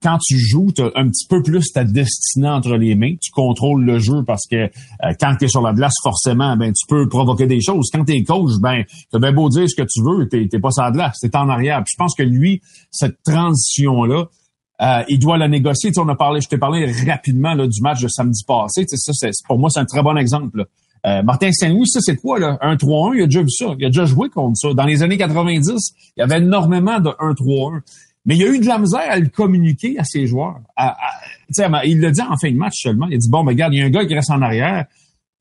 Quand 0.00 0.16
tu 0.24 0.38
joues, 0.38 0.72
tu 0.74 0.80
as 0.80 0.90
un 0.94 1.08
petit 1.08 1.26
peu 1.28 1.42
plus 1.42 1.72
ta 1.72 1.84
destinée 1.84 2.48
entre 2.48 2.76
les 2.76 2.94
mains. 2.94 3.16
Tu 3.20 3.30
contrôles 3.32 3.84
le 3.84 3.98
jeu 3.98 4.22
parce 4.24 4.46
que 4.48 4.56
euh, 4.56 4.68
quand 5.20 5.34
tu 5.36 5.44
es 5.44 5.48
sur 5.48 5.60
la 5.60 5.72
glace, 5.72 5.92
forcément, 6.02 6.56
ben 6.56 6.72
tu 6.72 6.86
peux 6.88 7.08
provoquer 7.08 7.46
des 7.46 7.60
choses. 7.60 7.90
Quand 7.92 8.04
tu 8.04 8.14
es 8.14 8.22
coach, 8.22 8.52
ben 8.62 8.84
tu 9.12 9.20
bien 9.20 9.32
beau 9.32 9.48
dire 9.48 9.68
ce 9.68 9.74
que 9.74 9.82
tu 9.82 10.00
veux, 10.02 10.28
tu 10.28 10.48
n'es 10.50 10.60
pas 10.60 10.70
sur 10.70 10.84
la 10.84 10.92
glace, 10.92 11.18
tu 11.20 11.28
en 11.34 11.48
arrière. 11.48 11.78
Puis 11.78 11.94
je 11.94 11.96
pense 11.98 12.14
que 12.14 12.22
lui, 12.22 12.62
cette 12.90 13.16
transition-là, 13.24 14.26
euh, 14.80 15.02
il 15.08 15.18
doit 15.18 15.36
la 15.36 15.48
négocier. 15.48 15.90
Tu 15.90 15.98
on 15.98 16.08
a 16.08 16.14
parlé, 16.14 16.40
je 16.40 16.48
t'ai 16.48 16.58
parlé 16.58 16.90
rapidement 17.06 17.54
là, 17.54 17.66
du 17.66 17.82
match 17.82 18.00
de 18.00 18.08
samedi 18.08 18.44
passé. 18.46 18.84
Ça, 18.86 19.28
pour 19.48 19.58
moi, 19.58 19.68
c'est 19.68 19.80
un 19.80 19.84
très 19.84 20.02
bon 20.02 20.16
exemple. 20.16 20.58
Là. 20.58 20.64
Euh, 21.06 21.22
Martin 21.22 21.52
Saint-Louis, 21.52 21.86
ça 21.86 22.00
c'est 22.00 22.16
quoi 22.16 22.38
là? 22.38 22.58
1-3-1, 22.62 23.16
il 23.16 23.22
a 23.22 23.24
déjà 23.26 23.42
vu 23.42 23.50
ça. 23.50 23.74
Il 23.78 23.84
a 23.84 23.88
déjà 23.88 24.04
joué 24.04 24.28
contre 24.28 24.56
ça. 24.56 24.74
Dans 24.74 24.84
les 24.84 25.02
années 25.02 25.18
90, 25.18 25.92
il 26.16 26.20
y 26.20 26.22
avait 26.22 26.38
énormément 26.38 27.00
de 27.00 27.10
1-3-1. 27.10 27.80
Mais 28.26 28.36
il 28.36 28.42
y 28.42 28.44
a 28.44 28.48
eu 28.48 28.58
de 28.58 28.66
la 28.66 28.78
misère 28.78 29.06
à 29.08 29.18
le 29.18 29.28
communiquer 29.28 29.98
à 29.98 30.04
ses 30.04 30.26
joueurs. 30.26 30.60
il 31.84 32.00
l'a 32.00 32.10
dit 32.10 32.20
en 32.20 32.36
fin 32.36 32.50
de 32.50 32.56
match 32.56 32.74
seulement. 32.82 33.06
Il 33.10 33.18
dit, 33.18 33.30
bon, 33.30 33.42
mais 33.42 33.52
regarde, 33.52 33.72
il 33.74 33.78
y 33.78 33.82
a 33.82 33.86
un 33.86 33.90
gars 33.90 34.04
qui 34.04 34.14
reste 34.14 34.30
en 34.30 34.42
arrière. 34.42 34.84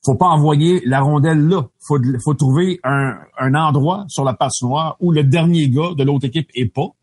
Faut 0.06 0.16
pas 0.16 0.28
envoyer 0.28 0.82
la 0.86 1.02
rondelle 1.02 1.48
là. 1.48 1.68
Faut, 1.86 2.00
faut 2.24 2.34
trouver 2.34 2.80
un, 2.84 3.18
un 3.38 3.56
endroit 3.56 4.06
sur 4.08 4.24
la 4.24 4.34
passe 4.34 4.62
noire 4.62 4.96
où 5.02 5.12
le 5.12 5.24
dernier 5.24 5.70
gars 5.70 5.92
de 5.98 6.04
l'autre 6.04 6.28
équipe 6.28 6.50
est 6.56 6.74
pas 6.74 6.94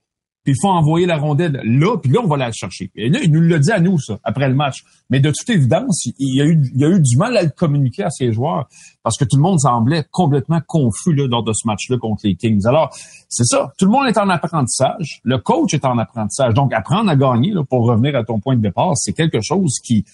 puis 0.44 0.52
il 0.52 0.60
faut 0.60 0.68
envoyer 0.68 1.06
la 1.06 1.16
rondelle 1.16 1.60
là, 1.64 1.96
puis 1.96 2.12
là, 2.12 2.20
on 2.22 2.28
va 2.28 2.36
la 2.36 2.52
chercher. 2.52 2.90
Et 2.94 3.08
là, 3.08 3.18
il 3.22 3.32
nous 3.32 3.40
l'a 3.40 3.58
dit 3.58 3.72
à 3.72 3.80
nous, 3.80 3.98
ça, 3.98 4.18
après 4.22 4.46
le 4.48 4.54
match. 4.54 4.84
Mais 5.08 5.18
de 5.18 5.30
toute 5.30 5.48
évidence, 5.48 6.04
il, 6.18 6.36
y 6.36 6.42
a 6.42 6.44
eu, 6.44 6.60
il 6.74 6.84
a 6.84 6.88
eu 6.88 7.00
du 7.00 7.16
mal 7.16 7.36
à 7.36 7.42
le 7.42 7.48
communiquer 7.48 8.04
à 8.04 8.10
ses 8.10 8.32
joueurs 8.32 8.68
parce 9.02 9.16
que 9.16 9.24
tout 9.24 9.36
le 9.36 9.42
monde 9.42 9.58
semblait 9.58 10.04
complètement 10.10 10.60
confus 10.66 11.14
là, 11.14 11.26
lors 11.26 11.42
de 11.42 11.52
ce 11.54 11.66
match-là 11.66 11.96
contre 11.96 12.22
les 12.24 12.36
Kings. 12.36 12.66
Alors, 12.66 12.94
c'est 13.28 13.44
ça. 13.44 13.72
Tout 13.78 13.86
le 13.86 13.92
monde 13.92 14.06
est 14.06 14.18
en 14.18 14.28
apprentissage. 14.28 15.20
Le 15.24 15.38
coach 15.38 15.72
est 15.72 15.84
en 15.86 15.96
apprentissage. 15.96 16.52
Donc, 16.52 16.74
apprendre 16.74 17.10
à 17.10 17.16
gagner, 17.16 17.52
là, 17.52 17.64
pour 17.64 17.86
revenir 17.86 18.14
à 18.14 18.22
ton 18.22 18.38
point 18.38 18.56
de 18.56 18.62
départ, 18.62 18.92
c'est 18.96 19.12
quelque 19.12 19.40
chose 19.40 19.78
qui... 19.82 20.04
Tu 20.04 20.12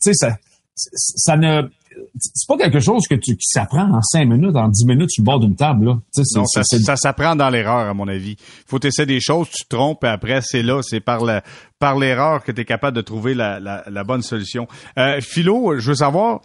sais, 0.00 0.14
ça, 0.14 0.38
ça 0.74 1.36
ne 1.36 1.68
c'est 2.18 2.48
pas 2.48 2.56
quelque 2.56 2.80
chose 2.80 3.06
que 3.08 3.14
tu 3.14 3.36
qui 3.36 3.46
s'apprend 3.46 3.90
en 3.90 4.02
cinq 4.02 4.26
minutes, 4.26 4.56
en 4.56 4.68
dix 4.68 4.86
minutes 4.86 5.10
sur 5.10 5.22
le 5.22 5.26
bord 5.26 5.40
d'une 5.40 5.56
table. 5.56 5.86
Là. 5.86 5.98
non, 6.36 6.44
ça, 6.46 6.62
ça 6.64 6.96
s'apprend 6.96 7.36
dans 7.36 7.50
l'erreur, 7.50 7.88
à 7.88 7.94
mon 7.94 8.08
avis. 8.08 8.36
faut 8.66 8.80
essayer 8.80 9.06
des 9.06 9.20
choses, 9.20 9.48
tu 9.50 9.64
te 9.64 9.74
trompes, 9.74 10.04
et 10.04 10.08
après, 10.08 10.40
c'est 10.42 10.62
là, 10.62 10.80
c'est 10.82 11.00
par 11.00 11.24
la, 11.24 11.42
par 11.78 11.98
l'erreur 11.98 12.42
que 12.44 12.52
tu 12.52 12.60
es 12.60 12.64
capable 12.64 12.96
de 12.96 13.02
trouver 13.02 13.34
la, 13.34 13.60
la, 13.60 14.04
bonne 14.04 14.22
solution. 14.22 14.66
Euh, 14.98 15.20
Philo, 15.20 15.78
je 15.78 15.88
veux 15.88 15.96
savoir, 15.96 16.40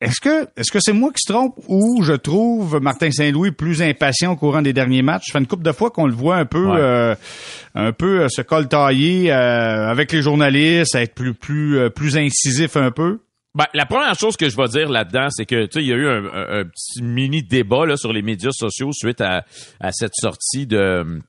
est-ce 0.00 0.20
que 0.20 0.46
est-ce 0.56 0.70
que 0.70 0.78
c'est 0.78 0.92
moi 0.92 1.10
qui 1.10 1.20
se 1.26 1.32
trompe 1.32 1.56
ou 1.66 2.02
je 2.04 2.12
trouve 2.12 2.78
Martin 2.80 3.10
Saint-Louis 3.10 3.50
plus 3.50 3.82
impatient 3.82 4.32
au 4.32 4.36
courant 4.36 4.62
des 4.62 4.72
derniers 4.72 5.02
matchs? 5.02 5.26
Ça 5.26 5.32
fait 5.32 5.38
une 5.40 5.48
couple 5.48 5.64
de 5.64 5.72
fois 5.72 5.90
qu'on 5.90 6.06
le 6.06 6.12
voit 6.12 6.36
un 6.36 6.44
peu 6.44 6.68
euh, 6.76 7.16
un 7.74 7.90
peu 7.90 8.20
euh, 8.20 8.28
se 8.28 8.42
coltailler 8.42 9.32
euh, 9.32 9.88
avec 9.90 10.12
les 10.12 10.22
journalistes, 10.22 10.94
être 10.94 11.14
plus 11.14 11.34
plus 11.34 11.90
plus 11.90 12.16
incisif 12.16 12.76
un 12.76 12.92
peu. 12.92 13.18
Ben, 13.58 13.66
la 13.74 13.86
première 13.86 14.14
chose 14.14 14.36
que 14.36 14.48
je 14.48 14.56
vais 14.56 14.68
dire 14.68 14.88
là-dedans, 14.88 15.26
c'est 15.30 15.44
que 15.44 15.68
il 15.80 15.86
y 15.86 15.92
a 15.92 15.96
eu 15.96 16.08
un, 16.08 16.62
petit 16.64 17.02
mini 17.02 17.42
débat 17.42 17.86
là, 17.86 17.96
sur 17.96 18.12
les 18.12 18.22
médias 18.22 18.52
sociaux 18.52 18.92
suite 18.92 19.20
à 19.20 19.42
cette 19.90 20.14
sortie 20.14 20.68
de 20.68 21.20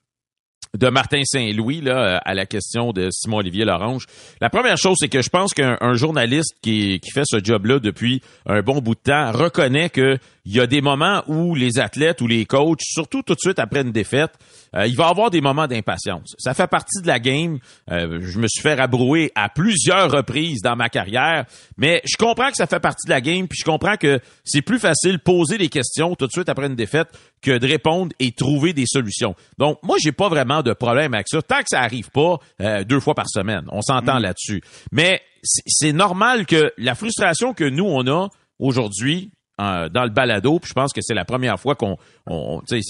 de 0.78 0.88
Martin 0.90 1.22
Saint-Louis 1.24 1.82
là 1.82 2.18
à 2.24 2.34
la 2.34 2.46
question 2.46 2.92
de 2.92 3.10
Simon 3.12 3.38
Olivier 3.38 3.66
Lorange. 3.66 4.06
La 4.42 4.50
première 4.50 4.78
chose 4.78 4.98
c'est 5.00 5.10
que 5.10 5.22
je 5.22 5.30
pense 5.30 5.54
qu'un 5.54 5.94
journaliste 5.94 6.56
qui, 6.62 7.00
qui 7.00 7.12
fait 7.12 7.24
ce 7.26 7.44
job-là 7.44 7.80
depuis 7.80 8.22
un 8.46 8.62
bon 8.62 8.80
bout 8.80 8.96
de 8.96 9.00
temps 9.00 9.32
reconnaît 9.32 9.90
que 9.90 10.18
il 10.50 10.56
y 10.56 10.60
a 10.60 10.66
des 10.66 10.82
moments 10.82 11.22
où 11.28 11.54
les 11.54 11.78
athlètes 11.78 12.22
ou 12.22 12.28
les 12.28 12.46
coachs, 12.46 12.82
surtout 12.82 13.22
tout 13.22 13.36
de 13.36 13.40
suite 13.40 13.60
après 13.60 13.82
une 13.82 13.92
défaite, 13.92 14.32
euh, 14.76 14.88
il 14.88 14.96
va 14.96 15.08
avoir 15.08 15.30
des 15.30 15.42
moments 15.42 15.68
d'impatience. 15.68 16.34
Ça 16.40 16.56
fait 16.56 16.66
partie 16.66 17.04
de 17.04 17.08
la 17.08 17.20
game. 17.20 17.60
Euh, 17.92 18.20
je 18.22 18.40
me 18.40 18.48
suis 18.48 18.64
fait 18.64 18.74
rabrouer 18.74 19.32
à 19.36 19.50
plusieurs 19.50 20.12
reprises 20.12 20.62
dans 20.64 20.76
ma 20.76 20.90
carrière, 20.90 21.46
mais 21.78 22.02
je 22.04 22.18
comprends 22.18 22.50
que 22.50 22.56
ça 22.56 22.66
fait 22.66 22.80
partie 22.80 23.06
de 23.06 23.12
la 23.12 23.22
game, 23.22 23.48
puis 23.48 23.60
je 23.60 23.66
comprends 23.66 23.96
que 23.96 24.20
c'est 24.44 24.64
plus 24.64 24.80
facile 24.80 25.20
poser 25.20 25.60
des 25.60 25.70
questions 25.70 26.16
tout 26.16 26.26
de 26.26 26.32
suite 26.32 26.50
après 26.50 26.66
une 26.66 26.76
défaite 26.76 27.10
que 27.42 27.58
de 27.58 27.68
répondre 27.68 28.14
et 28.20 28.32
trouver 28.32 28.74
des 28.74 28.86
solutions. 28.86 29.36
Donc, 29.58 29.80
moi, 29.84 29.98
j'ai 30.00 30.12
pas 30.12 30.30
vraiment 30.30 30.62
de 30.62 30.74
problème 30.74 31.14
avec 31.14 31.28
ça, 31.28 31.42
tant 31.42 31.60
que 31.60 31.70
ça 31.70 31.82
arrive 31.82 32.10
pas 32.12 32.40
euh, 32.62 32.84
deux 32.84 33.00
fois 33.00 33.16
par 33.16 33.30
semaine. 33.30 33.66
On 33.72 33.82
s'entend 33.82 34.20
mm. 34.20 34.24
là-dessus. 34.24 34.62
Mais 34.92 35.22
c'est 35.44 35.94
normal 35.94 36.46
que 36.46 36.74
la 36.78 36.96
frustration 36.96 37.54
que 37.54 37.64
nous, 37.64 37.86
on 37.86 38.08
a 38.08 38.30
aujourd'hui, 38.60 39.32
dans 39.60 40.04
le 40.04 40.10
balado, 40.10 40.60
puis 40.60 40.70
je 40.70 40.74
pense 40.74 40.94
que 40.94 41.02
c'est 41.02 41.14
la 41.14 41.26
première 41.26 41.60
fois 41.60 41.76
qu'on, 41.76 41.98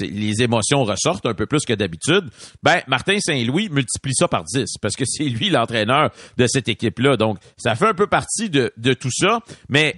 les 0.01 0.43
émotions 0.43 0.83
ressortent 0.83 1.25
un 1.25 1.33
peu 1.33 1.47
plus 1.47 1.65
que 1.65 1.73
d'habitude. 1.73 2.29
Ben, 2.61 2.81
Martin 2.87 3.19
Saint-Louis 3.19 3.69
multiplie 3.69 4.13
ça 4.13 4.27
par 4.27 4.43
10 4.43 4.77
parce 4.81 4.95
que 4.95 5.03
c'est 5.05 5.23
lui 5.23 5.49
l'entraîneur 5.49 6.11
de 6.37 6.47
cette 6.47 6.67
équipe-là. 6.67 7.17
Donc, 7.17 7.39
ça 7.57 7.75
fait 7.75 7.87
un 7.87 7.93
peu 7.93 8.07
partie 8.07 8.49
de, 8.49 8.71
de 8.77 8.93
tout 8.93 9.11
ça, 9.11 9.39
mais 9.67 9.95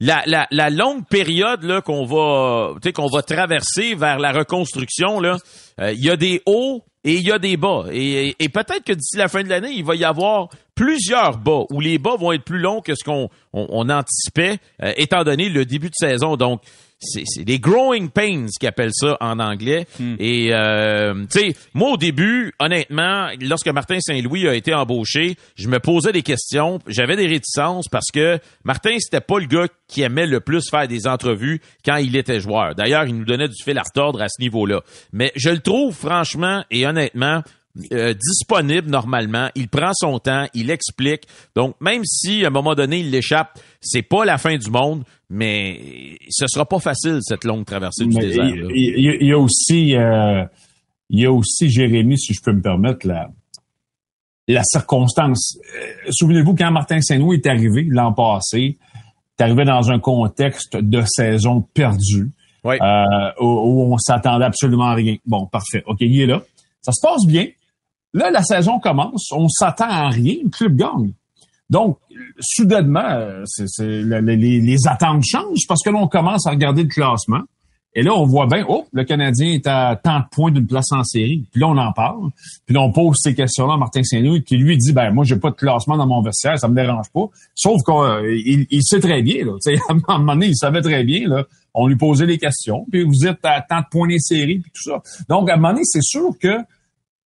la, 0.00 0.22
la, 0.26 0.46
la 0.50 0.70
longue 0.70 1.06
période 1.06 1.62
là 1.62 1.82
qu'on 1.82 2.04
va, 2.04 2.74
qu'on 2.94 3.06
va 3.06 3.22
traverser 3.22 3.94
vers 3.94 4.18
la 4.18 4.32
reconstruction 4.32 5.20
là, 5.20 5.36
euh, 5.80 5.92
il 5.92 6.04
y 6.04 6.10
a 6.10 6.16
des 6.16 6.42
hauts 6.46 6.82
et 7.04 7.14
il 7.14 7.22
y 7.22 7.32
a 7.32 7.38
des 7.38 7.56
bas. 7.56 7.84
Et, 7.92 8.34
et 8.38 8.48
peut-être 8.48 8.84
que 8.84 8.92
d'ici 8.92 9.16
la 9.16 9.28
fin 9.28 9.42
de 9.42 9.48
l'année, 9.48 9.72
il 9.72 9.84
va 9.84 9.94
y 9.94 10.04
avoir 10.04 10.48
plusieurs 10.80 11.36
bas, 11.36 11.64
où 11.68 11.78
les 11.78 11.98
bas 11.98 12.16
vont 12.16 12.32
être 12.32 12.42
plus 12.42 12.58
longs 12.58 12.80
que 12.80 12.94
ce 12.94 13.04
qu'on 13.04 13.28
on, 13.52 13.90
anticipait, 13.90 14.56
euh, 14.82 14.94
étant 14.96 15.24
donné 15.24 15.50
le 15.50 15.66
début 15.66 15.90
de 15.90 15.94
saison. 15.94 16.36
Donc, 16.36 16.62
c'est 17.02 17.44
des 17.44 17.58
growing 17.58 18.08
pains 18.08 18.46
qui 18.58 18.66
appellent 18.66 18.94
ça 18.94 19.18
en 19.20 19.38
anglais. 19.40 19.86
Hmm. 19.98 20.16
Et 20.18 20.54
euh, 20.54 21.26
tu 21.30 21.40
sais, 21.40 21.56
moi 21.74 21.92
au 21.92 21.96
début, 21.98 22.52
honnêtement, 22.58 23.28
lorsque 23.40 23.68
Martin 23.68 24.00
Saint-Louis 24.00 24.48
a 24.48 24.54
été 24.54 24.74
embauché, 24.74 25.36
je 25.54 25.68
me 25.68 25.80
posais 25.80 26.12
des 26.12 26.22
questions, 26.22 26.78
j'avais 26.86 27.16
des 27.16 27.26
réticences 27.26 27.88
parce 27.88 28.10
que 28.12 28.38
Martin 28.64 28.96
c'était 28.98 29.22
pas 29.22 29.38
le 29.38 29.46
gars 29.46 29.66
qui 29.88 30.02
aimait 30.02 30.26
le 30.26 30.40
plus 30.40 30.68
faire 30.68 30.88
des 30.88 31.06
entrevues 31.06 31.60
quand 31.84 31.96
il 31.96 32.16
était 32.16 32.40
joueur. 32.40 32.74
D'ailleurs, 32.74 33.04
il 33.04 33.16
nous 33.16 33.24
donnait 33.24 33.48
du 33.48 33.62
fil 33.62 33.78
à 33.78 33.82
retordre 33.82 34.20
à 34.20 34.28
ce 34.28 34.40
niveau-là. 34.42 34.82
Mais 35.12 35.32
je 35.36 35.48
le 35.48 35.60
trouve 35.60 35.94
franchement 35.94 36.64
et 36.70 36.86
honnêtement 36.86 37.42
euh, 37.92 38.14
disponible 38.14 38.90
normalement. 38.90 39.48
Il 39.54 39.68
prend 39.68 39.92
son 39.94 40.18
temps, 40.18 40.46
il 40.54 40.70
explique. 40.70 41.22
Donc, 41.54 41.76
même 41.80 42.02
si 42.04 42.44
à 42.44 42.48
un 42.48 42.50
moment 42.50 42.74
donné 42.74 42.98
il 42.98 43.10
l'échappe, 43.10 43.60
c'est 43.80 44.02
pas 44.02 44.24
la 44.24 44.38
fin 44.38 44.56
du 44.56 44.70
monde, 44.70 45.04
mais 45.28 46.18
ce 46.30 46.46
sera 46.48 46.66
pas 46.66 46.80
facile 46.80 47.18
cette 47.22 47.44
longue 47.44 47.64
traversée 47.64 48.06
du 48.06 48.16
désert. 48.16 48.44
Il, 48.74 49.24
y 49.24 49.32
a 49.32 49.38
aussi, 49.38 49.94
euh, 49.94 50.44
il 51.10 51.20
y 51.20 51.26
a 51.26 51.32
aussi 51.32 51.70
Jérémy, 51.70 52.18
si 52.18 52.34
je 52.34 52.42
peux 52.42 52.52
me 52.52 52.60
permettre, 52.60 53.06
la, 53.06 53.28
la 54.48 54.62
circonstance. 54.64 55.56
Euh, 55.76 56.10
souvenez-vous 56.10 56.56
quand 56.56 56.72
Martin 56.72 57.00
Saint-Louis 57.00 57.36
est 57.36 57.46
arrivé 57.46 57.86
l'an 57.88 58.12
passé, 58.12 58.78
est 59.38 59.42
arrivé 59.42 59.64
dans 59.64 59.92
un 59.92 60.00
contexte 60.00 60.76
de 60.76 61.04
saison 61.06 61.60
perdue. 61.72 62.32
où, 62.64 62.68
où, 63.44 63.92
on 63.92 63.96
s'attendait 63.96 64.44
absolument 64.44 64.86
à 64.86 64.94
rien. 64.94 65.16
Bon, 65.24 65.46
parfait. 65.46 65.84
OK, 65.86 65.98
il 66.00 66.20
est 66.20 66.26
là. 66.26 66.42
Ça 66.82 66.90
se 66.90 67.00
passe 67.00 67.26
bien. 67.26 67.46
Là, 68.12 68.30
la 68.30 68.42
saison 68.42 68.78
commence, 68.80 69.30
on 69.32 69.48
s'attend 69.48 69.88
à 69.88 70.08
rien, 70.08 70.36
le 70.42 70.50
club 70.50 70.76
gagne. 70.76 71.12
Donc, 71.68 71.98
soudainement, 72.40 73.08
euh, 73.08 73.44
les, 73.78 74.76
attentes 74.86 75.22
changent 75.24 75.66
parce 75.68 75.82
que 75.82 75.90
là, 75.90 75.98
on 75.98 76.08
commence 76.08 76.46
à 76.46 76.50
regarder 76.50 76.82
le 76.82 76.88
classement. 76.88 77.42
Et 77.94 78.02
là, 78.02 78.12
on 78.14 78.24
voit 78.24 78.46
bien, 78.46 78.64
oh, 78.68 78.86
le 78.92 79.04
Canadien 79.04 79.52
est 79.52 79.66
à 79.66 79.98
tant 80.02 80.20
de 80.20 80.24
points 80.30 80.52
d'une 80.52 80.66
place 80.66 80.92
en 80.92 81.02
série. 81.02 81.44
Puis 81.50 81.60
là, 81.60 81.68
on 81.68 81.76
en 81.76 81.92
parle. 81.92 82.30
Puis 82.66 82.74
là, 82.74 82.82
on 82.82 82.92
pose 82.92 83.16
ces 83.20 83.34
questions-là 83.34 83.74
à 83.74 83.76
Martin 83.76 84.02
Saint-Louis, 84.04 84.44
qui 84.44 84.56
lui 84.56 84.76
dit, 84.76 84.92
ben 84.92 85.10
moi, 85.12 85.24
j'ai 85.24 85.36
pas 85.36 85.50
de 85.50 85.56
classement 85.56 85.96
dans 85.96 86.06
mon 86.06 86.22
vestiaire, 86.22 86.58
ça 86.58 86.68
me 86.68 86.74
dérange 86.74 87.10
pas. 87.12 87.28
Sauf 87.54 87.78
qu'il 87.84 88.66
il 88.70 88.82
sait 88.84 89.00
très 89.00 89.22
bien, 89.22 89.44
là. 89.44 89.52
à 90.08 90.12
un 90.14 90.18
moment 90.18 90.34
donné, 90.34 90.46
il 90.48 90.56
savait 90.56 90.82
très 90.82 91.02
bien, 91.02 91.28
là. 91.28 91.44
On 91.74 91.86
lui 91.86 91.96
posait 91.96 92.26
les 92.26 92.38
questions. 92.38 92.84
Puis 92.90 93.04
vous 93.04 93.26
êtes 93.26 93.44
à 93.44 93.60
tant 93.60 93.80
de 93.80 93.86
points 93.90 94.08
des 94.08 94.18
séries, 94.18 94.58
puis 94.58 94.70
tout 94.72 94.90
ça. 94.90 95.02
Donc, 95.28 95.48
à 95.50 95.54
un 95.54 95.56
moment 95.56 95.72
donné, 95.72 95.82
c'est 95.84 96.02
sûr 96.02 96.30
que 96.40 96.58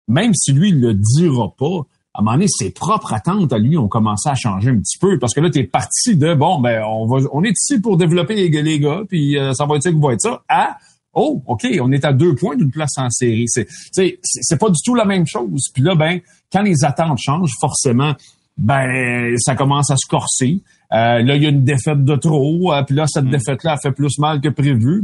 même 0.08 0.34
si 0.34 0.52
lui, 0.52 0.70
il 0.70 0.80
le 0.80 0.94
dira 0.94 1.54
pas, 1.56 1.86
à 2.14 2.20
un 2.20 2.22
moment 2.22 2.36
donné, 2.36 2.46
ses 2.48 2.70
propres 2.70 3.12
attentes 3.12 3.52
à 3.52 3.58
lui 3.58 3.76
ont 3.76 3.88
commencé 3.88 4.28
à 4.28 4.34
changer 4.34 4.70
un 4.70 4.78
petit 4.78 4.98
peu. 4.98 5.18
Parce 5.18 5.34
que 5.34 5.40
là, 5.40 5.50
tu 5.50 5.58
es 5.58 5.64
parti 5.64 6.16
de 6.16 6.34
bon, 6.34 6.60
ben, 6.60 6.82
on 6.84 7.06
va 7.06 7.26
on 7.32 7.42
est 7.42 7.50
ici 7.50 7.80
pour 7.80 7.96
développer 7.96 8.34
les, 8.34 8.48
les 8.48 8.78
gars, 8.78 9.02
puis 9.08 9.36
euh, 9.36 9.52
ça 9.52 9.66
va 9.66 9.76
être 9.76 9.82
ça 9.82 9.90
va 9.90 10.12
être 10.12 10.20
ça, 10.20 10.42
à 10.48 10.76
Oh, 11.14 11.42
OK, 11.46 11.66
on 11.80 11.92
est 11.92 12.04
à 12.04 12.12
deux 12.12 12.34
points 12.34 12.56
d'une 12.56 12.70
place 12.70 12.98
en 12.98 13.08
série. 13.08 13.44
C'est, 13.46 13.66
c'est, 13.92 14.18
c'est 14.22 14.58
pas 14.58 14.68
du 14.68 14.80
tout 14.84 14.94
la 14.94 15.04
même 15.04 15.26
chose. 15.26 15.70
Puis 15.72 15.82
là, 15.82 15.94
ben, 15.94 16.20
quand 16.52 16.62
les 16.62 16.84
attentes 16.84 17.18
changent, 17.20 17.54
forcément, 17.60 18.14
ben, 18.58 19.34
ça 19.38 19.54
commence 19.54 19.90
à 19.90 19.96
se 19.96 20.08
corser. 20.08 20.60
Euh, 20.92 21.22
là, 21.22 21.36
il 21.36 21.42
y 21.42 21.46
a 21.46 21.50
une 21.50 21.64
défaite 21.64 22.04
de 22.04 22.16
trop. 22.16 22.72
Euh, 22.72 22.82
puis 22.82 22.96
là, 22.96 23.06
cette 23.06 23.26
mm. 23.26 23.30
défaite-là 23.30 23.72
a 23.72 23.76
fait 23.76 23.92
plus 23.92 24.18
mal 24.18 24.40
que 24.40 24.48
prévu. 24.48 25.02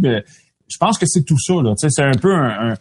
Je 0.70 0.78
pense 0.78 0.98
que 0.98 1.06
c'est 1.06 1.24
tout 1.24 1.38
ça. 1.38 1.54
Là. 1.54 1.74
C'est 1.76 2.02
un 2.02 2.16
peu 2.16 2.32
un, 2.32 2.74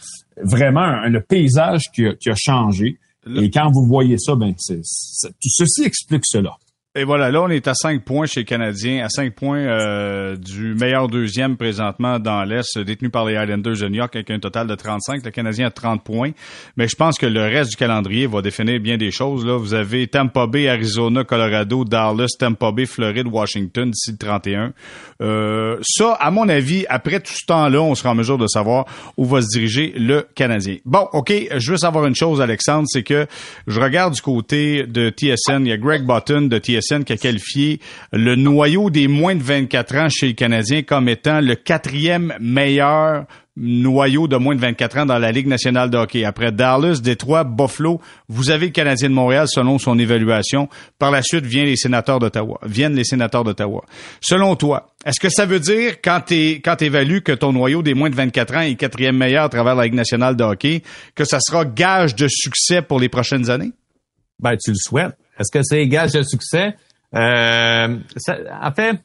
vraiment 0.43 1.01
le 1.07 1.21
paysage 1.21 1.85
qui 1.93 2.05
a, 2.05 2.15
qui 2.15 2.29
a 2.29 2.35
changé. 2.35 2.99
Et 3.35 3.49
quand 3.49 3.69
vous 3.71 3.85
voyez 3.85 4.17
ça, 4.17 4.35
ben, 4.35 4.53
c'est, 4.57 4.81
tout 4.81 5.49
ceci 5.49 5.83
explique 5.83 6.23
cela. 6.25 6.55
Et 6.99 7.05
voilà, 7.05 7.31
là, 7.31 7.41
on 7.41 7.47
est 7.47 7.65
à 7.69 7.73
5 7.73 8.03
points 8.03 8.25
chez 8.25 8.41
les 8.41 8.45
Canadiens, 8.45 9.05
à 9.05 9.07
5 9.07 9.33
points 9.33 9.59
euh, 9.59 10.35
du 10.35 10.75
meilleur 10.75 11.07
deuxième 11.07 11.55
présentement 11.55 12.19
dans 12.19 12.43
l'Est, 12.43 12.77
détenu 12.77 13.09
par 13.09 13.23
les 13.23 13.35
Islanders 13.41 13.77
de 13.77 13.87
New 13.87 13.95
York 13.95 14.13
avec 14.17 14.29
un 14.31 14.39
total 14.39 14.67
de 14.67 14.75
35. 14.75 15.23
Le 15.23 15.31
Canadien 15.31 15.67
a 15.67 15.71
30 15.71 16.03
points. 16.03 16.31
Mais 16.75 16.89
je 16.89 16.97
pense 16.97 17.17
que 17.17 17.25
le 17.25 17.39
reste 17.39 17.69
du 17.69 17.77
calendrier 17.77 18.27
va 18.27 18.41
définir 18.41 18.81
bien 18.81 18.97
des 18.97 19.11
choses. 19.11 19.45
Là, 19.45 19.57
Vous 19.57 19.73
avez 19.73 20.07
Tampa 20.07 20.45
Bay, 20.45 20.67
Arizona, 20.67 21.23
Colorado, 21.23 21.85
Dallas, 21.85 22.35
Tampa 22.37 22.73
Bay, 22.73 22.85
Floride, 22.85 23.27
Washington 23.27 23.91
d'ici 23.91 24.11
le 24.11 24.17
31. 24.17 24.73
Euh, 25.21 25.77
ça, 25.81 26.17
à 26.19 26.31
mon 26.31 26.49
avis, 26.49 26.85
après 26.89 27.21
tout 27.21 27.31
ce 27.33 27.45
temps-là, 27.45 27.81
on 27.81 27.95
sera 27.95 28.11
en 28.11 28.15
mesure 28.15 28.37
de 28.37 28.47
savoir 28.47 28.83
où 29.15 29.23
va 29.23 29.41
se 29.41 29.47
diriger 29.47 29.93
le 29.95 30.27
Canadien. 30.35 30.79
Bon, 30.83 31.07
OK, 31.13 31.31
je 31.31 31.71
veux 31.71 31.77
savoir 31.77 32.07
une 32.07 32.15
chose, 32.15 32.41
Alexandre, 32.41 32.87
c'est 32.89 33.03
que 33.03 33.25
je 33.67 33.79
regarde 33.79 34.15
du 34.15 34.21
côté 34.21 34.83
de 34.85 35.09
TSN, 35.09 35.61
il 35.61 35.67
y 35.67 35.71
a 35.71 35.77
Greg 35.77 36.05
Button 36.05 36.41
de 36.41 36.57
TSN 36.57 36.88
qui 37.03 37.13
a 37.13 37.17
qualifié 37.17 37.79
le 38.11 38.35
noyau 38.35 38.89
des 38.89 39.07
moins 39.07 39.35
de 39.35 39.43
24 39.43 39.95
ans 39.95 40.09
chez 40.09 40.27
les 40.27 40.33
Canadiens 40.33 40.81
comme 40.81 41.07
étant 41.07 41.41
le 41.41 41.55
quatrième 41.55 42.33
meilleur 42.39 43.25
noyau 43.59 44.27
de 44.27 44.37
moins 44.37 44.55
de 44.55 44.61
24 44.61 44.99
ans 44.99 45.05
dans 45.05 45.19
la 45.19 45.31
Ligue 45.31 45.47
nationale 45.47 45.89
de 45.89 45.97
hockey. 45.97 46.23
Après 46.23 46.51
Dallas, 46.51 47.01
Détroit, 47.03 47.43
Buffalo, 47.43 47.99
vous 48.29 48.51
avez 48.51 48.67
le 48.67 48.71
Canadien 48.71 49.09
de 49.09 49.13
Montréal 49.13 49.47
selon 49.49 49.77
son 49.77 49.99
évaluation. 49.99 50.69
Par 50.97 51.11
la 51.11 51.21
suite, 51.21 51.45
viennent 51.45 51.67
les 51.67 51.75
sénateurs 51.75 52.19
d'Ottawa. 52.19 52.59
Viennent 52.65 52.95
les 52.95 53.03
d'Ottawa. 53.03 53.83
Selon 54.21 54.55
toi, 54.55 54.93
est-ce 55.05 55.19
que 55.19 55.29
ça 55.29 55.45
veut 55.45 55.59
dire, 55.59 56.01
quand 56.01 56.21
tu 56.25 56.61
quand 56.63 56.81
évalues 56.81 57.21
que 57.21 57.33
ton 57.33 57.51
noyau 57.51 57.81
des 57.81 57.93
moins 57.93 58.09
de 58.09 58.15
24 58.15 58.55
ans 58.55 58.61
est 58.61 58.75
quatrième 58.75 59.17
meilleur 59.17 59.43
à 59.43 59.49
travers 59.49 59.75
la 59.75 59.83
Ligue 59.83 59.93
nationale 59.93 60.35
de 60.35 60.43
hockey, 60.43 60.81
que 61.15 61.25
ça 61.25 61.39
sera 61.41 61.65
gage 61.65 62.15
de 62.15 62.27
succès 62.29 62.81
pour 62.81 62.99
les 62.99 63.09
prochaines 63.09 63.49
années? 63.49 63.71
Ben, 64.39 64.55
tu 64.55 64.71
le 64.71 64.77
souhaites. 64.77 65.17
Est-ce 65.39 65.51
que 65.51 65.63
c'est 65.63 65.87
gage 65.87 66.13
de 66.13 66.23
succès? 66.23 66.75
Euh, 67.15 67.97
en 68.61 68.71
fait, 68.71 68.99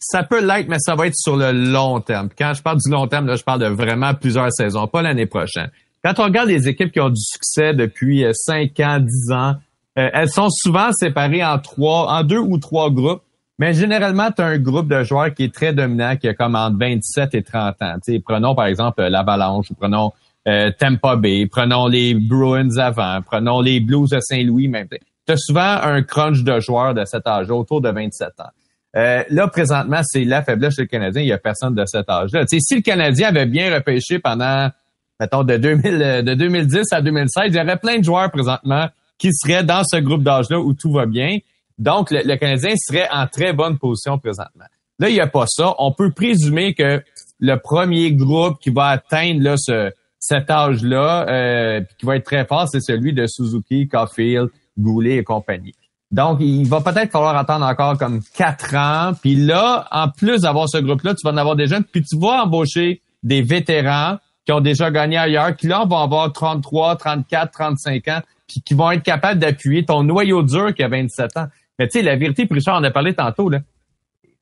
ça 0.00 0.22
peut 0.22 0.44
l'être, 0.44 0.68
mais 0.68 0.78
ça 0.78 0.94
va 0.94 1.06
être 1.06 1.16
sur 1.16 1.36
le 1.36 1.52
long 1.52 2.00
terme. 2.00 2.28
Quand 2.36 2.52
je 2.54 2.62
parle 2.62 2.78
du 2.78 2.90
long 2.90 3.06
terme, 3.06 3.26
là, 3.26 3.36
je 3.36 3.42
parle 3.42 3.60
de 3.60 3.66
vraiment 3.66 4.14
plusieurs 4.14 4.52
saisons, 4.52 4.86
pas 4.86 5.02
l'année 5.02 5.26
prochaine. 5.26 5.70
Quand 6.04 6.18
on 6.18 6.24
regarde 6.24 6.48
les 6.48 6.68
équipes 6.68 6.90
qui 6.90 7.00
ont 7.00 7.10
du 7.10 7.20
succès 7.20 7.74
depuis 7.74 8.24
5 8.32 8.72
euh, 8.80 8.84
ans, 8.84 9.00
10 9.00 9.32
ans, 9.32 9.54
euh, 9.98 10.08
elles 10.12 10.30
sont 10.30 10.48
souvent 10.50 10.90
séparées 10.92 11.44
en 11.44 11.58
trois, 11.58 12.10
en 12.12 12.24
deux 12.24 12.38
ou 12.38 12.58
trois 12.58 12.90
groupes. 12.90 13.22
Mais 13.58 13.74
généralement, 13.74 14.30
tu 14.32 14.42
as 14.42 14.46
un 14.46 14.58
groupe 14.58 14.88
de 14.88 15.04
joueurs 15.04 15.32
qui 15.34 15.44
est 15.44 15.54
très 15.54 15.72
dominant, 15.72 16.16
qui 16.16 16.26
a 16.26 16.34
comme 16.34 16.56
entre 16.56 16.78
27 16.78 17.34
et 17.34 17.42
30 17.42 17.82
ans. 17.82 17.94
prenons 18.24 18.54
par 18.54 18.66
exemple 18.66 19.02
l'Avalanche 19.02 19.70
ou 19.70 19.74
prenons 19.74 20.12
euh, 20.48 20.72
Tampa 20.76 21.14
Bay, 21.16 21.46
prenons 21.46 21.86
les 21.86 22.14
Bruins 22.14 22.76
avant, 22.78 23.20
prenons 23.22 23.60
les 23.60 23.78
Blues 23.78 24.10
de 24.10 24.18
Saint-Louis 24.18 24.66
même 24.66 24.88
tu 25.26 25.32
as 25.32 25.36
souvent 25.36 25.60
un 25.82 26.02
crunch 26.02 26.42
de 26.42 26.60
joueurs 26.60 26.94
de 26.94 27.04
cet 27.04 27.26
âge 27.26 27.50
autour 27.50 27.80
de 27.80 27.90
27 27.90 28.28
ans. 28.40 28.50
Euh, 28.94 29.24
là, 29.30 29.48
présentement, 29.48 30.00
c'est 30.02 30.24
la 30.24 30.42
faiblesse 30.42 30.74
chez 30.74 30.82
le 30.82 30.88
Canadien. 30.88 31.22
Il 31.22 31.26
n'y 31.26 31.32
a 31.32 31.38
personne 31.38 31.74
de 31.74 31.84
cet 31.86 32.10
âge-là. 32.10 32.44
si 32.46 32.74
le 32.74 32.82
Canadien 32.82 33.28
avait 33.28 33.46
bien 33.46 33.74
repêché 33.74 34.18
pendant, 34.18 34.70
mettons, 35.18 35.44
de, 35.44 35.56
2000, 35.56 36.22
de 36.24 36.34
2010 36.34 36.92
à 36.92 37.00
2016, 37.00 37.44
il 37.48 37.56
y 37.56 37.60
aurait 37.60 37.78
plein 37.78 37.98
de 37.98 38.04
joueurs 38.04 38.30
présentement 38.30 38.88
qui 39.16 39.32
seraient 39.32 39.64
dans 39.64 39.82
ce 39.84 39.96
groupe 39.98 40.22
d'âge-là 40.22 40.58
où 40.58 40.74
tout 40.74 40.92
va 40.92 41.06
bien. 41.06 41.38
Donc, 41.78 42.10
le, 42.10 42.36
Canadien 42.36 42.74
serait 42.76 43.08
en 43.10 43.26
très 43.26 43.52
bonne 43.52 43.78
position 43.78 44.18
présentement. 44.18 44.64
Là, 44.98 45.08
il 45.08 45.14
n'y 45.14 45.20
a 45.20 45.26
pas 45.26 45.46
ça. 45.46 45.74
On 45.78 45.92
peut 45.92 46.12
présumer 46.12 46.74
que 46.74 47.02
le 47.40 47.56
premier 47.56 48.12
groupe 48.12 48.58
qui 48.60 48.70
va 48.70 48.88
atteindre 48.88 49.42
là, 49.42 49.54
ce, 49.56 49.90
cet 50.18 50.50
âge-là, 50.50 51.26
euh, 51.28 51.80
qui 51.98 52.06
va 52.06 52.16
être 52.16 52.24
très 52.24 52.44
fort, 52.44 52.68
c'est 52.68 52.80
celui 52.80 53.12
de 53.12 53.26
Suzuki, 53.26 53.88
Caulfield, 53.88 54.50
Goulet 54.78 55.16
et 55.16 55.24
compagnie. 55.24 55.74
Donc, 56.10 56.38
il 56.40 56.68
va 56.68 56.82
peut-être 56.82 57.10
falloir 57.10 57.36
attendre 57.36 57.64
encore 57.64 57.96
comme 57.96 58.20
quatre 58.36 58.74
ans. 58.74 59.12
Puis 59.20 59.34
là, 59.34 59.88
en 59.90 60.08
plus 60.08 60.42
d'avoir 60.42 60.68
ce 60.68 60.76
groupe-là, 60.78 61.14
tu 61.14 61.26
vas 61.26 61.32
en 61.32 61.38
avoir 61.38 61.56
des 61.56 61.66
jeunes. 61.66 61.84
Puis 61.84 62.02
tu 62.02 62.18
vas 62.18 62.44
embaucher 62.44 63.00
des 63.22 63.40
vétérans 63.40 64.18
qui 64.44 64.52
ont 64.52 64.60
déjà 64.60 64.90
gagné 64.90 65.16
ailleurs, 65.16 65.56
qui 65.56 65.68
là 65.68 65.84
vont 65.88 65.98
avoir 65.98 66.32
33, 66.32 66.96
34, 66.96 67.52
35 67.52 68.08
ans, 68.08 68.20
puis 68.46 68.60
qui 68.60 68.74
vont 68.74 68.90
être 68.90 69.02
capables 69.02 69.40
d'appuyer 69.40 69.84
ton 69.84 70.02
noyau 70.02 70.42
dur 70.42 70.74
qui 70.74 70.82
a 70.82 70.88
27 70.88 71.36
ans. 71.36 71.46
Mais 71.78 71.88
tu 71.88 71.98
sais, 71.98 72.02
la 72.04 72.16
vérité, 72.16 72.46
Richard 72.50 72.80
on 72.80 72.84
a 72.84 72.90
parlé 72.90 73.14
tantôt, 73.14 73.48
là. 73.48 73.60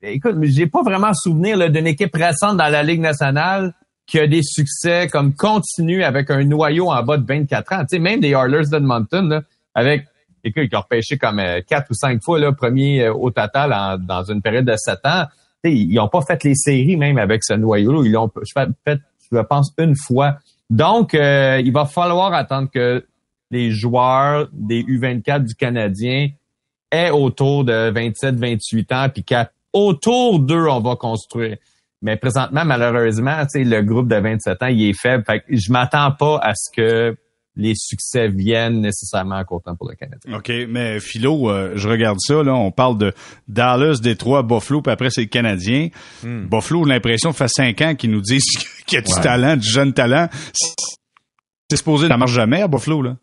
Écoute, 0.03 0.37
j'ai 0.45 0.67
pas 0.67 0.83
vraiment 0.83 1.13
souvenir 1.13 1.71
d'une 1.71 1.87
équipe 1.87 2.15
récente 2.17 2.57
dans 2.57 2.69
la 2.69 2.83
Ligue 2.83 3.01
nationale 3.01 3.75
qui 4.07 4.19
a 4.19 4.27
des 4.27 4.43
succès 4.43 5.09
comme 5.09 5.35
continu 5.35 6.03
avec 6.03 6.31
un 6.31 6.43
noyau 6.45 6.91
en 6.91 7.03
bas 7.03 7.19
de 7.19 7.27
24 7.27 7.73
ans. 7.75 7.81
Tu 7.81 7.97
sais, 7.97 7.99
même 7.99 8.19
des 8.19 8.31
Oilers 8.31 8.69
d'Edmonton, 8.71 9.43
avec 9.75 10.07
écoute, 10.45 10.69
qui 10.69 10.77
ont 10.77 10.81
repêché 10.81 11.19
comme 11.19 11.39
euh, 11.39 11.61
quatre 11.67 11.91
ou 11.91 11.95
cinq 11.95 12.23
fois, 12.23 12.39
le 12.39 12.55
premier 12.55 13.05
euh, 13.05 13.15
au 13.15 13.31
total 13.31 13.99
dans 14.07 14.25
une 14.25 14.43
période 14.43 14.65
de 14.65 14.77
sept 14.77 15.01
ans. 15.05 15.25
ils 15.65 15.95
n'ont 15.95 16.09
pas 16.09 16.23
fait 16.23 16.43
les 16.45 16.55
séries 16.55 16.97
même 16.97 17.19
avec 17.19 17.45
ce 17.45 17.55
noyau-là. 17.55 18.03
Ils 18.05 18.13
l'ont 18.13 18.31
fait, 18.85 18.99
je 19.33 19.41
pense, 19.41 19.73
une 19.79 19.95
fois. 19.97 20.37
Donc, 20.69 21.15
euh, 21.15 21.61
il 21.65 21.73
va 21.73 21.85
falloir 21.85 22.33
attendre 22.33 22.69
que 22.73 23.05
les 23.51 23.71
joueurs 23.71 24.49
des 24.53 24.83
U24 24.83 25.45
du 25.45 25.55
Canadien 25.55 26.29
aient 26.91 27.11
autour 27.11 27.65
de 27.65 27.91
27-28 27.91 28.95
ans, 28.95 29.09
puis 29.13 29.25
qu'autour 29.25 30.41
d'eux, 30.41 30.67
on 30.69 30.81
va 30.81 30.97
construire. 30.97 31.57
Mais 32.03 32.17
présentement, 32.17 32.65
malheureusement, 32.65 33.43
le 33.55 33.81
groupe 33.83 34.09
de 34.09 34.17
27 34.17 34.63
ans, 34.63 34.67
il 34.69 34.89
est 34.89 34.99
faible. 34.99 35.25
Fait 35.27 35.41
que 35.41 35.45
je 35.51 35.71
m'attends 35.71 36.13
pas 36.13 36.39
à 36.39 36.55
ce 36.55 36.71
que 36.75 37.17
les 37.57 37.75
succès 37.75 38.29
viennent 38.29 38.81
nécessairement 38.81 39.37
à 39.37 39.45
court 39.45 39.63
pour 39.63 39.89
le 39.89 39.97
Canadien. 39.97 40.37
OK, 40.37 40.53
mais 40.69 41.01
Philo, 41.01 41.51
euh, 41.51 41.73
je 41.75 41.89
regarde 41.89 42.19
ça, 42.21 42.43
là, 42.43 42.55
on 42.55 42.71
parle 42.71 42.99
de 42.99 43.13
Dallas, 43.49 43.99
Détroit, 44.03 44.43
Buffalo, 44.43 44.83
puis 44.83 44.93
après 44.93 45.11
c'est 45.11 45.23
le 45.23 45.27
Canadien. 45.27 45.89
Hmm. 46.23 46.47
Buffalo, 46.47 46.85
l'impression, 46.85 47.33
fait 47.33 47.49
cinq 47.49 47.81
ans 47.83 47.95
qu'ils 47.95 48.11
nous 48.11 48.21
disent 48.21 48.45
qu'il 48.87 48.97
y 48.97 48.99
a 48.99 49.03
du 49.03 49.23
talent, 49.23 49.57
du 49.57 49.69
jeune 49.69 49.93
talent. 49.93 50.29
C'est 51.69 51.77
supposé, 51.77 52.09
ça 52.09 52.17
marche 52.17 52.33
jamais 52.33 52.63
à 52.63 52.69
Buffalo, 52.69 53.03
là. 53.03 53.17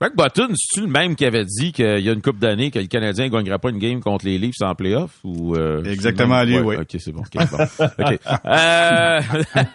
Greg 0.00 0.16
Button, 0.16 0.48
c'est-tu 0.56 0.80
le 0.80 0.86
même 0.88 1.14
qui 1.14 1.24
avait 1.24 1.44
dit 1.44 1.72
qu'il 1.72 2.00
y 2.00 2.08
a 2.08 2.12
une 2.12 2.20
coupe 2.20 2.40
d'années 2.40 2.72
que 2.72 2.80
le 2.80 2.86
Canadien 2.86 3.26
ne 3.26 3.30
gagnera 3.30 3.60
pas 3.60 3.70
une 3.70 3.78
game 3.78 4.00
contre 4.00 4.24
les 4.26 4.38
Leafs 4.38 4.60
en 4.60 4.74
playoff? 4.74 5.12
Ou, 5.22 5.54
euh, 5.54 5.84
Exactement 5.84 6.42
lui, 6.42 6.58
oui. 6.58 6.76
OK, 6.76 6.96
c'est 6.98 7.12
bon. 7.12 7.22
Euh, 8.44 9.20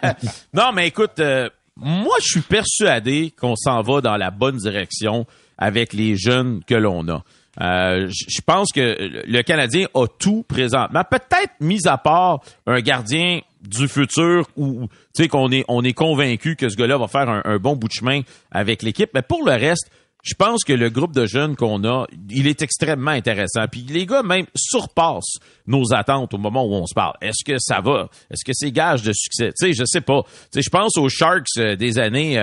non, 0.54 0.72
mais 0.74 0.88
écoute, 0.88 1.18
euh, 1.20 1.48
moi, 1.76 2.16
je 2.20 2.26
suis 2.32 2.40
persuadé 2.40 3.32
qu'on 3.38 3.56
s'en 3.56 3.82
va 3.82 4.00
dans 4.00 4.16
la 4.16 4.30
bonne 4.30 4.56
direction 4.56 5.26
avec 5.56 5.92
les 5.92 6.16
jeunes 6.16 6.62
que 6.66 6.74
l'on 6.74 7.06
a. 7.08 7.22
je 7.58 8.40
pense 8.44 8.72
que 8.72 8.96
le 9.26 9.42
Canadien 9.42 9.86
a 9.94 10.06
tout 10.06 10.44
présentement. 10.46 11.02
Peut-être 11.08 11.54
mis 11.60 11.86
à 11.86 11.98
part 11.98 12.40
un 12.66 12.80
gardien 12.80 13.40
du 13.62 13.88
futur 13.88 14.48
où 14.56 14.88
qu'on 15.30 15.52
est 15.52 15.64
on 15.68 15.84
est 15.84 15.92
convaincu 15.92 16.56
que 16.56 16.68
ce 16.70 16.76
gars-là 16.76 16.96
va 16.96 17.08
faire 17.08 17.28
un 17.28 17.58
bon 17.58 17.76
bout 17.76 17.88
de 17.88 17.92
chemin 17.92 18.22
avec 18.50 18.82
l'équipe. 18.82 19.10
Mais 19.14 19.22
pour 19.22 19.44
le 19.44 19.52
reste, 19.52 19.90
je 20.22 20.34
pense 20.34 20.64
que 20.64 20.72
le 20.72 20.90
groupe 20.90 21.14
de 21.14 21.26
jeunes 21.26 21.56
qu'on 21.56 21.84
a, 21.84 22.06
il 22.28 22.46
est 22.46 22.62
extrêmement 22.62 23.10
intéressant. 23.10 23.66
Puis 23.70 23.86
les 23.88 24.06
gars 24.06 24.22
même 24.22 24.46
surpassent 24.54 25.38
nos 25.66 25.94
attentes 25.94 26.34
au 26.34 26.38
moment 26.38 26.64
où 26.64 26.74
on 26.74 26.86
se 26.86 26.94
parle. 26.94 27.14
Est-ce 27.20 27.44
que 27.44 27.58
ça 27.58 27.80
va? 27.80 28.08
Est-ce 28.30 28.44
que 28.44 28.52
c'est 28.52 28.72
gage 28.72 29.02
de 29.02 29.12
succès? 29.12 29.52
Tu 29.58 29.66
sais, 29.66 29.72
je 29.72 29.84
sais 29.84 30.00
pas. 30.00 30.22
Tu 30.24 30.30
sais, 30.52 30.62
je 30.62 30.70
pense 30.70 30.96
aux 30.96 31.08
Sharks 31.08 31.46
euh, 31.58 31.76
des 31.76 31.98
années 31.98 32.34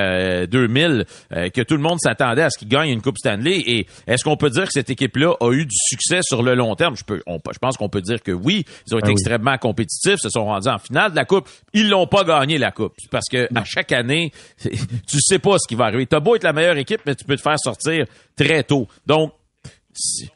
2000 0.49 0.86
euh, 0.86 1.03
euh, 1.34 1.49
que 1.49 1.61
tout 1.61 1.75
le 1.75 1.82
monde 1.82 1.99
s'attendait 1.99 2.43
à 2.43 2.49
ce 2.49 2.57
qu'ils 2.57 2.69
gagnent 2.69 2.91
une 2.91 3.01
Coupe 3.01 3.17
Stanley. 3.17 3.63
Et 3.67 3.88
est-ce 4.07 4.23
qu'on 4.23 4.38
peut 4.38 4.49
dire 4.49 4.65
que 4.65 4.71
cette 4.71 4.89
équipe-là 4.89 5.36
a 5.39 5.51
eu 5.51 5.65
du 5.65 5.75
succès 5.75 6.19
sur 6.21 6.41
le 6.41 6.55
long 6.55 6.75
terme? 6.75 6.95
Je, 6.95 7.03
peux, 7.03 7.21
je 7.28 7.59
pense 7.59 7.78
qu'on 7.78 7.89
peut 7.89 8.01
dire 8.01 8.23
que 8.23 8.32
oui. 8.32 8.65
Ils 8.88 8.95
ont 8.95 8.99
été 8.99 9.09
ah 9.09 9.11
extrêmement 9.11 9.57
compétitifs, 9.57 10.19
se 10.19 10.30
sont 10.30 10.45
rendus 10.45 10.69
en 10.69 10.78
finale 10.78 11.11
de 11.11 11.15
la 11.15 11.25
Coupe. 11.25 11.49
Ils 11.73 11.89
l'ont 11.89 12.07
pas 12.07 12.23
gagné 12.23 12.57
la 12.57 12.71
Coupe. 12.71 12.93
Parce 13.11 13.28
que 13.30 13.47
à 13.53 13.63
chaque 13.65 13.91
année, 13.91 14.32
tu 14.61 15.19
sais 15.19 15.39
pas 15.39 15.57
ce 15.59 15.67
qui 15.67 15.75
va 15.75 15.86
arriver. 15.86 16.05
T'as 16.05 16.19
beau 16.19 16.36
être 16.36 16.43
la 16.43 16.53
meilleure 16.53 16.78
équipe, 16.78 17.01
mais 17.05 17.15
tu 17.15 17.25
peux 17.25 17.36
te 17.36 17.41
faire 17.41 17.59
sortir 17.72 18.05
très 18.36 18.63
tôt. 18.63 18.88
Donc, 19.05 19.34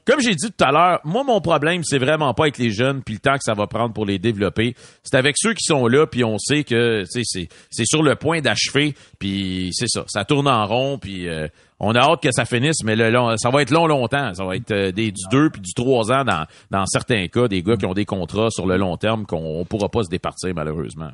comme 0.06 0.20
j'ai 0.20 0.36
dit 0.36 0.52
tout 0.52 0.64
à 0.64 0.72
l'heure, 0.72 1.02
moi 1.04 1.24
mon 1.24 1.40
problème 1.42 1.84
c'est 1.84 2.00
vraiment 2.00 2.34
pas 2.34 2.46
avec 2.46 2.58
les 2.58 2.72
jeunes 2.72 3.04
puis 3.04 3.16
le 3.16 3.20
temps 3.20 3.36
que 3.36 3.44
ça 3.44 3.54
va 3.54 3.68
prendre 3.68 3.94
pour 3.94 4.06
les 4.06 4.18
développer. 4.18 4.76
C'est 5.04 5.18
avec 5.18 5.36
ceux 5.38 5.54
qui 5.54 5.64
sont 5.64 5.88
là 5.88 6.08
puis 6.08 6.24
on 6.24 6.38
sait 6.38 6.64
que 6.64 7.04
c'est 7.06 7.86
sur 7.86 8.04
le 8.04 8.16
point 8.16 8.42
d'achever 8.42 8.96
puis 9.20 9.70
c'est 9.74 9.88
ça, 9.88 10.04
ça 10.08 10.26
tourne 10.26 10.48
en 10.48 10.66
rond 10.66 10.98
puis 10.98 11.28
euh, 11.30 11.48
on 11.80 11.94
a 11.96 12.00
hâte 12.00 12.22
que 12.22 12.32
ça 12.32 12.46
finisse 12.46 12.84
mais 12.84 12.96
ça 13.38 13.50
va 13.50 13.62
être 13.62 13.72
long 13.72 13.88
longtemps, 13.88 14.34
ça 14.34 14.46
va 14.46 14.56
être 14.56 14.72
euh, 14.72 14.92
des 14.92 15.12
du 15.12 15.24
2 15.32 15.52
puis 15.52 15.62
du 15.62 15.74
3 15.74 16.12
ans 16.12 16.24
dans 16.24 16.46
dans 16.72 16.86
certains 16.86 17.28
cas 17.28 17.48
des 17.48 17.62
gars 17.62 17.78
qui 17.78 17.86
ont 17.86 17.94
des 17.94 18.06
contrats 18.06 18.50
sur 18.50 18.66
le 18.66 18.78
long 18.78 18.98
terme 18.98 19.26
qu'on 19.26 19.66
pourra 19.66 19.90
pas 19.90 20.04
se 20.04 20.10
départir 20.10 20.54
malheureusement. 20.56 21.12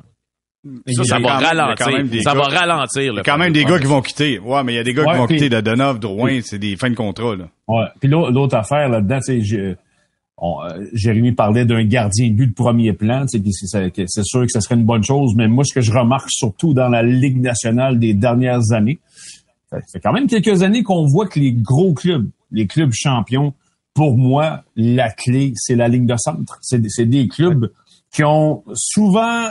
Ça, 0.88 1.04
ça 1.04 1.18
va 1.18 1.38
ralentir. 1.38 2.22
Ça 2.22 2.34
va 2.34 2.42
ralentir. 2.42 3.12
Il 3.12 3.16
y 3.16 3.20
a 3.20 3.22
quand 3.22 3.38
même 3.38 3.52
des 3.52 3.64
gars 3.64 3.78
qui 3.78 3.86
vont 3.86 4.02
quitter. 4.02 4.38
Ouais, 4.38 4.62
mais 4.64 4.72
il 4.72 4.76
y 4.76 4.80
a 4.80 4.84
des 4.84 4.92
gars 4.92 5.04
qui 5.04 5.16
vont 5.16 5.26
quitter 5.26 5.48
de 5.48 5.60
Donov, 5.60 6.00
Drouin, 6.00 6.40
c'est 6.42 6.58
des 6.58 6.76
fins 6.76 6.90
de 6.90 6.96
contrat. 6.96 7.36
Là. 7.36 7.48
Ouais. 7.68 7.86
Puis 8.00 8.08
l'autre 8.08 8.56
affaire 8.56 8.88
là-dedans, 8.88 9.20
c'est 9.22 9.40
euh, 9.52 9.74
Jérémy 10.92 11.32
parlait 11.32 11.64
d'un 11.64 11.84
gardien 11.84 12.28
de 12.28 12.34
but 12.34 12.48
de 12.48 12.54
premier 12.54 12.92
plan, 12.92 13.24
c'est 13.26 13.42
sûr 13.44 14.42
que 14.42 14.52
ce 14.52 14.60
serait 14.60 14.74
une 14.74 14.84
bonne 14.84 15.02
chose, 15.02 15.34
mais 15.36 15.48
moi, 15.48 15.64
ce 15.64 15.74
que 15.74 15.80
je 15.80 15.92
remarque 15.92 16.30
surtout 16.30 16.74
dans 16.74 16.88
la 16.88 17.02
Ligue 17.02 17.40
nationale 17.40 17.98
des 17.98 18.14
dernières 18.14 18.72
années, 18.72 18.98
ça 19.70 19.78
fait 19.92 20.00
quand 20.00 20.12
même 20.12 20.26
quelques 20.26 20.62
années 20.62 20.82
qu'on 20.82 21.06
voit 21.06 21.26
que 21.26 21.38
les 21.38 21.52
gros 21.52 21.92
clubs, 21.92 22.28
les 22.50 22.66
clubs 22.66 22.92
champions, 22.92 23.52
pour 23.94 24.16
moi, 24.16 24.62
la 24.76 25.10
clé, 25.10 25.52
c'est 25.56 25.74
la 25.74 25.88
ligne 25.88 26.06
de 26.06 26.16
centre. 26.16 26.58
C'est 26.62 27.08
des 27.08 27.26
clubs 27.28 27.70
qui 28.12 28.22
ont 28.24 28.62
souvent 28.74 29.48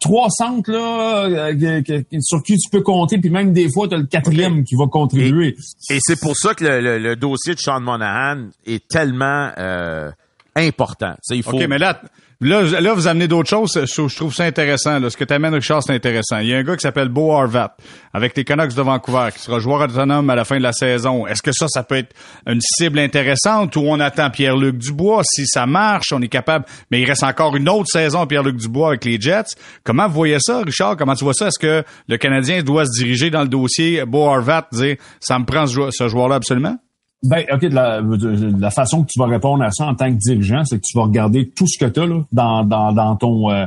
trois 0.00 0.28
centres 0.30 0.70
là, 0.70 1.26
euh, 1.26 2.02
sur 2.20 2.42
qui 2.42 2.56
tu 2.56 2.70
peux 2.70 2.82
compter, 2.82 3.18
puis 3.18 3.30
même 3.30 3.52
des 3.52 3.70
fois, 3.72 3.88
tu 3.88 3.94
as 3.94 3.98
le 3.98 4.06
quatrième 4.06 4.64
qui 4.64 4.74
va 4.74 4.86
contribuer. 4.86 5.56
Et, 5.90 5.98
c'est 6.00 6.20
pour 6.20 6.36
ça 6.36 6.54
que 6.54 6.64
le, 6.64 7.16
dossier 7.16 7.54
de 7.54 7.60
Sean 7.60 7.80
Monahan 7.80 8.48
est 8.66 8.86
tellement 8.88 9.50
euh, 9.58 10.10
important. 10.56 11.14
il 11.30 11.42
faut... 11.42 11.52
OK, 11.52 11.66
mais 11.68 11.78
là, 11.78 12.00
Là, 12.42 12.62
là, 12.62 12.94
vous 12.94 13.06
amenez 13.06 13.28
d'autres 13.28 13.50
choses. 13.50 13.72
Je, 13.74 14.16
trouve 14.16 14.34
ça 14.34 14.44
intéressant. 14.44 14.98
Là. 14.98 15.10
Ce 15.10 15.16
que 15.16 15.24
tu 15.24 15.34
amènes, 15.34 15.52
Richard, 15.52 15.82
c'est 15.82 15.92
intéressant. 15.92 16.38
Il 16.38 16.48
y 16.48 16.54
a 16.54 16.56
un 16.56 16.62
gars 16.62 16.74
qui 16.74 16.80
s'appelle 16.80 17.10
Beau 17.10 17.32
Harvat 17.32 17.76
avec 18.14 18.34
les 18.34 18.44
Canucks 18.44 18.74
de 18.74 18.80
Vancouver 18.80 19.28
qui 19.34 19.42
sera 19.42 19.58
joueur 19.58 19.82
autonome 19.82 20.30
à 20.30 20.34
la 20.34 20.46
fin 20.46 20.56
de 20.56 20.62
la 20.62 20.72
saison. 20.72 21.26
Est-ce 21.26 21.42
que 21.42 21.52
ça, 21.52 21.66
ça 21.68 21.82
peut 21.82 21.96
être 21.96 22.14
une 22.46 22.62
cible 22.62 22.98
intéressante 22.98 23.76
ou 23.76 23.80
on 23.80 24.00
attend 24.00 24.30
Pierre-Luc 24.30 24.78
Dubois? 24.78 25.20
Si 25.22 25.46
ça 25.46 25.66
marche, 25.66 26.12
on 26.14 26.22
est 26.22 26.28
capable. 26.28 26.64
Mais 26.90 27.02
il 27.02 27.04
reste 27.04 27.24
encore 27.24 27.56
une 27.56 27.68
autre 27.68 27.88
saison 27.88 28.26
Pierre-Luc 28.26 28.56
Dubois 28.56 28.88
avec 28.88 29.04
les 29.04 29.20
Jets. 29.20 29.54
Comment 29.84 30.08
vous 30.08 30.14
voyez 30.14 30.38
ça, 30.40 30.62
Richard? 30.62 30.96
Comment 30.96 31.14
tu 31.14 31.24
vois 31.24 31.34
ça? 31.34 31.48
Est-ce 31.48 31.58
que 31.58 31.84
le 32.08 32.16
Canadien 32.16 32.62
doit 32.62 32.86
se 32.86 32.98
diriger 32.98 33.28
dans 33.28 33.42
le 33.42 33.48
dossier 33.48 34.06
Beau 34.06 34.26
Harvat, 34.30 34.66
dire 34.72 34.96
ça 35.20 35.38
me 35.38 35.44
prend 35.44 35.66
ce 35.66 36.08
joueur-là 36.08 36.36
absolument? 36.36 36.78
Ben, 37.22 37.44
OK, 37.52 37.62
la, 37.64 38.00
la, 38.00 38.70
façon 38.70 39.04
que 39.04 39.08
tu 39.12 39.18
vas 39.18 39.26
répondre 39.26 39.62
à 39.62 39.70
ça 39.70 39.86
en 39.86 39.94
tant 39.94 40.10
que 40.10 40.16
dirigeant, 40.16 40.64
c'est 40.64 40.76
que 40.78 40.84
tu 40.86 40.96
vas 40.96 41.04
regarder 41.04 41.50
tout 41.50 41.66
ce 41.66 41.78
que 41.78 41.90
tu 41.90 42.00
as 42.00 42.06
là, 42.06 42.24
dans, 42.32 42.64
dans, 42.64 42.92
dans, 42.92 43.14
ton, 43.16 43.50
euh, 43.50 43.66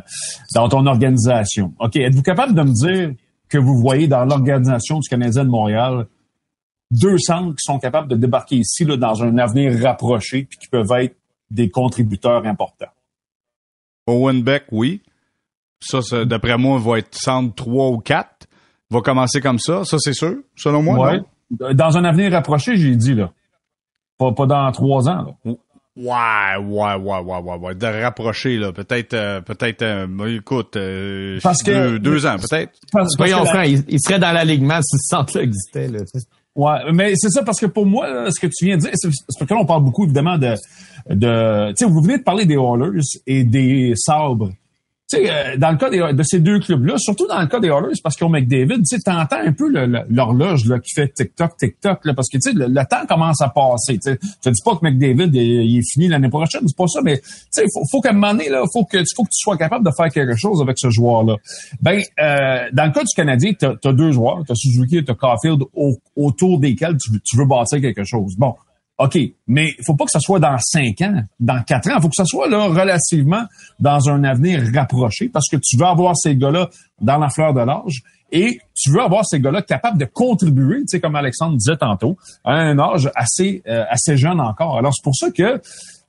dans 0.55 0.67
ton 0.69 0.87
organisation. 0.87 1.71
OK, 1.79 1.95
êtes-vous 1.95 2.23
capable 2.23 2.55
de 2.55 2.63
me 2.63 2.71
dire 2.71 3.15
que 3.49 3.59
vous 3.59 3.77
voyez 3.77 4.07
dans 4.07 4.25
l'organisation 4.25 4.99
du 4.99 5.07
Canadien 5.07 5.45
de 5.45 5.49
Montréal 5.49 6.07
deux 6.89 7.17
centres 7.19 7.51
qui 7.51 7.63
sont 7.63 7.77
capables 7.77 8.07
de 8.07 8.15
débarquer 8.15 8.57
ici 8.57 8.85
là, 8.85 8.97
dans 8.97 9.23
un 9.23 9.37
avenir 9.37 9.79
rapproché 9.83 10.47
puis 10.49 10.57
qui 10.57 10.67
peuvent 10.67 10.91
être 10.99 11.15
des 11.51 11.69
contributeurs 11.69 12.45
importants? 12.47 12.91
Owen 14.07 14.41
Beck, 14.41 14.65
oui. 14.71 15.01
Ça, 15.79 16.25
d'après 16.25 16.57
moi, 16.57 16.79
va 16.79 16.99
être 16.99 17.13
centre 17.15 17.53
3 17.55 17.89
ou 17.89 17.97
4. 17.99 18.47
Va 18.89 19.01
commencer 19.01 19.41
comme 19.41 19.59
ça, 19.59 19.83
ça 19.85 19.97
c'est 19.99 20.13
sûr, 20.13 20.37
selon 20.55 20.81
moi. 20.81 21.11
Ouais. 21.11 21.73
Dans 21.75 21.97
un 21.97 22.03
avenir 22.03 22.31
rapproché, 22.31 22.77
j'ai 22.77 22.95
dit 22.95 23.13
là. 23.13 23.31
Pas, 24.17 24.31
pas 24.31 24.45
dans 24.45 24.71
trois 24.71 25.09
ans. 25.09 25.35
Là. 25.45 25.53
Ouais, 25.95 26.57
ouais, 26.57 26.95
ouais, 26.95 27.19
ouais, 27.19 27.39
ouais, 27.39 27.57
ouais. 27.57 27.75
De 27.75 27.85
rapprocher, 27.85 28.57
là. 28.57 28.71
Peut-être, 28.71 29.13
euh, 29.13 29.41
peut-être, 29.41 29.83
euh, 29.83 30.35
écoute, 30.35 30.75
euh, 30.75 31.39
deux, 31.99 32.25
ans, 32.25 32.37
peut-être. 32.37 32.71
Voyons, 33.17 33.43
il, 33.63 33.83
il, 33.87 33.99
serait 33.99 34.17
dans 34.17 34.31
l'alignement 34.31 34.81
si 34.81 34.97
ce 34.97 35.15
centre-là 35.15 35.43
existait, 35.43 35.87
là. 35.89 35.99
Ouais, 36.55 36.91
mais 36.93 37.13
c'est 37.15 37.29
ça 37.29 37.43
parce 37.43 37.59
que 37.59 37.65
pour 37.67 37.85
moi, 37.85 38.31
ce 38.31 38.39
que 38.39 38.47
tu 38.47 38.65
viens 38.65 38.77
de 38.77 38.81
dire, 38.81 38.91
c'est 38.93 39.09
parce 39.09 39.49
que 39.49 39.53
là, 39.53 39.59
on 39.59 39.65
parle 39.65 39.83
beaucoup 39.83 40.03
évidemment 40.05 40.37
de, 40.37 40.53
de, 41.09 41.69
tu 41.69 41.75
sais, 41.77 41.85
vous 41.85 42.01
venez 42.01 42.19
de 42.19 42.23
parler 42.23 42.45
des 42.45 42.55
Oilers 42.55 43.01
et 43.25 43.43
des 43.43 43.93
Sabres. 43.95 44.49
Euh, 45.13 45.57
dans 45.57 45.71
le 45.71 45.77
cas 45.77 45.89
de 45.89 46.23
ces 46.23 46.39
deux 46.39 46.59
clubs-là, 46.59 46.95
surtout 46.97 47.27
dans 47.27 47.39
le 47.39 47.47
cas 47.47 47.59
des 47.59 47.67
Oilers, 47.67 47.99
parce 48.03 48.15
qu'au 48.15 48.29
McDavid, 48.29 48.81
tu 48.83 48.97
entends 49.07 49.37
un 49.37 49.51
peu 49.51 49.69
l'horloge 50.09 50.65
là, 50.65 50.79
qui 50.79 50.93
fait 50.95 51.13
tic-toc, 51.13 51.55
tic-toc, 51.57 51.99
là, 52.05 52.13
parce 52.13 52.29
que 52.29 52.37
le, 52.53 52.67
le 52.67 52.85
temps 52.89 53.05
commence 53.07 53.41
à 53.41 53.49
passer. 53.49 53.99
Tu 53.99 54.09
ne 54.09 54.51
dis 54.51 54.61
pas 54.63 54.75
que 54.75 54.83
McDavid 54.83 55.29
il, 55.33 55.77
est 55.77 55.91
fini 55.91 56.07
l'année 56.07 56.29
prochaine, 56.29 56.61
c'est 56.65 56.77
pas 56.77 56.87
ça, 56.87 57.01
mais 57.03 57.21
il 57.57 57.67
faut, 57.73 57.83
faut 57.91 58.01
qu'à 58.01 58.09
un 58.09 58.13
moment 58.13 58.31
donné, 58.31 58.49
là, 58.49 58.63
faut 58.71 58.85
que, 58.85 58.97
faut 59.15 59.23
que 59.23 59.29
tu 59.29 59.39
sois 59.39 59.57
capable 59.57 59.85
de 59.85 59.91
faire 59.95 60.09
quelque 60.09 60.35
chose 60.35 60.61
avec 60.61 60.79
ce 60.79 60.89
joueur-là. 60.89 61.35
Ben, 61.81 62.01
euh, 62.19 62.69
dans 62.73 62.85
le 62.85 62.91
cas 62.91 63.03
du 63.03 63.13
Canadien, 63.15 63.51
tu 63.53 63.65
as, 63.65 63.93
deux 63.93 64.11
joueurs, 64.11 64.43
tu 64.45 64.51
as 64.51 64.55
Suzuki 64.55 64.97
et 64.97 65.03
tu 65.03 65.11
as 65.11 65.15
Caulfield 65.15 65.63
autour 66.15 66.59
desquels 66.59 66.97
tu, 66.97 67.11
tu 67.23 67.37
veux 67.37 67.45
bâtir 67.45 67.79
quelque 67.81 68.03
chose. 68.03 68.35
Bon, 68.37 68.55
OK, 68.99 69.17
mais 69.47 69.69
il 69.77 69.83
faut 69.85 69.95
pas 69.95 70.05
que 70.05 70.11
ça 70.11 70.19
soit 70.19 70.39
dans 70.39 70.57
cinq 70.59 71.01
ans, 71.01 71.21
dans 71.39 71.61
quatre 71.63 71.89
ans. 71.89 71.95
Il 71.97 72.01
faut 72.01 72.09
que 72.09 72.15
ça 72.15 72.25
soit 72.25 72.47
là 72.47 72.65
relativement 72.67 73.43
dans 73.79 74.09
un 74.09 74.23
avenir 74.23 74.61
rapproché 74.73 75.29
parce 75.29 75.49
que 75.49 75.57
tu 75.57 75.77
veux 75.77 75.85
avoir 75.85 76.15
ces 76.15 76.35
gars-là 76.35 76.69
dans 77.01 77.17
la 77.17 77.29
fleur 77.29 77.53
de 77.53 77.61
l'âge 77.61 78.03
et 78.31 78.59
tu 78.75 78.91
veux 78.91 79.01
avoir 79.01 79.25
ces 79.25 79.39
gars-là 79.39 79.61
capables 79.61 79.97
de 79.97 80.05
contribuer, 80.05 80.79
tu 80.79 80.85
sais, 80.87 80.99
comme 80.99 81.15
Alexandre 81.15 81.57
disait 81.57 81.77
tantôt, 81.77 82.17
à 82.43 82.53
un 82.53 82.77
âge 82.79 83.09
assez, 83.15 83.63
euh, 83.67 83.83
assez 83.89 84.15
jeune 84.17 84.39
encore. 84.39 84.77
Alors, 84.77 84.93
c'est 84.93 85.03
pour 85.03 85.15
ça 85.15 85.31
que 85.31 85.61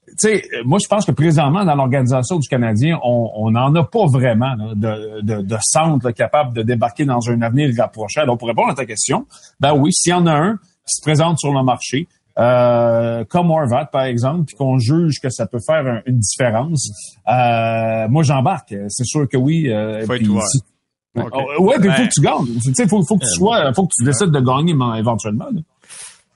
tu 0.07 0.29
sais, 0.29 0.43
moi, 0.65 0.79
je 0.83 0.87
pense 0.87 1.07
que 1.07 1.13
présentement, 1.13 1.65
dans 1.65 1.75
l'organisation 1.75 2.39
du 2.39 2.49
Canadien, 2.49 2.99
on 3.03 3.51
n'en 3.51 3.75
a 3.75 3.85
pas 3.85 4.07
vraiment 4.07 4.55
de, 4.75 5.23
de, 5.23 5.43
de 5.43 5.57
centre 5.61 6.11
capable 6.11 6.55
de 6.55 6.63
débarquer 6.63 7.05
dans 7.05 7.31
un 7.31 7.41
avenir 7.43 7.75
rapproché. 7.77 8.21
Alors, 8.21 8.39
pour 8.39 8.49
répondre 8.49 8.71
à 8.71 8.75
ta 8.75 8.85
question, 8.85 9.27
ben 9.61 9.75
oui, 9.75 9.93
s'il 9.93 10.11
y 10.11 10.15
en 10.15 10.27
a 10.27 10.33
un 10.33 10.57
qui 10.87 10.97
se 10.97 11.03
présente 11.03 11.39
sur 11.39 11.53
le 11.53 11.65
marché, 11.65 12.07
euh, 12.39 13.25
comme 13.25 13.51
Horvat, 13.51 13.87
par 13.87 14.05
exemple, 14.05 14.45
puis 14.47 14.57
qu'on 14.57 14.79
juge 14.79 15.21
que 15.21 15.31
ça 15.31 15.47
peut 15.47 15.61
faire 15.65 16.03
une 16.07 16.19
différence, 16.19 16.91
euh, 17.29 18.09
moi 18.09 18.23
j'embarque. 18.23 18.75
C'est 18.89 19.05
sûr 19.05 19.29
que 19.29 19.37
oui. 19.37 19.71
Euh, 19.71 20.05
faut 20.05 20.13
ouais, 20.13 21.79
puis 21.79 21.89
il 21.89 21.93
faut 21.93 22.03
que 22.03 22.15
tu 22.15 22.21
gagnes. 22.21 22.61
Il 22.79 22.89
faut, 22.89 23.03
faut 23.05 23.17
que 23.17 23.25
tu 23.25 23.35
sois, 23.35 23.73
faut 23.73 23.87
que 23.87 23.93
tu 23.97 24.05
décides 24.05 24.31
de 24.31 24.41
gagner 24.41 24.75
éventuellement. 24.99 25.47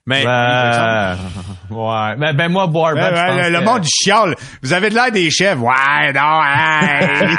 Mais 0.08 0.24
Euh, 0.26 1.14
ouais. 1.70 2.16
Ben, 2.16 2.32
ben 2.34 2.48
moi, 2.48 2.64
je 2.66 2.78
ouais, 2.78 2.94
pense 2.94 3.50
le, 3.50 3.58
que- 3.58 3.64
monde 3.64 3.80
du 3.82 3.88
chiale. 3.90 4.34
Vous 4.62 4.72
avez 4.72 4.88
de 4.88 4.94
l'air 4.94 5.12
des 5.12 5.30
chefs. 5.30 5.58
Ouais, 5.58 6.12
non, 6.14 6.40
hey. 6.42 7.36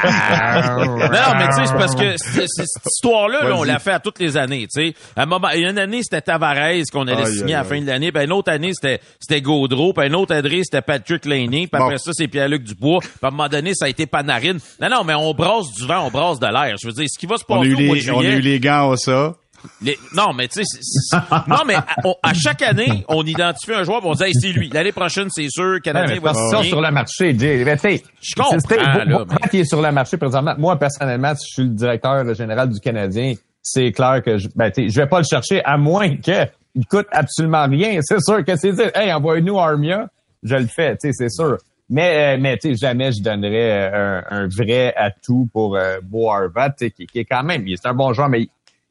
Non, 0.80 0.96
non, 1.08 1.38
mais 1.38 1.48
tu 1.48 1.54
sais, 1.56 1.66
c'est 1.66 1.74
parce 1.76 1.94
que 1.96 2.12
c'est- 2.16 2.46
c'est- 2.46 2.64
cette 2.66 2.86
histoire-là, 2.86 3.42
là, 3.48 3.56
on 3.56 3.64
l'a 3.64 3.78
fait 3.80 3.90
à 3.92 3.98
toutes 3.98 4.20
les 4.20 4.36
années, 4.36 4.68
tu 4.72 4.82
sais. 4.88 4.94
À 5.16 5.22
un 5.22 5.26
moment, 5.26 5.48
une 5.52 5.78
année, 5.78 6.02
c'était 6.04 6.20
Tavares 6.20 6.56
qu'on 6.92 7.08
allait 7.08 7.26
Aïe, 7.26 7.34
signer 7.38 7.54
à 7.54 7.58
la 7.58 7.64
fin 7.64 7.80
de 7.80 7.86
l'année. 7.86 8.12
Ben, 8.12 8.24
une 8.24 8.32
autre 8.32 8.52
année, 8.52 8.70
c'était, 8.72 9.00
c'était 9.18 9.40
Gaudreau. 9.40 9.92
Puis 9.92 10.06
une 10.06 10.14
autre 10.14 10.34
année, 10.34 10.62
c'était 10.62 10.82
Patrick 10.82 11.24
Laney. 11.24 11.66
Puis 11.66 11.70
Bon. 11.72 11.84
après 11.86 11.98
ça, 11.98 12.12
c'est 12.14 12.28
Pierre-Luc 12.28 12.62
Dubois. 12.62 13.00
Puis 13.00 13.10
à 13.22 13.26
un 13.26 13.30
moment 13.30 13.48
donné, 13.48 13.72
ça 13.74 13.86
a 13.86 13.88
été 13.88 14.06
Panarin. 14.06 14.58
Non, 14.80 14.88
non, 14.88 15.02
mais 15.04 15.14
on 15.14 15.34
brasse 15.34 15.72
du 15.72 15.86
vent, 15.86 16.06
on 16.06 16.10
brasse 16.10 16.38
de 16.38 16.46
l'air. 16.46 16.76
Je 16.80 16.86
veux 16.86 16.92
dire, 16.92 17.06
ce 17.12 17.18
qui 17.18 17.26
va 17.26 17.36
se 17.36 17.42
On 17.48 17.56
a 17.56 17.58
passer 17.58 17.70
eu 17.70 17.74
au 17.74 17.80
mois 17.80 17.96
de 17.96 18.00
les, 18.00 18.10
on 18.12 18.20
a 18.20 18.24
eu 18.24 18.40
les 18.40 18.60
gants 18.60 18.94
ça. 18.96 19.34
Les- 19.82 19.98
non, 20.14 20.32
mais 20.34 20.48
tu 20.48 20.62
sais, 20.62 20.64
c'est- 20.64 20.80
c'est- 20.82 21.16
non, 21.48 21.58
mais 21.66 21.74
à, 21.74 21.84
on- 22.04 22.16
à 22.22 22.34
chaque 22.34 22.62
année, 22.62 23.04
on 23.08 23.24
identifie 23.24 23.72
un 23.72 23.82
joueur, 23.84 24.00
on 24.04 24.12
dit, 24.14 24.24
hey, 24.24 24.32
c'est 24.34 24.48
lui. 24.52 24.68
L'année 24.70 24.92
prochaine, 24.92 25.28
c'est 25.30 25.48
sûr, 25.48 25.74
Ouais, 25.74 25.80
Canadien 25.80 26.20
va 26.20 26.34
signer. 26.34 26.68
sur 26.68 26.80
le 26.80 26.90
marché, 26.90 27.36
Jay. 27.38 27.62
Mais 27.64 27.76
tu 27.76 27.80
sais, 27.82 28.02
Je 28.20 28.34
comprends, 28.34 28.58
c'est- 28.58 28.68
c'est- 28.68 28.76
là, 28.76 29.04
moi, 29.06 29.24
mais- 29.28 29.48
qui 29.48 29.58
est 29.60 29.64
sur 29.64 29.80
le 29.82 29.92
marché 29.92 30.16
présentement, 30.16 30.54
moi, 30.58 30.78
personnellement, 30.78 31.34
si 31.34 31.46
je 31.48 31.52
suis 31.54 31.62
le 31.64 31.68
directeur 31.74 32.34
général 32.34 32.68
du 32.70 32.80
Canadien, 32.80 33.34
c'est 33.62 33.92
clair 33.92 34.22
que 34.24 34.38
je, 34.38 34.48
ben, 34.54 34.72
je 34.76 35.00
vais 35.00 35.06
pas 35.06 35.18
le 35.18 35.24
chercher 35.28 35.62
à 35.64 35.76
moins 35.76 36.16
que 36.16 36.46
il 36.74 36.86
coûte 36.86 37.06
absolument 37.10 37.66
rien. 37.66 37.98
C'est 38.02 38.20
sûr 38.20 38.44
que 38.44 38.56
c'est 38.56 38.72
dire, 38.72 38.90
hey, 38.94 39.12
envoie-nous 39.12 39.58
Armia, 39.58 40.06
je 40.42 40.54
le 40.56 40.66
fais, 40.66 40.92
tu 40.96 41.08
sais, 41.08 41.12
c'est 41.12 41.28
sûr. 41.30 41.58
Mais, 41.92 42.36
euh, 42.36 42.38
mais 42.40 42.56
tu 42.56 42.68
sais, 42.70 42.86
jamais 42.86 43.10
je 43.10 43.20
donnerais 43.20 43.90
euh, 43.92 44.20
un, 44.30 44.42
un 44.44 44.48
vrai 44.48 44.94
atout 44.96 45.48
pour 45.52 45.76
euh, 45.76 45.98
Bo 46.02 46.30
qui, 46.78 47.06
qui 47.06 47.18
est 47.18 47.24
quand 47.24 47.42
même, 47.42 47.66
il 47.66 47.72
est 47.72 47.84
un 47.84 47.94
bon 47.94 48.12
joueur, 48.12 48.28
mais 48.28 48.46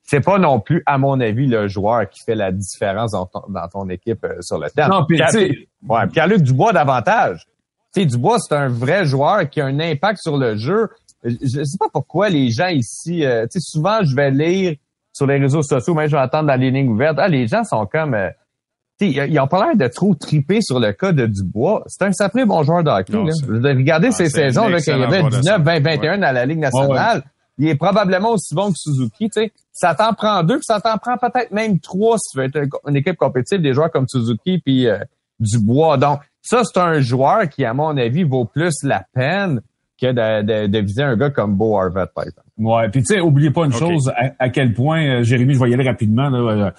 c'est 0.10 0.22
pas 0.22 0.40
non 0.40 0.60
plus, 0.60 0.82
à 0.88 0.98
mon 0.98 1.20
avis, 1.20 1.46
le 1.46 1.68
joueur 1.68 2.10
qui 2.10 2.22
fait 2.26 2.34
la 2.36 2.52
différence 2.52 3.12
dans 3.12 3.28
ton, 3.28 3.42
dans 3.50 3.68
ton 3.68 3.88
équipe 3.90 4.24
euh, 4.26 4.42
sur 4.42 4.58
le 4.58 4.70
terrain. 4.72 4.90
Non, 5.02 5.06
puis, 5.06 5.18
Pierre- 5.18 5.30
ouais, 5.88 6.08
Pierre-Luc 6.12 6.42
Dubois 6.42 6.74
davantage. 6.74 7.46
Sais, 7.94 8.06
Dubois, 8.06 8.38
c'est 8.40 8.56
un 8.56 8.70
vrai 8.70 9.06
joueur 9.06 9.48
qui 9.50 9.62
a 9.62 9.66
un 9.66 9.80
impact 9.80 10.20
sur 10.22 10.38
le 10.38 10.56
jeu. 10.56 10.90
Je 11.24 11.32
je 11.42 11.64
sais 11.64 11.78
pas 11.80 11.88
pourquoi 11.94 12.30
les 12.30 12.50
gens 12.50 12.68
ici, 12.70 13.24
euh, 13.26 13.44
tu 13.44 13.60
sais, 13.60 13.60
souvent 13.62 14.00
je 14.04 14.16
vais 14.16 14.32
lire 14.32 14.76
sur 15.14 15.28
les 15.28 15.38
réseaux 15.38 15.64
sociaux, 15.64 15.94
même 15.94 16.08
je 16.08 16.16
vais 16.16 16.22
entendre 16.22 16.48
dans 16.48 16.60
les 16.60 16.72
lignes 16.72 16.90
ouvertes, 16.90 17.18
ah, 17.20 17.28
les 17.28 17.46
gens 17.48 17.64
sont 17.64 17.86
comme, 17.86 18.14
euh, 18.14 18.30
tu 19.00 19.12
sais, 19.14 19.28
ils 19.30 19.40
ont 19.40 19.48
pas 19.48 19.66
l'air 19.66 19.76
de 19.76 19.88
trop 19.94 20.16
triper 20.16 20.62
sur 20.62 20.80
le 20.80 20.92
cas 20.94 21.12
de 21.12 21.26
Dubois. 21.26 21.84
C'est 21.88 22.04
un 22.06 22.12
sacré 22.14 22.46
bon 22.46 22.64
joueur 22.64 22.84
de 22.84 22.90
hockey. 22.90 23.14
Non, 23.14 23.26
là. 23.26 23.70
Regardez 23.74 24.08
Ah, 24.08 24.12
ces 24.12 24.30
saisons, 24.30 24.68
là, 24.70 24.78
quand 24.78 24.92
il 24.94 25.00
y 25.00 25.04
avait 25.04 25.20
joueur 25.20 25.30
de 25.32 25.36
19, 25.38 25.62
20, 25.62 25.74
centre. 25.76 25.84
21 25.90 26.18
dans 26.20 26.32
la 26.32 26.46
Ligue 26.46 26.60
nationale. 26.60 27.24
Il 27.60 27.68
est 27.68 27.76
probablement 27.76 28.32
aussi 28.32 28.56
bon 28.56 28.72
que 28.72 28.78
Suzuki, 28.78 29.30
tu 29.30 29.42
sais. 29.42 29.52
Ça 29.72 29.94
t'en 29.94 30.14
prend 30.14 30.44
deux, 30.44 30.56
puis 30.56 30.66
ça 30.66 30.82
t'en 30.82 30.98
prend 30.98 31.18
peut-être 31.18 31.52
même 31.52 31.80
trois 31.80 32.18
si 32.18 32.32
tu 32.32 32.38
veux 32.38 32.46
être 32.46 32.60
une 32.88 32.96
équipe 32.96 33.18
compétitive, 33.18 33.62
des 33.62 33.74
joueurs 33.74 33.92
comme 33.92 34.08
Suzuki 34.08 34.60
puis 34.60 34.88
euh, 34.88 34.98
Dubois. 35.40 35.98
Donc, 35.98 36.22
ça, 36.42 36.62
c'est 36.64 36.80
un 36.80 37.00
joueur 37.02 37.48
qui, 37.50 37.66
à 37.66 37.74
mon 37.74 37.96
avis, 37.98 38.24
vaut 38.24 38.46
plus 38.46 38.74
la 38.84 39.04
peine 39.14 39.62
que 40.02 40.08
de, 40.08 40.42
de, 40.42 40.68
de 40.68 40.80
viser 40.80 41.04
un 41.04 41.18
gars 41.18 41.30
comme 41.30 41.56
Bo 41.56 41.78
Harvett, 41.78 42.10
par 42.14 42.24
exemple. 42.24 42.48
Ouais, 42.58 42.90
puis 42.90 43.04
tu 43.04 43.14
sais, 43.14 43.20
oubliez 43.20 43.52
pas 43.52 43.66
une 43.66 43.74
chose, 43.74 44.10
à, 44.16 44.32
à 44.40 44.50
quel 44.50 44.74
point, 44.74 45.20
euh, 45.20 45.24
Jérémy, 45.24 45.54
je 45.56 45.60
vais 45.60 45.70
y 45.70 45.74
aller 45.74 45.88
rapidement, 45.88 46.30
là, 46.30 46.38
euh, 46.38 46.72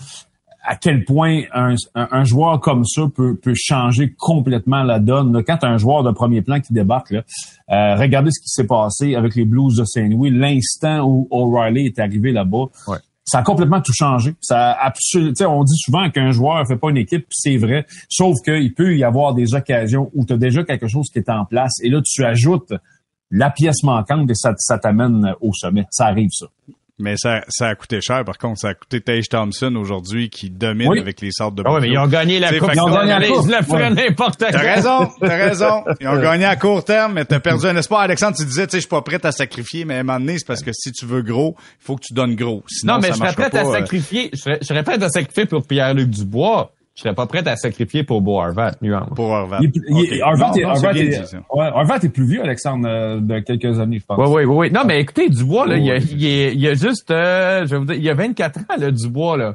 à 0.63 0.77
quel 0.77 1.05
point 1.05 1.43
un, 1.53 2.25
joueur 2.25 2.61
comme 2.61 2.85
ça 2.85 3.03
peut, 3.15 3.37
peut 3.37 3.55
changer 3.57 4.15
complètement 4.19 4.83
la 4.83 4.99
donne. 4.99 5.33
là. 5.33 5.43
Quand 5.43 5.65
un 5.65 5.79
joueur 5.79 6.03
de 6.03 6.11
premier 6.11 6.43
plan 6.43 6.61
qui 6.61 6.73
débarque, 6.73 7.11
là, 7.11 7.23
euh, 7.71 7.97
regardez 7.97 8.31
ce 8.31 8.41
qui 8.41 8.49
s'est 8.49 8.67
passé 8.67 9.15
avec 9.15 9.35
les 9.35 9.45
Blues 9.45 9.77
de 9.77 9.85
Saint-Louis, 9.85 10.31
l'instant 10.31 11.05
où 11.07 11.29
O'Reilly 11.31 11.87
est 11.87 11.99
arrivé 11.99 12.33
là-bas. 12.33 12.67
Ouais. 12.89 12.99
Ça 13.25 13.39
a 13.39 13.43
complètement 13.43 13.81
tout 13.81 13.93
changé. 13.95 14.35
Ça 14.41 14.73
a 14.73 14.89
absolu- 14.89 15.29
tu 15.29 15.37
sais, 15.37 15.47
on 15.47 15.63
dit 15.63 15.77
souvent 15.77 16.11
qu'un 16.11 16.33
joueur 16.33 16.67
fait 16.67 16.77
pas 16.77 16.91
une 16.91 16.97
équipe, 16.97 17.27
c'est 17.31 17.57
vrai. 17.57 17.87
Sauf 18.09 18.35
qu'il 18.45 18.75
peut 18.75 18.97
y 18.97 19.05
avoir 19.05 19.35
des 19.35 19.55
occasions 19.55 20.11
où 20.15 20.25
tu 20.27 20.33
as 20.33 20.37
déjà 20.37 20.65
quelque 20.65 20.89
chose 20.89 21.09
qui 21.13 21.21
est 21.21 21.31
en 21.31 21.45
place. 21.45 21.75
Et 21.83 21.91
là, 21.91 22.01
tu 22.05 22.25
ajoutes 22.25 22.73
la 23.31 23.51
pièce 23.51 23.85
manquante 23.85 24.29
et 24.31 24.35
ça, 24.35 24.53
ça 24.57 24.79
t'amène 24.79 25.35
au 25.41 25.53
sommet. 25.53 25.85
Ça 25.91 26.07
arrive, 26.07 26.31
ça. 26.33 26.47
Mais 27.01 27.17
ça, 27.17 27.43
ça 27.49 27.69
a 27.69 27.75
coûté 27.75 28.01
cher, 28.01 28.25
par 28.25 28.39
contre. 28.39 28.61
Ça 28.61 28.69
a 28.69 28.75
coûté 28.75 29.01
Tage 29.01 29.29
Thompson 29.29 29.75
aujourd'hui 29.77 30.31
qui 30.31 30.51
domine 30.51 30.89
Oui. 30.89 30.99
avec 31.01 31.21
les 31.21 31.31
sortes 31.33 31.55
de 31.55 31.63
Ah 31.67 31.73
ouais, 31.73 31.81
mais 31.81 31.89
ils 31.89 31.99
ont 31.99 32.07
gagné 32.07 32.39
la 32.39 32.53
Coupe. 32.59 32.71
Ils 32.75 32.81
ont 32.81 32.91
gagné 32.91 33.19
la 33.51 33.63
Coupe. 33.63 33.71
Ouais. 33.71 33.91
n'importe 33.91 34.39
T'as 34.39 34.59
raison, 34.59 35.11
t'as 35.21 35.37
raison. 35.37 35.85
Ils 36.01 36.09
ont 36.09 36.21
gagné 36.21 36.45
à 36.45 36.57
court 36.57 36.85
terme, 36.85 37.15
mais 37.15 37.25
t'as 37.25 37.41
perdu 37.41 37.67
un 37.67 37.77
espoir. 37.77 38.01
Alexandre, 38.03 38.37
tu 38.37 38.45
disais, 38.45 38.67
tu 38.67 38.73
sais, 38.73 38.77
je 38.79 38.83
suis 38.83 38.89
pas 38.89 39.03
prêt 39.03 39.25
à 39.25 39.33
sacrifier, 39.33 39.85
mais 39.85 39.97
à 39.97 40.01
un 40.01 40.03
moment 40.03 40.21
donné, 40.21 40.39
c'est 40.39 40.47
parce 40.47 40.63
que 40.63 40.73
si 40.73 40.93
tu 40.93 41.07
veux 41.07 41.23
gros, 41.23 41.57
il 41.59 41.85
faut 41.85 41.97
que 41.97 42.03
tu 42.07 42.15
donnes 42.15 42.35
gros. 42.37 42.63
Sinon, 42.69 42.95
Non, 42.95 42.99
mais 43.01 43.09
ça 43.09 43.15
je 43.15 43.19
serais 43.19 43.33
prêt 43.35 43.45
à 43.47 43.51
pas, 43.51 43.69
euh, 43.69 43.73
sacrifier. 43.73 44.31
Je 44.33 44.39
serais, 44.39 44.59
je 44.61 44.67
serais 44.67 44.83
prêt 44.83 45.03
à 45.03 45.09
sacrifier 45.09 45.47
pour 45.47 45.67
Pierre-Luc 45.67 46.09
Dubois. 46.11 46.73
Je 46.97 47.03
serais 47.03 47.14
pas 47.14 47.26
prêt 47.26 47.47
à 47.49 47.57
sacrifier 47.57 48.03
pour 48.05 48.20
Bo 48.20 48.41
Harvat, 48.41 48.72
nuance. 48.82 49.09
pour 49.14 49.26
Horvat. 49.30 49.59
Il, 49.62 49.66
est- 49.68 49.72
il 49.88 50.14
est- 50.14 50.18
Non, 50.20 50.32
est- 50.32 50.38
non, 50.38 50.51
est- 50.51 50.53
dit, 50.53 50.64
ouais, 51.55 51.97
est 52.03 52.09
plus 52.11 52.26
vieux, 52.26 52.43
Alexandre, 52.43 52.86
euh, 52.88 53.20
de 53.20 53.38
quelques 53.41 53.78
années, 53.80 54.01
je 54.01 54.05
pense. 54.05 54.18
Oui, 54.18 54.26
oui, 54.28 54.45
oui, 54.45 54.57
oui. 54.57 54.70
Non, 54.72 54.82
mais 54.84 55.01
écoutez, 55.01 55.28
Dubois, 55.30 55.66
là, 55.66 55.74
Oh, 55.76 55.78
il, 55.78 55.86
y 55.86 55.91
a, 55.93 55.95
oui. 55.95 56.09
il, 56.11 56.22
y 56.22 56.45
a, 56.45 56.49
il 56.51 56.61
y 56.61 56.68
a 56.68 56.74
juste, 56.74 57.11
euh, 57.11 57.61
je 57.64 57.70
vais 57.70 57.78
vous 57.78 57.84
dire, 57.86 57.95
il 57.95 58.03
y 58.03 58.11
a 58.11 58.14
24 58.14 58.59
ans, 58.61 58.76
là, 58.76 58.91
Dubois, 58.91 59.36
là. 59.38 59.55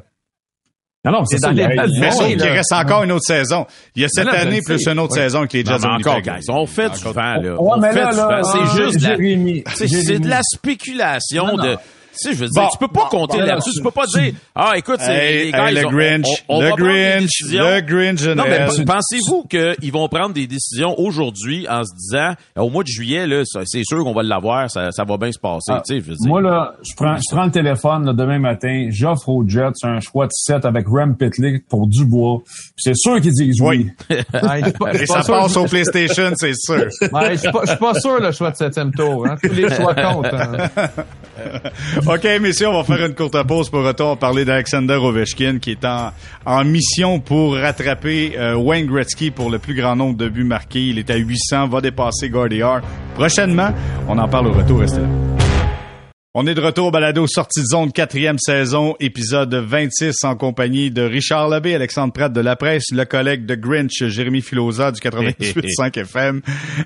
Non, 1.04 1.12
non, 1.12 1.24
c'est 1.24 1.36
C'est 1.38 1.46
ça. 1.46 1.52
il 1.52 2.42
reste 2.42 2.72
encore 2.72 3.04
une 3.04 3.12
autre 3.12 3.24
saison. 3.26 3.64
Il 3.94 4.02
y 4.02 4.04
a 4.04 4.08
cette 4.08 4.26
année 4.26 4.60
plus 4.64 4.84
une 4.88 4.98
autre 4.98 5.12
Ouais. 5.14 5.20
saison 5.20 5.38
avec 5.40 5.52
les 5.52 5.64
Jets 5.64 5.78
de 5.78 5.86
encore, 5.86 6.20
guys, 6.20 6.46
on 6.48 6.66
fait 6.66 6.90
du 6.90 7.04
vent, 7.04 7.12
là. 7.14 7.38
Ouais, 7.38 7.56
on 7.60 7.78
mais 7.78 7.92
fait 7.92 8.00
là, 8.02 8.10
du 8.10 8.16
là, 8.16 8.40
vent. 8.40 8.42
C'est 8.42 8.58
euh, 8.58 8.86
juste 8.86 8.98
de 9.04 9.08
la, 9.08 9.66
c'est- 9.76 10.18
de 10.18 10.28
spéculation 10.42 11.56
de, 11.56 11.76
tu 12.20 12.28
sais, 12.30 12.34
je 12.34 12.40
veux 12.44 12.48
dire, 12.48 12.62
Bon. 12.62 12.68
tu 12.70 12.78
peux 12.78 12.88
pas 12.88 13.08
compter 13.10 13.38
bon, 13.38 13.44
là-dessus. 13.44 13.70
tu- 13.76 13.82
peux 13.82 13.90
pas 13.90 14.06
dire, 14.06 14.32
ah, 14.54 14.72
écoute, 14.76 14.96
c'est, 15.00 15.12
Hey, 15.12 15.44
les 15.46 15.52
gars, 15.52 15.68
hey, 15.68 15.74
le 15.76 15.86
ont- 15.86 15.90
Grinch, 15.90 16.26
on- 16.48 16.56
on 16.56 16.60
le 16.60 16.68
va 16.68 16.76
prendre 16.76 16.92
des 16.92 16.98
Grinch, 17.18 17.30
le 17.52 17.80
Grinch 17.80 18.22
Non, 18.36 18.44
mais 18.48 18.84
pensez-vous 18.84 19.44
qu'ils 19.48 19.92
vont 19.92 20.08
prendre 20.08 20.34
des 20.34 20.46
décisions 20.46 20.98
aujourd'hui 20.98 21.66
en 21.68 21.84
se 21.84 21.94
disant, 21.94 22.32
euh, 22.58 22.62
au 22.62 22.70
mois 22.70 22.82
de 22.82 22.88
juillet, 22.88 23.26
là, 23.26 23.42
c'est 23.64 23.82
sûr 23.84 24.02
qu'on 24.04 24.14
va 24.14 24.22
l'avoir, 24.22 24.70
ça, 24.70 24.90
ça 24.90 25.04
va 25.04 25.16
bien 25.16 25.30
se 25.32 25.38
passer, 25.38 25.70
Ah, 25.72 25.82
tu 25.86 25.94
sais, 25.94 26.00
je 26.00 26.10
veux 26.10 26.16
dire. 26.16 26.28
Moi, 26.28 26.40
là, 26.40 26.74
je 26.82 26.94
prends, 26.96 27.16
je 27.16 27.34
prends 27.34 27.44
le 27.44 27.50
téléphone 27.50 28.06
là, 28.06 28.12
demain 28.12 28.38
matin, 28.38 28.88
j'offre 28.90 29.28
aux 29.28 29.46
Jets 29.46 29.70
un 29.84 30.00
choix 30.00 30.26
de 30.26 30.32
7 30.32 30.64
avec 30.64 30.86
Rem 30.88 31.16
Pitlick 31.16 31.66
pour 31.68 31.86
Dubois. 31.86 32.38
C'est 32.76 32.96
sûr 32.96 33.20
qu'ils 33.20 33.32
disent 33.32 33.60
oui. 33.60 33.90
Pas- 34.32 34.58
Et 34.94 35.06
ça 35.06 35.22
sûr- 35.22 35.34
passe 35.34 35.56
au 35.56 35.64
PlayStation, 35.66 36.30
c'est 36.36 36.54
sûr. 36.54 36.84
Je 36.90 36.90
suis 36.90 37.08
pas, 37.08 37.34
je 37.34 37.38
suis 37.70 37.78
pas 37.78 37.94
sûr, 38.00 38.20
le 38.20 38.32
choix 38.32 38.50
de 38.50 38.56
septième 38.56 38.90
tour. 38.92 39.26
Hein. 39.26 39.36
Tous 39.42 39.52
les 39.52 39.68
choix 39.74 39.94
comptent. 39.94 40.26
hein. 40.32 40.68
OK, 42.08 42.24
messieurs, 42.40 42.68
on 42.68 42.82
va 42.82 42.84
faire 42.84 43.04
une 43.04 43.14
courte 43.16 43.36
pause 43.48 43.68
pour 43.68 43.84
retour 43.84 44.16
parler 44.16 44.44
d'Alexander 44.44 44.94
Ovechkin 44.94 45.58
qui 45.58 45.72
est 45.72 45.84
en, 45.84 46.12
en 46.44 46.64
mission 46.64 47.18
pour 47.18 47.56
rattraper 47.56 48.34
euh, 48.38 48.54
Wayne 48.54 48.86
Gretzky 48.86 49.32
pour 49.32 49.50
le 49.50 49.58
plus 49.58 49.74
grand 49.74 49.96
nombre 49.96 50.16
de 50.16 50.28
buts 50.28 50.44
marqués. 50.44 50.86
Il 50.86 51.00
est 51.00 51.10
à 51.10 51.16
800, 51.16 51.66
va 51.66 51.80
dépasser 51.80 52.28
Gordillard. 52.28 52.82
Prochainement, 53.16 53.70
on 54.08 54.18
en 54.18 54.28
parle 54.28 54.46
au 54.46 54.52
retour. 54.52 54.80
Restez 54.80 55.00
là. 55.00 55.35
On 56.38 56.46
est 56.46 56.54
de 56.54 56.60
retour 56.60 56.88
au 56.88 56.90
balado 56.90 57.26
sortie 57.26 57.62
de 57.62 57.64
zone, 57.64 57.92
quatrième 57.92 58.36
saison, 58.38 58.94
épisode 59.00 59.54
26 59.54 60.22
en 60.24 60.36
compagnie 60.36 60.90
de 60.90 61.00
Richard 61.00 61.48
Labbé, 61.48 61.74
Alexandre 61.74 62.12
Pratt 62.12 62.30
de 62.30 62.42
La 62.42 62.56
Presse, 62.56 62.90
le 62.92 63.06
collègue 63.06 63.46
de 63.46 63.54
Grinch, 63.54 64.04
Jérémy 64.04 64.42
Filosa 64.42 64.92
du 64.92 65.00
98.5 65.00 65.98
FM. 65.98 66.42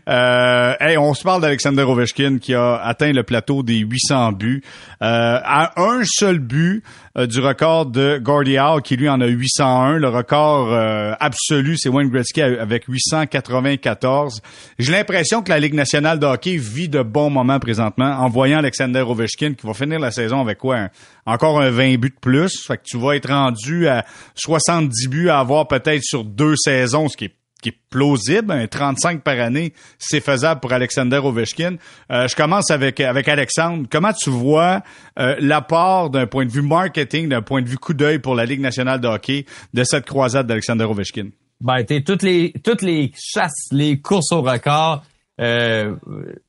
Euh, 0.08 0.74
hey, 0.78 0.96
on 0.98 1.14
se 1.14 1.24
parle 1.24 1.42
d'Alexander 1.42 1.82
Ovechkin 1.82 2.38
qui 2.38 2.54
a 2.54 2.76
atteint 2.76 3.12
le 3.12 3.24
plateau 3.24 3.64
des 3.64 3.78
800 3.78 4.30
buts. 4.34 4.62
Euh, 5.02 5.40
à 5.42 5.72
un 5.82 6.02
seul 6.04 6.38
but 6.38 6.84
euh, 7.18 7.26
du 7.26 7.40
record 7.40 7.86
de 7.86 8.18
Gordie 8.18 8.58
Howe 8.58 8.80
qui 8.80 8.96
lui 8.96 9.08
en 9.08 9.20
a 9.20 9.26
801. 9.26 9.98
Le 9.98 10.08
record 10.08 10.72
euh, 10.72 11.14
absolu, 11.18 11.76
c'est 11.76 11.88
Wayne 11.88 12.08
Gretzky 12.08 12.42
avec 12.42 12.84
894. 12.86 14.40
J'ai 14.78 14.92
l'impression 14.92 15.42
que 15.42 15.50
la 15.50 15.58
Ligue 15.58 15.74
nationale 15.74 16.18
de 16.18 16.26
hockey 16.26 16.56
vit 16.56 16.88
de 16.88 17.02
bons 17.02 17.30
moments 17.30 17.58
présentement 17.58 18.16
en 18.18 18.28
voyant 18.28 18.58
Alexander 18.58 19.00
Ovechkin 19.00 19.54
qui 19.54 19.66
va 19.66 19.74
finir 19.74 19.98
la 19.98 20.10
saison 20.10 20.40
avec 20.40 20.58
quoi? 20.58 20.88
encore 21.26 21.60
un 21.60 21.70
20 21.70 21.96
buts 21.98 22.10
de 22.10 22.20
plus. 22.20 22.64
Fait 22.66 22.76
que 22.76 22.82
tu 22.84 22.98
vas 22.98 23.16
être 23.16 23.28
rendu 23.28 23.88
à 23.88 24.04
70 24.34 25.08
buts 25.08 25.28
à 25.28 25.38
avoir 25.38 25.68
peut-être 25.68 26.02
sur 26.02 26.24
deux 26.24 26.54
saisons, 26.56 27.08
ce 27.08 27.16
qui 27.16 27.26
est 27.26 27.34
qui 27.60 27.70
est 27.70 27.78
plausible, 27.90 28.52
un 28.52 28.66
35 28.66 29.22
par 29.22 29.38
année, 29.40 29.72
c'est 29.98 30.20
faisable 30.20 30.60
pour 30.60 30.72
Alexander 30.72 31.18
Ovechkin. 31.18 31.76
Euh, 32.10 32.26
je 32.28 32.34
commence 32.36 32.70
avec 32.70 33.00
avec 33.00 33.28
Alexandre. 33.28 33.86
Comment 33.90 34.12
tu 34.12 34.30
vois 34.30 34.82
euh, 35.18 35.36
l'apport 35.40 36.10
d'un 36.10 36.26
point 36.26 36.44
de 36.46 36.50
vue 36.50 36.62
marketing, 36.62 37.28
d'un 37.28 37.42
point 37.42 37.62
de 37.62 37.68
vue 37.68 37.78
coup 37.78 37.94
d'œil 37.94 38.18
pour 38.18 38.34
la 38.34 38.44
Ligue 38.44 38.60
nationale 38.60 39.00
de 39.00 39.08
hockey 39.08 39.44
de 39.74 39.84
cette 39.84 40.06
croisade 40.06 40.46
d'Alexander 40.46 40.84
Ovechkin? 40.84 41.28
Ben, 41.60 41.84
t'es, 41.84 42.00
toutes 42.02 42.22
les 42.22 42.52
toutes 42.64 42.82
les 42.82 43.12
chasses, 43.14 43.68
les 43.70 44.00
courses 44.00 44.32
au 44.32 44.40
record 44.40 45.02
euh, 45.40 45.94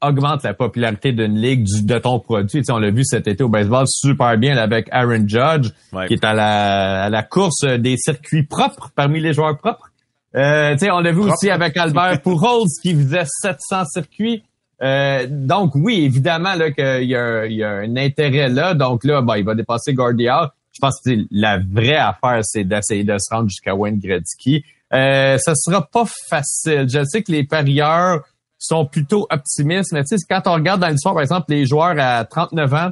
augmentent 0.02 0.44
la 0.44 0.54
popularité 0.54 1.14
d'une 1.14 1.36
ligue 1.38 1.64
du, 1.64 1.84
de 1.84 1.98
ton 1.98 2.20
produit. 2.20 2.62
On 2.70 2.78
l'a 2.78 2.92
vu 2.92 3.04
cet 3.06 3.28
été 3.28 3.42
au 3.44 3.48
baseball 3.50 3.86
super 3.88 4.38
bien 4.38 4.58
avec 4.58 4.88
Aaron 4.92 5.26
Judge, 5.28 5.70
Ouais. 5.94 6.08
qui 6.08 6.14
est 6.16 6.26
à 6.26 6.34
la, 6.34 7.04
à 7.04 7.10
la 7.10 7.24
course 7.24 7.64
des 7.64 7.96
circuits 7.98 8.44
propres 8.44 8.92
parmi 8.96 9.20
les 9.22 9.34
joueurs 9.34 9.58
propres. 9.58 9.91
Euh, 10.36 10.72
tu 10.74 10.80
sais, 10.80 10.92
on 10.92 11.00
l'a 11.00 11.12
vu 11.12 11.20
aussi 11.22 11.50
avec 11.50 11.76
Albert 11.78 12.22
Pujols 12.22 12.68
qui 12.82 12.94
faisait 12.96 13.26
700 13.26 13.86
circuits. 13.86 14.44
Euh, 14.82 15.28
donc 15.30 15.76
oui, 15.76 16.04
évidemment 16.06 16.56
là 16.56 16.72
qu'il 16.72 17.04
y 17.10 17.16
a, 17.16 17.22
un- 17.24 17.46
il 17.46 17.58
y 17.58 17.64
a 17.64 17.70
un 17.70 17.96
intérêt 17.98 18.50
là. 18.50 18.74
Donc 18.74 19.04
là, 19.04 19.22
ben, 19.22 19.38
il 19.38 19.44
va 19.46 19.54
dépasser 19.56 19.94
Gordillard. 19.94 20.54
je 20.74 20.80
pense 20.80 21.00
que 21.06 21.12
la 21.32 21.60
vraie 21.60 21.98
affaire, 21.98 22.40
c'est 22.44 22.64
d'essayer 22.64 23.04
de 23.04 23.16
se 23.20 23.34
rendre 23.34 23.50
jusqu'à 23.50 23.76
Wayne 23.76 24.00
Gretzky. 24.00 24.64
Euh, 24.94 25.38
ça 25.38 25.54
sera 25.56 25.86
pas 25.86 26.06
facile. 26.30 26.88
Je 26.90 27.04
sais 27.04 27.22
que 27.24 27.32
les 27.32 27.44
parieurs 27.44 28.22
sont 28.58 28.86
plutôt 28.86 29.28
optimistes, 29.30 29.92
mais 29.92 30.04
tu 30.04 30.18
sais, 30.18 30.26
quand 30.30 30.42
on 30.48 30.54
regarde 30.54 30.82
dans 30.82 30.88
l'histoire, 30.88 31.14
par 31.14 31.24
exemple, 31.24 31.46
les 31.50 31.66
joueurs 31.66 31.96
à 32.00 32.24
39 32.26 32.74
ans 32.74 32.90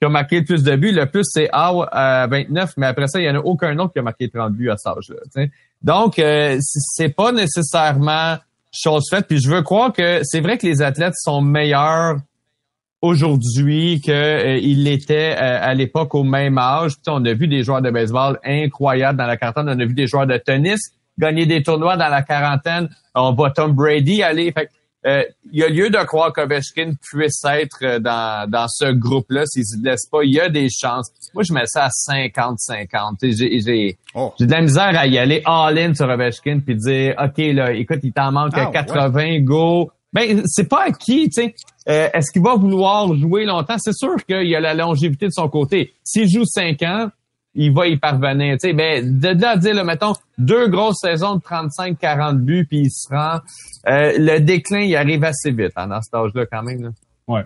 qui 0.00 0.06
ont 0.06 0.10
marqué 0.10 0.38
le 0.40 0.44
plus 0.44 0.62
de 0.62 0.74
buts, 0.76 0.92
le 0.92 1.06
plus 1.06 1.24
c'est 1.24 1.48
Howe 1.52 1.86
à 1.90 2.26
29, 2.28 2.72
mais 2.76 2.86
après 2.86 3.08
ça, 3.08 3.20
il 3.20 3.24
y 3.26 3.30
en 3.30 3.34
a 3.34 3.40
aucun 3.40 3.76
autre 3.78 3.92
qui 3.92 3.98
a 3.98 4.02
marqué 4.02 4.28
30 4.30 4.52
buts 4.54 4.70
à 4.70 4.76
cet 4.76 4.96
âge-là. 4.96 5.16
Donc, 5.82 6.18
euh, 6.18 6.58
c'est 6.60 7.14
pas 7.14 7.32
nécessairement 7.32 8.36
chose 8.72 9.06
faite. 9.10 9.26
Puis 9.28 9.40
je 9.40 9.48
veux 9.48 9.62
croire 9.62 9.92
que 9.92 10.20
c'est 10.22 10.40
vrai 10.40 10.58
que 10.58 10.66
les 10.66 10.82
athlètes 10.82 11.14
sont 11.16 11.40
meilleurs 11.40 12.16
aujourd'hui 13.00 14.00
qu'ils 14.00 14.12
euh, 14.12 14.60
l'étaient 14.60 15.36
euh, 15.36 15.58
à 15.62 15.74
l'époque 15.74 16.14
au 16.14 16.24
même 16.24 16.58
âge. 16.58 16.92
Puis, 16.94 17.08
on 17.08 17.24
a 17.24 17.32
vu 17.32 17.46
des 17.46 17.62
joueurs 17.62 17.82
de 17.82 17.90
baseball 17.90 18.38
incroyables 18.44 19.18
dans 19.18 19.26
la 19.26 19.36
quarantaine. 19.36 19.68
On 19.68 19.80
a 19.80 19.84
vu 19.84 19.94
des 19.94 20.06
joueurs 20.06 20.26
de 20.26 20.36
tennis 20.36 20.92
gagner 21.18 21.46
des 21.46 21.62
tournois 21.62 21.96
dans 21.96 22.08
la 22.08 22.22
quarantaine. 22.22 22.88
On 23.14 23.32
voit 23.32 23.50
Tom 23.50 23.72
Brady 23.72 24.22
aller. 24.22 24.54
Euh, 25.06 25.22
il 25.52 25.60
y 25.60 25.62
a 25.62 25.68
lieu 25.68 25.90
de 25.90 26.04
croire 26.04 26.32
qu'Ovechkin 26.32 26.94
puisse 27.00 27.44
être 27.44 27.78
euh, 27.82 27.98
dans, 28.00 28.50
dans 28.50 28.66
ce 28.68 28.90
groupe-là 28.92 29.44
s'il 29.46 29.64
se 29.64 29.76
laisse 29.82 30.06
pas. 30.10 30.24
Il 30.24 30.32
y 30.32 30.40
a 30.40 30.48
des 30.48 30.68
chances. 30.70 31.08
Moi, 31.34 31.44
je 31.44 31.52
mets 31.52 31.66
ça 31.66 31.84
à 31.84 31.88
50-50. 31.88 33.18
J'ai, 33.22 33.60
j'ai, 33.60 33.98
oh. 34.14 34.32
j'ai 34.38 34.46
de 34.46 34.50
la 34.50 34.62
misère 34.62 34.98
à 34.98 35.06
y 35.06 35.16
aller 35.16 35.40
all-in 35.44 35.94
sur 35.94 36.08
Ovechkin 36.08 36.60
puis 36.60 36.74
dire, 36.74 37.14
OK, 37.22 37.38
là, 37.38 37.72
écoute, 37.72 38.00
il 38.02 38.12
t'en 38.12 38.32
manque 38.32 38.54
80, 38.54 39.12
ah, 39.16 39.40
go. 39.40 39.90
Ben, 40.12 40.42
c'est 40.46 40.68
pas 40.68 40.84
acquis, 40.86 41.28
tu 41.28 41.42
sais. 41.42 41.54
Euh, 41.88 42.08
est-ce 42.12 42.32
qu'il 42.32 42.42
va 42.42 42.54
vouloir 42.54 43.14
jouer 43.14 43.44
longtemps? 43.44 43.76
C'est 43.78 43.94
sûr 43.94 44.16
qu'il 44.26 44.48
y 44.48 44.56
a 44.56 44.60
la 44.60 44.74
longévité 44.74 45.26
de 45.26 45.32
son 45.32 45.48
côté. 45.48 45.94
S'il 46.02 46.28
joue 46.28 46.44
5 46.44 46.82
ans, 46.82 47.08
il 47.58 47.74
va 47.74 47.88
y 47.88 47.96
parvenir. 47.96 48.54
Tu 48.54 48.68
sais, 48.68 48.72
ben, 48.72 49.18
de 49.18 49.28
là 49.28 49.50
à 49.50 49.56
dire, 49.56 49.74
là, 49.74 49.82
mettons, 49.82 50.12
deux 50.38 50.68
grosses 50.68 51.00
saisons 51.00 51.36
de 51.36 51.40
35-40 51.40 52.38
buts, 52.38 52.64
puis 52.64 52.82
il 52.82 52.90
se 52.90 53.08
rend. 53.12 53.40
Euh, 53.88 54.12
le 54.16 54.38
déclin, 54.38 54.80
il 54.80 54.94
arrive 54.94 55.24
assez 55.24 55.50
vite 55.50 55.72
hein, 55.74 55.88
dans 55.88 56.00
cet 56.00 56.14
âge-là, 56.14 56.46
quand 56.46 56.62
même. 56.62 56.82
Là. 56.82 56.90
Ouais. 57.26 57.44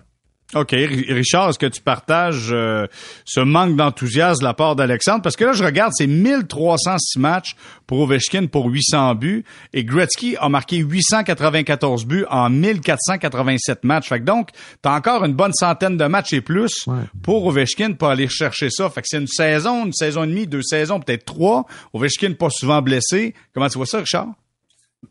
OK. 0.55 0.71
Richard, 0.71 1.49
est-ce 1.49 1.59
que 1.59 1.65
tu 1.65 1.81
partages 1.81 2.49
euh, 2.51 2.85
ce 3.25 3.39
manque 3.39 3.75
d'enthousiasme 3.75 4.39
de 4.39 4.45
la 4.45 4.53
part 4.53 4.75
d'Alexandre? 4.75 5.21
Parce 5.21 5.35
que 5.35 5.45
là, 5.45 5.53
je 5.53 5.63
regarde, 5.63 5.93
c'est 5.95 6.07
1306 6.07 7.19
matchs 7.19 7.55
pour 7.87 8.01
Ovechkin 8.01 8.47
pour 8.47 8.67
800 8.67 9.15
buts 9.15 9.43
et 9.73 9.83
Gretzky 9.83 10.35
a 10.39 10.49
marqué 10.49 10.77
894 10.77 12.05
buts 12.05 12.25
en 12.29 12.49
1487 12.49 13.83
matchs. 13.83 14.09
Fait 14.09 14.19
que 14.19 14.25
donc, 14.25 14.49
t'as 14.81 14.95
encore 14.95 15.25
une 15.25 15.33
bonne 15.33 15.53
centaine 15.53 15.97
de 15.97 16.05
matchs 16.05 16.33
et 16.33 16.41
plus 16.41 16.85
pour 17.23 17.45
Ovechkin 17.47 17.93
pour 17.93 18.09
aller 18.09 18.27
chercher 18.27 18.69
ça. 18.69 18.89
Fait 18.89 19.01
que 19.01 19.07
c'est 19.09 19.19
une 19.19 19.27
saison, 19.27 19.85
une 19.85 19.93
saison 19.93 20.23
et 20.23 20.27
demie, 20.27 20.47
deux 20.47 20.63
saisons, 20.63 20.99
peut-être 20.99 21.25
trois. 21.25 21.65
Ovechkin 21.93 22.33
pas 22.33 22.49
souvent 22.49 22.81
blessé. 22.81 23.33
Comment 23.53 23.69
tu 23.69 23.77
vois 23.77 23.87
ça, 23.87 23.99
Richard? 23.99 24.27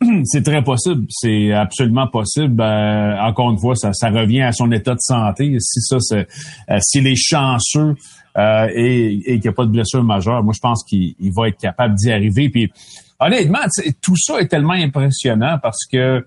c'est 0.24 0.42
très 0.42 0.62
possible. 0.62 1.06
C'est 1.08 1.52
absolument 1.52 2.06
possible. 2.06 2.60
Euh, 2.60 3.18
encore 3.20 3.50
une 3.50 3.58
fois, 3.58 3.74
ça, 3.76 3.90
revient 4.10 4.42
à 4.42 4.52
son 4.52 4.70
état 4.72 4.94
de 4.94 5.00
santé. 5.00 5.56
Si 5.60 5.80
ça, 5.80 5.96
c'est, 6.00 6.28
euh, 6.70 6.78
s'il 6.80 7.06
est 7.06 7.16
chanceux 7.16 7.94
euh, 8.38 8.68
et, 8.74 9.14
et 9.26 9.34
qu'il 9.34 9.42
n'y 9.42 9.48
a 9.48 9.52
pas 9.52 9.66
de 9.66 9.70
blessure 9.70 10.02
majeure, 10.02 10.42
moi, 10.42 10.54
je 10.54 10.60
pense 10.60 10.84
qu'il 10.84 11.14
va 11.34 11.48
être 11.48 11.58
capable 11.58 11.94
d'y 11.94 12.10
arriver. 12.10 12.48
Puis, 12.48 12.72
honnêtement, 13.20 13.60
tout 14.00 14.16
ça 14.16 14.40
est 14.40 14.48
tellement 14.48 14.72
impressionnant 14.72 15.58
parce 15.62 15.86
que 15.90 16.26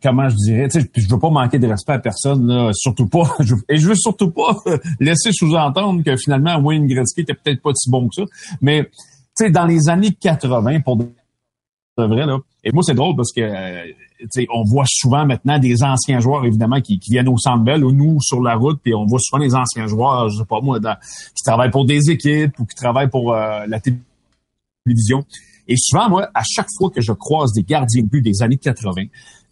comment 0.00 0.28
je 0.28 0.36
dirais, 0.36 0.68
je 0.72 1.08
veux 1.08 1.18
pas 1.18 1.30
manquer 1.30 1.58
de 1.58 1.66
respect 1.66 1.94
à 1.94 1.98
personne, 1.98 2.72
surtout 2.72 3.08
pas, 3.08 3.34
et 3.68 3.78
je 3.78 3.88
veux 3.88 3.96
surtout 3.96 4.30
pas 4.30 4.56
laisser 5.00 5.32
sous-entendre 5.32 6.04
que 6.04 6.16
finalement 6.16 6.56
Wayne 6.60 6.86
Gretzky 6.86 7.22
était 7.22 7.34
peut-être 7.34 7.60
pas 7.60 7.72
si 7.74 7.90
bon 7.90 8.08
que 8.08 8.14
ça, 8.14 8.22
mais 8.60 8.88
dans 9.48 9.66
les 9.66 9.88
années 9.88 10.12
80, 10.12 10.82
pour 10.82 10.98
vrai, 11.96 12.26
là. 12.26 12.38
Et 12.62 12.72
moi, 12.72 12.82
c'est 12.82 12.94
drôle 12.94 13.16
parce 13.16 13.32
que 13.32 13.40
euh, 13.40 14.46
on 14.52 14.64
voit 14.64 14.84
souvent 14.86 15.24
maintenant 15.24 15.58
des 15.58 15.82
anciens 15.82 16.20
joueurs, 16.20 16.44
évidemment, 16.44 16.80
qui, 16.80 16.98
viennent 17.08 17.28
au 17.28 17.38
Centre 17.38 17.64
Bell 17.64 17.84
ou 17.84 17.92
nous 17.92 18.18
sur 18.20 18.42
la 18.42 18.54
route, 18.54 18.80
puis 18.82 18.94
on 18.94 19.06
voit 19.06 19.18
souvent 19.18 19.42
des 19.42 19.54
anciens 19.54 19.86
joueurs, 19.86 20.28
je 20.28 20.38
sais 20.38 20.44
pas 20.44 20.60
moi, 20.60 20.78
qui 20.78 21.42
travaillent 21.44 21.70
pour 21.70 21.86
des 21.86 22.10
équipes 22.10 22.58
ou 22.58 22.66
qui 22.66 22.74
travaillent 22.74 23.08
pour 23.08 23.32
euh, 23.34 23.64
la 23.66 23.80
télévision. 23.80 25.24
Et 25.68 25.76
souvent, 25.76 26.10
moi, 26.10 26.28
à 26.34 26.42
chaque 26.48 26.68
fois 26.76 26.90
que 26.90 27.00
je 27.00 27.12
croise 27.12 27.52
des 27.52 27.62
gardiens 27.62 28.02
de 28.02 28.08
but 28.08 28.20
des 28.20 28.42
années 28.42 28.58
80, 28.58 29.04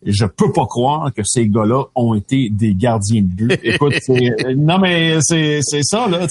je 0.05 0.27
peux 0.27 0.53
pas 0.53 0.67
croire 0.67 1.13
que 1.13 1.23
ces 1.25 1.49
gars-là 1.49 1.85
ont 1.95 2.15
été 2.15 2.51
des 2.51 2.75
gardiens 2.75 3.23
de 3.23 3.27
but. 3.27 3.61
Écoute, 3.63 3.95
non 4.57 4.79
mais 4.79 5.19
c'est 5.23 5.61
ça 5.83 6.07
là. 6.09 6.27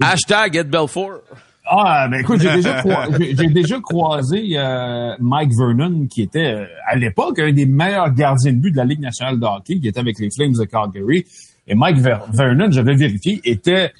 Hashtag 0.00 0.56
Ed 0.56 0.70
Belfort. 0.70 1.20
Ah, 1.64 2.08
ben 2.08 2.20
écoute, 2.20 2.40
j'ai 2.40 2.52
déjà, 2.54 2.82
j'ai 3.18 3.48
déjà 3.48 3.80
croisé 3.80 4.42
euh, 4.56 5.14
Mike 5.20 5.52
Vernon, 5.56 6.06
qui 6.08 6.22
était 6.22 6.54
euh, 6.54 6.66
à 6.86 6.96
l'époque 6.96 7.38
un 7.38 7.52
des 7.52 7.66
meilleurs 7.66 8.12
gardiens 8.12 8.52
de 8.52 8.58
but 8.58 8.72
de 8.72 8.76
la 8.76 8.84
Ligue 8.84 9.00
nationale 9.00 9.38
de 9.38 9.44
hockey, 9.44 9.78
qui 9.78 9.88
était 9.88 10.00
avec 10.00 10.18
les 10.18 10.28
Flames 10.34 10.52
de 10.52 10.64
Calgary. 10.64 11.24
Et 11.66 11.74
Mike 11.74 11.98
Vernon, 11.98 12.70
j'avais 12.70 12.96
vérifié, 12.96 13.40
était 13.44 13.92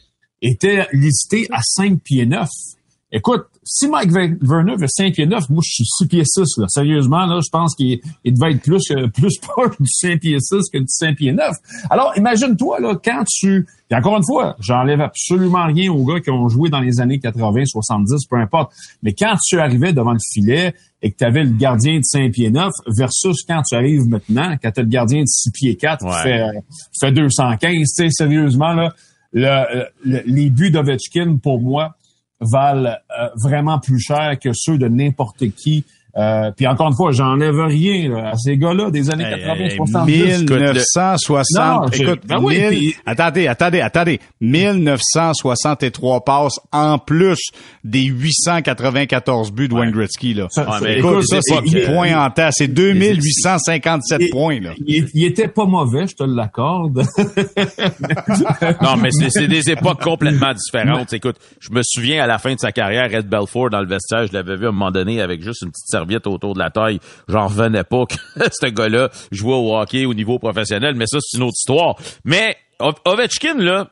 était 0.43 0.87
listé 0.93 1.47
à 1.51 1.61
5 1.63 2.01
pieds 2.03 2.27
9. 2.27 2.49
Écoute, 3.13 3.47
si 3.63 3.89
Mike 3.89 4.11
Vernon 4.11 4.77
veut 4.77 4.87
5 4.89 5.15
pieds 5.15 5.27
9, 5.27 5.51
moi 5.51 5.61
je 5.63 5.71
suis 5.71 5.85
6 5.85 6.07
pieds 6.09 6.25
6. 6.25 6.59
Là. 6.59 6.67
Sérieusement, 6.69 7.27
là, 7.27 7.41
je 7.45 7.51
pense 7.51 7.75
qu'il 7.75 8.01
devait 8.25 8.53
être 8.53 8.63
plus 8.63 8.83
plus 9.15 9.39
proche 9.39 9.77
du 9.79 9.87
5 9.87 10.19
pieds 10.19 10.39
6 10.41 10.71
que 10.73 10.79
du 10.79 10.87
5 10.89 11.17
pieds 11.17 11.33
9. 11.33 11.55
Alors, 11.91 12.13
imagine-toi, 12.17 12.81
là, 12.81 12.95
quand 13.03 13.25
tu... 13.29 13.67
Et 13.91 13.95
encore 13.95 14.17
une 14.17 14.25
fois, 14.25 14.57
j'enlève 14.61 15.01
absolument 15.01 15.67
rien 15.67 15.93
aux 15.93 16.05
gars 16.05 16.21
qui 16.21 16.31
ont 16.31 16.49
joué 16.49 16.71
dans 16.71 16.81
les 16.81 17.01
années 17.01 17.19
80, 17.19 17.65
70, 17.67 18.27
peu 18.29 18.37
importe. 18.37 18.73
Mais 19.03 19.13
quand 19.13 19.35
tu 19.47 19.59
arrivais 19.59 19.93
devant 19.93 20.13
le 20.13 20.19
filet 20.33 20.75
et 21.03 21.11
que 21.11 21.17
tu 21.19 21.25
avais 21.25 21.45
le 21.45 21.51
gardien 21.51 21.99
de 21.99 22.05
5 22.05 22.33
pieds 22.33 22.51
9 22.51 22.71
versus 22.97 23.43
quand 23.47 23.63
tu 23.63 23.75
arrives 23.75 24.07
maintenant, 24.07 24.57
quand 24.63 24.71
tu 24.71 24.81
as 24.81 24.83
le 24.85 24.89
gardien 24.89 25.21
de 25.21 25.27
6 25.27 25.51
pieds 25.51 25.77
4 25.77 26.07
qui, 26.07 26.23
fait, 26.23 26.47
qui 26.93 27.07
fait 27.07 27.13
215, 27.13 27.73
tu 27.73 27.85
sais, 27.87 28.11
sérieusement, 28.11 28.73
là, 28.73 28.95
le, 29.33 30.23
les 30.25 30.51
buts 30.51 30.71
d'Ovechkin, 30.71 31.37
pour 31.43 31.61
moi, 31.61 31.97
valent 32.41 32.97
euh, 33.19 33.29
vraiment 33.43 33.79
plus 33.79 34.01
cher 34.01 34.39
que 34.39 34.51
ceux 34.53 34.79
de 34.79 34.89
n'importe 34.89 35.51
qui 35.51 35.85
euh, 36.17 36.51
puis 36.57 36.67
encore 36.67 36.89
une 36.89 36.97
fois, 36.97 37.13
j'enlève 37.13 37.55
rien 37.55 38.15
à 38.17 38.37
ces 38.37 38.57
gars-là 38.57 38.91
des 38.91 39.11
années 39.11 39.25
80, 39.25 39.69
70. 39.77 40.51
1960. 40.51 42.01
écoute, 42.01 42.21
ben 42.27 42.41
attendez, 43.07 43.47
attendez, 43.47 43.81
attendez. 43.81 44.21
1963 44.41 46.25
passes 46.25 46.59
en 46.73 46.99
plus 46.99 47.39
des 47.85 48.05
894 48.05 49.53
buts 49.53 49.69
de 49.69 49.75
Wayne 49.75 49.93
Gretzky. 49.93 50.35
Là. 50.35 50.49
écoute, 50.87 51.25
ça, 51.27 51.39
c'est 51.41 51.63
10 51.63 51.87
points 51.87 52.19
en 52.19 52.31
tas. 52.31 52.51
C'est 52.53 52.69
2857 52.69 54.31
points. 54.31 54.61
Là. 54.61 54.73
Il, 54.87 55.07
il, 55.15 55.25
était 55.27 55.49
pas 55.49 55.65
mauvais, 55.65 56.07
je 56.07 56.17
te 56.17 56.25
l'accorde. 56.25 57.05
non, 58.83 58.97
mais 58.97 59.11
c'est 59.11 59.49
des 59.49 59.71
époques 59.71 60.03
complètement 60.03 60.53
différentes. 60.55 61.13
Écoute, 61.13 61.37
je 61.61 61.71
me 61.71 61.83
souviens 61.85 62.25
à 62.25 62.27
la 62.27 62.39
fin 62.39 62.55
de 62.55 62.59
sa 62.59 62.73
carrière, 62.73 63.15
Ed 63.15 63.29
Belfort 63.29 63.71
dans 63.71 63.81
le 63.81 63.87
vestiaire, 63.87 64.27
je 64.27 64.33
l'avais 64.33 64.57
vu 64.57 64.67
à 64.67 64.69
un 64.69 64.73
moment 64.73 64.91
donné 64.91 65.21
avec 65.21 65.43
juste 65.43 65.63
une 65.63 65.71
petite 65.71 65.89
autour 66.27 66.55
de 66.55 66.59
la 66.59 66.71
taille. 66.71 66.99
J'en 67.29 67.47
revenais 67.47 67.85
pas 67.85 68.05
que 68.07 68.17
ce 68.53 68.67
gars-là 68.67 69.11
jouait 69.31 69.55
au 69.55 69.77
hockey 69.77 70.05
au 70.05 70.15
niveau 70.15 70.39
professionnel, 70.39 70.95
mais 70.95 71.07
ça, 71.07 71.19
c'est 71.21 71.39
une 71.39 71.45
autre 71.45 71.57
histoire. 71.59 71.97
Mais 72.25 72.57
Ovechkin, 73.05 73.55
là, 73.59 73.91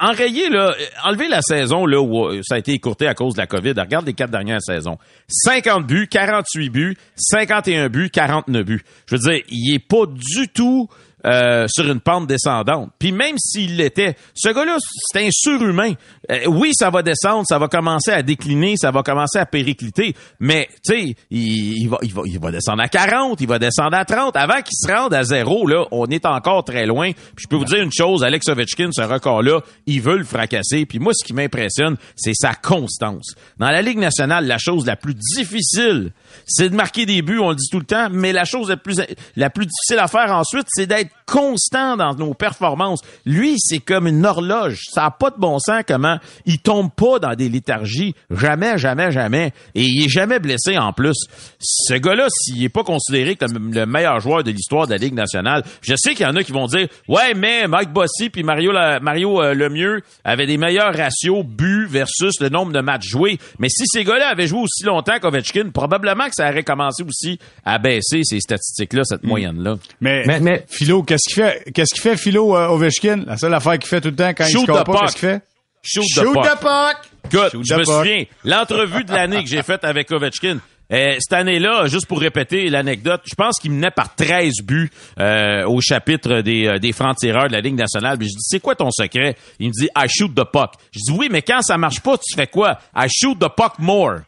enrayer, 0.00 0.48
là, 0.48 0.74
enlever 1.04 1.28
la 1.28 1.42
saison 1.42 1.86
là 1.86 2.00
où 2.00 2.26
euh, 2.26 2.40
ça 2.42 2.56
a 2.56 2.58
été 2.58 2.72
écourté 2.72 3.06
à 3.06 3.14
cause 3.14 3.34
de 3.34 3.38
la 3.38 3.46
COVID. 3.46 3.74
Regarde 3.76 4.06
les 4.06 4.14
quatre 4.14 4.30
dernières 4.30 4.62
saisons. 4.62 4.98
50 5.28 5.86
buts, 5.86 6.08
48 6.08 6.70
buts, 6.70 6.96
51 7.16 7.88
buts, 7.88 8.10
49 8.10 8.64
buts. 8.64 8.82
Je 9.06 9.16
veux 9.16 9.20
dire, 9.20 9.44
il 9.48 9.74
est 9.74 9.86
pas 9.86 10.06
du 10.06 10.48
tout 10.48 10.88
euh, 11.24 11.66
sur 11.68 11.90
une 11.90 12.00
pente 12.00 12.26
descendante. 12.26 12.90
Puis 12.98 13.12
même 13.12 13.36
s'il 13.38 13.76
l'était, 13.76 14.16
ce 14.34 14.50
gars-là, 14.50 14.76
c'est 14.78 15.26
un 15.26 15.30
surhumain. 15.30 15.94
Euh, 16.30 16.40
oui, 16.48 16.72
ça 16.74 16.90
va 16.90 17.02
descendre, 17.02 17.44
ça 17.48 17.58
va 17.58 17.68
commencer 17.68 18.10
à 18.10 18.22
décliner, 18.22 18.76
ça 18.76 18.90
va 18.90 19.02
commencer 19.02 19.38
à 19.38 19.46
péricliter, 19.46 20.14
mais 20.40 20.68
tu 20.84 20.94
sais, 20.94 21.16
il, 21.30 21.88
va, 21.88 21.98
il, 22.02 22.12
va, 22.12 22.22
il 22.26 22.38
va 22.38 22.50
descendre 22.50 22.82
à 22.82 22.88
40, 22.88 23.40
il 23.40 23.48
va 23.48 23.58
descendre 23.58 23.96
à 23.96 24.04
30. 24.04 24.36
Avant 24.36 24.60
qu'il 24.62 24.76
se 24.76 24.90
rende 24.90 25.14
à 25.14 25.22
zéro, 25.22 25.66
là, 25.66 25.86
on 25.90 26.06
est 26.06 26.26
encore 26.26 26.64
très 26.64 26.86
loin. 26.86 27.12
Puis 27.12 27.44
je 27.44 27.48
peux 27.48 27.56
vous 27.56 27.64
dire 27.64 27.82
une 27.82 27.92
chose, 27.92 28.24
Alex 28.24 28.48
Ovechkin, 28.48 28.90
ce 28.92 29.02
record-là, 29.02 29.60
il 29.86 30.00
veut 30.00 30.18
le 30.18 30.24
fracasser. 30.24 30.86
Puis 30.86 30.98
moi, 30.98 31.12
ce 31.14 31.24
qui 31.24 31.32
m'impressionne, 31.32 31.96
c'est 32.16 32.34
sa 32.34 32.54
constance. 32.54 33.34
Dans 33.58 33.70
la 33.70 33.82
Ligue 33.82 33.98
nationale, 33.98 34.46
la 34.46 34.58
chose 34.58 34.86
la 34.86 34.96
plus 34.96 35.14
difficile 35.14 36.12
c'est 36.46 36.68
de 36.68 36.74
marquer 36.74 37.06
des 37.06 37.22
buts, 37.22 37.38
on 37.38 37.50
le 37.50 37.56
dit 37.56 37.68
tout 37.70 37.78
le 37.78 37.84
temps, 37.84 38.08
mais 38.10 38.32
la 38.32 38.44
chose 38.44 38.68
la 38.68 38.76
plus, 38.76 39.00
la 39.36 39.48
difficile 39.48 39.98
à 39.98 40.08
faire 40.08 40.32
ensuite, 40.32 40.66
c'est 40.68 40.86
d'être 40.86 41.10
constant 41.26 41.96
dans 41.96 42.14
nos 42.14 42.34
performances. 42.34 43.00
Lui, 43.24 43.56
c'est 43.58 43.78
comme 43.78 44.06
une 44.06 44.24
horloge. 44.26 44.82
Ça 44.90 45.06
a 45.06 45.10
pas 45.10 45.30
de 45.30 45.36
bon 45.38 45.58
sens 45.58 45.82
comment 45.86 46.18
il 46.46 46.58
tombe 46.58 46.90
pas 46.94 47.18
dans 47.18 47.34
des 47.34 47.48
léthargies. 47.48 48.14
Jamais, 48.30 48.78
jamais, 48.78 49.10
jamais. 49.10 49.52
Et 49.74 49.82
il 49.82 50.04
est 50.04 50.08
jamais 50.08 50.38
blessé 50.38 50.76
en 50.78 50.92
plus. 50.92 51.16
Ce 51.60 51.94
gars-là, 51.94 52.26
s'il 52.30 52.62
est 52.62 52.68
pas 52.68 52.84
considéré 52.84 53.36
comme 53.36 53.72
le 53.72 53.86
meilleur 53.86 54.20
joueur 54.20 54.44
de 54.44 54.50
l'histoire 54.50 54.86
de 54.86 54.92
la 54.92 54.98
Ligue 54.98 55.14
nationale, 55.14 55.64
je 55.80 55.94
sais 55.96 56.14
qu'il 56.14 56.26
y 56.26 56.28
en 56.28 56.36
a 56.36 56.42
qui 56.42 56.52
vont 56.52 56.66
dire, 56.66 56.88
ouais, 57.08 57.34
mais 57.34 57.66
Mike 57.66 57.92
Bossy 57.92 58.30
puis 58.30 58.42
Mario, 58.42 58.72
Mario 59.00 59.42
euh, 59.42 59.54
Lemieux 59.54 60.02
avaient 60.24 60.46
des 60.46 60.58
meilleurs 60.58 60.94
ratios 60.94 61.44
buts 61.44 61.86
versus 61.88 62.40
le 62.40 62.48
nombre 62.48 62.72
de 62.72 62.80
matchs 62.80 63.08
joués. 63.08 63.38
Mais 63.58 63.68
si 63.68 63.84
ces 63.86 64.04
gars-là 64.04 64.28
avaient 64.28 64.46
joué 64.46 64.60
aussi 64.60 64.84
longtemps 64.84 65.18
qu'Ovechkin, 65.20 65.70
probablement 65.72 66.23
que 66.28 66.34
ça 66.34 66.48
aurait 66.48 66.62
commencé 66.62 67.02
aussi 67.02 67.38
à 67.64 67.78
baisser 67.78 68.20
ces 68.22 68.40
statistiques-là, 68.40 69.02
cette 69.04 69.22
hmm. 69.22 69.28
moyenne-là. 69.28 69.76
Mais, 70.00 70.24
mais, 70.40 70.64
Philo, 70.68 71.02
qu'est-ce 71.02 71.32
qu'il 71.32 71.42
fait? 71.42 71.72
Qu'est-ce 71.72 71.94
qu'il 71.94 72.02
fait, 72.02 72.16
Philo, 72.16 72.56
euh, 72.56 72.68
Ovechkin? 72.68 73.24
La 73.26 73.36
seule 73.36 73.54
affaire 73.54 73.78
qu'il 73.78 73.88
fait 73.88 74.00
tout 74.00 74.08
le 74.10 74.16
temps 74.16 74.32
quand 74.36 74.46
il 74.46 74.58
se 74.58 74.66
pas, 74.66 74.84
qu'est-ce 74.84 75.12
qu'il 75.12 75.28
fait? 75.28 75.42
Shoot, 75.82 76.04
Shoot 76.14 76.34
the 76.34 76.60
puck! 76.60 76.96
Écoute, 77.26 77.64
je 77.64 77.74
me 77.74 77.84
souviens, 77.84 78.24
l'entrevue 78.44 79.04
de 79.04 79.12
l'année 79.12 79.42
que 79.42 79.48
j'ai 79.48 79.62
faite 79.62 79.84
avec 79.84 80.10
Ovechkin, 80.10 80.60
euh, 80.92 81.16
cette 81.18 81.32
année-là, 81.32 81.86
juste 81.86 82.06
pour 82.06 82.20
répéter 82.20 82.68
l'anecdote, 82.68 83.22
je 83.24 83.34
pense 83.34 83.58
qu'il 83.58 83.72
menait 83.72 83.90
par 83.90 84.14
13 84.14 84.52
buts 84.62 84.90
euh, 85.18 85.66
au 85.66 85.80
chapitre 85.80 86.40
des, 86.40 86.66
euh, 86.66 86.78
des 86.78 86.92
francs-tireurs 86.92 87.48
de 87.48 87.52
la 87.52 87.60
Ligue 87.60 87.76
nationale. 87.76 88.18
je 88.20 88.26
dis, 88.26 88.34
c'est 88.38 88.60
quoi 88.60 88.74
ton 88.74 88.90
secret? 88.90 89.36
Il 89.58 89.68
me 89.68 89.72
dit, 89.72 89.88
I 89.96 90.06
shoot 90.08 90.34
the 90.34 90.44
puck. 90.44 90.72
Je 90.92 91.00
dis, 91.00 91.18
oui, 91.18 91.28
mais 91.30 91.42
quand 91.42 91.62
ça 91.62 91.78
marche 91.78 92.00
pas, 92.00 92.18
tu 92.18 92.34
fais 92.36 92.46
quoi? 92.46 92.78
I 92.94 93.08
shoot 93.08 93.38
the 93.38 93.48
puck 93.48 93.78
more. 93.78 94.20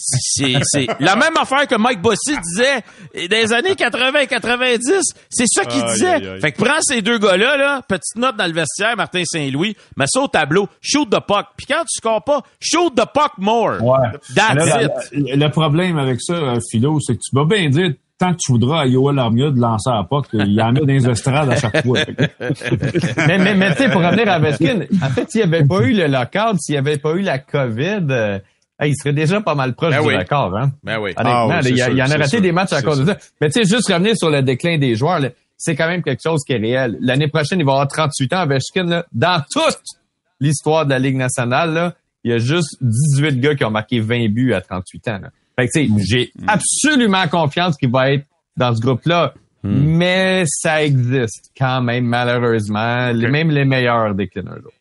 C'est 0.00 0.86
la 0.98 1.14
même 1.14 1.36
affaire 1.38 1.66
que 1.66 1.74
Mike 1.74 2.00
Bossy 2.00 2.36
disait 2.42 3.28
dans 3.28 3.36
les 3.36 3.52
années 3.52 3.74
80 3.74 4.20
et 4.20 4.26
90. 4.26 5.02
C'est 5.28 5.44
ça 5.46 5.64
qu'il 5.64 5.84
disait. 5.84 6.40
Fait 6.40 6.52
que 6.52 6.62
prends 6.62 6.80
ces 6.80 7.02
deux 7.02 7.18
gars-là, 7.18 7.56
là, 7.56 7.82
petite 7.86 8.16
note 8.16 8.36
dans 8.36 8.46
le 8.46 8.52
vestiaire, 8.52 8.96
Martin 8.96 9.22
Saint-Louis, 9.24 9.76
mets 9.96 10.06
ça 10.06 10.22
au 10.22 10.28
tableau, 10.28 10.68
shoot 10.80 11.08
the 11.08 11.20
puck. 11.20 11.46
Puis 11.56 11.66
quand 11.66 11.82
tu 11.82 11.98
scores 11.98 12.24
pas, 12.24 12.42
shoot 12.60 12.94
the 12.94 13.04
puck 13.12 13.32
more. 13.38 13.82
Ouais. 13.82 14.08
That's 14.34 14.64
it. 14.82 14.90
Le, 15.12 15.48
problème 15.48 15.98
avec 15.98 16.20
ça, 16.20 16.34
euh, 16.34 16.60
Philo, 16.70 16.98
c'est 17.00 17.14
que 17.14 17.20
tu 17.20 17.34
vas 17.34 17.44
bien 17.44 17.68
dire 17.68 17.92
tant 18.18 18.32
que 18.32 18.38
tu 18.38 18.52
voudras 18.52 18.82
à 18.82 18.86
Yoel 18.86 19.18
Armia 19.18 19.50
de 19.50 19.58
lancer 19.58 19.90
à 19.90 20.04
puck, 20.04 20.26
il 20.34 20.52
y 20.52 20.62
en 20.62 20.76
a 20.76 20.80
dans 20.80 20.86
les 20.86 21.08
estrades 21.08 21.50
à 21.50 21.56
chaque 21.56 21.84
fois. 21.84 22.00
mais 23.26 23.38
mais, 23.38 23.54
mais 23.54 23.74
tu 23.74 23.82
sais, 23.82 23.90
pour 23.90 24.02
revenir 24.02 24.30
à 24.30 24.38
Veskin, 24.38 24.82
en 25.02 25.08
fait, 25.08 25.30
s'il 25.30 25.40
n'y 25.40 25.54
avait 25.54 25.66
pas 25.66 25.80
eu 25.80 25.94
le 25.94 26.06
lockout, 26.06 26.60
s'il 26.60 26.74
n'y 26.74 26.78
avait 26.78 26.98
pas 26.98 27.12
eu 27.12 27.22
la 27.22 27.38
COVID, 27.38 28.40
il 28.86 28.94
serait 28.96 29.12
déjà 29.12 29.40
pas 29.40 29.54
mal 29.54 29.74
proche 29.74 29.94
ben 29.94 30.02
du 30.02 30.16
record, 30.16 30.56
hein? 30.56 30.72
Ben 30.82 30.98
oui. 30.98 31.12
Honnêtement, 31.16 31.50
ah 31.50 31.60
il, 31.62 31.76
y 31.76 32.02
en 32.02 32.10
a 32.10 32.16
raté 32.16 32.40
des 32.40 32.52
matchs 32.52 32.72
à 32.72 32.82
cause 32.82 33.00
de 33.00 33.06
ça. 33.06 33.16
Mais 33.40 33.50
tu 33.50 33.62
sais, 33.62 33.68
juste 33.68 33.92
revenir 33.92 34.16
sur 34.16 34.30
le 34.30 34.42
déclin 34.42 34.78
des 34.78 34.94
joueurs, 34.94 35.20
c'est 35.56 35.76
quand 35.76 35.88
même 35.88 36.02
quelque 36.02 36.22
chose 36.22 36.42
qui 36.44 36.54
est 36.54 36.58
réel. 36.58 36.96
L'année 37.00 37.28
prochaine, 37.28 37.60
il 37.60 37.66
va 37.66 37.72
avoir 37.72 37.88
38 37.88 38.32
ans, 38.32 38.42
Ovechkin, 38.44 38.84
là, 38.84 39.04
dans 39.12 39.42
toute 39.50 39.80
l'histoire 40.40 40.86
de 40.86 40.90
la 40.90 40.98
Ligue 40.98 41.16
nationale, 41.16 41.74
là, 41.74 41.94
il 42.24 42.32
y 42.32 42.34
a 42.34 42.38
juste 42.38 42.76
18 42.80 43.40
gars 43.40 43.54
qui 43.54 43.64
ont 43.64 43.70
marqué 43.70 44.00
20 44.00 44.28
buts 44.28 44.54
à 44.54 44.60
38 44.60 45.08
ans. 45.08 45.18
Là. 45.22 45.30
Fait 45.58 45.66
que, 45.66 45.72
tu 45.72 45.88
sais, 45.88 46.04
j'ai 46.06 46.32
mm. 46.38 46.48
absolument 46.48 47.28
confiance 47.28 47.76
qu'il 47.76 47.90
va 47.90 48.12
être 48.12 48.24
dans 48.56 48.74
ce 48.74 48.80
groupe-là. 48.80 49.34
Mm. 49.62 49.96
Mais 49.96 50.44
ça 50.46 50.82
existe 50.82 51.50
quand 51.56 51.82
même, 51.82 52.04
malheureusement. 52.04 53.12
Même 53.12 53.50
les 53.50 53.64
meilleurs 53.64 54.14
déclinent 54.14 54.48
un 54.48 54.60
jour. 54.60 54.72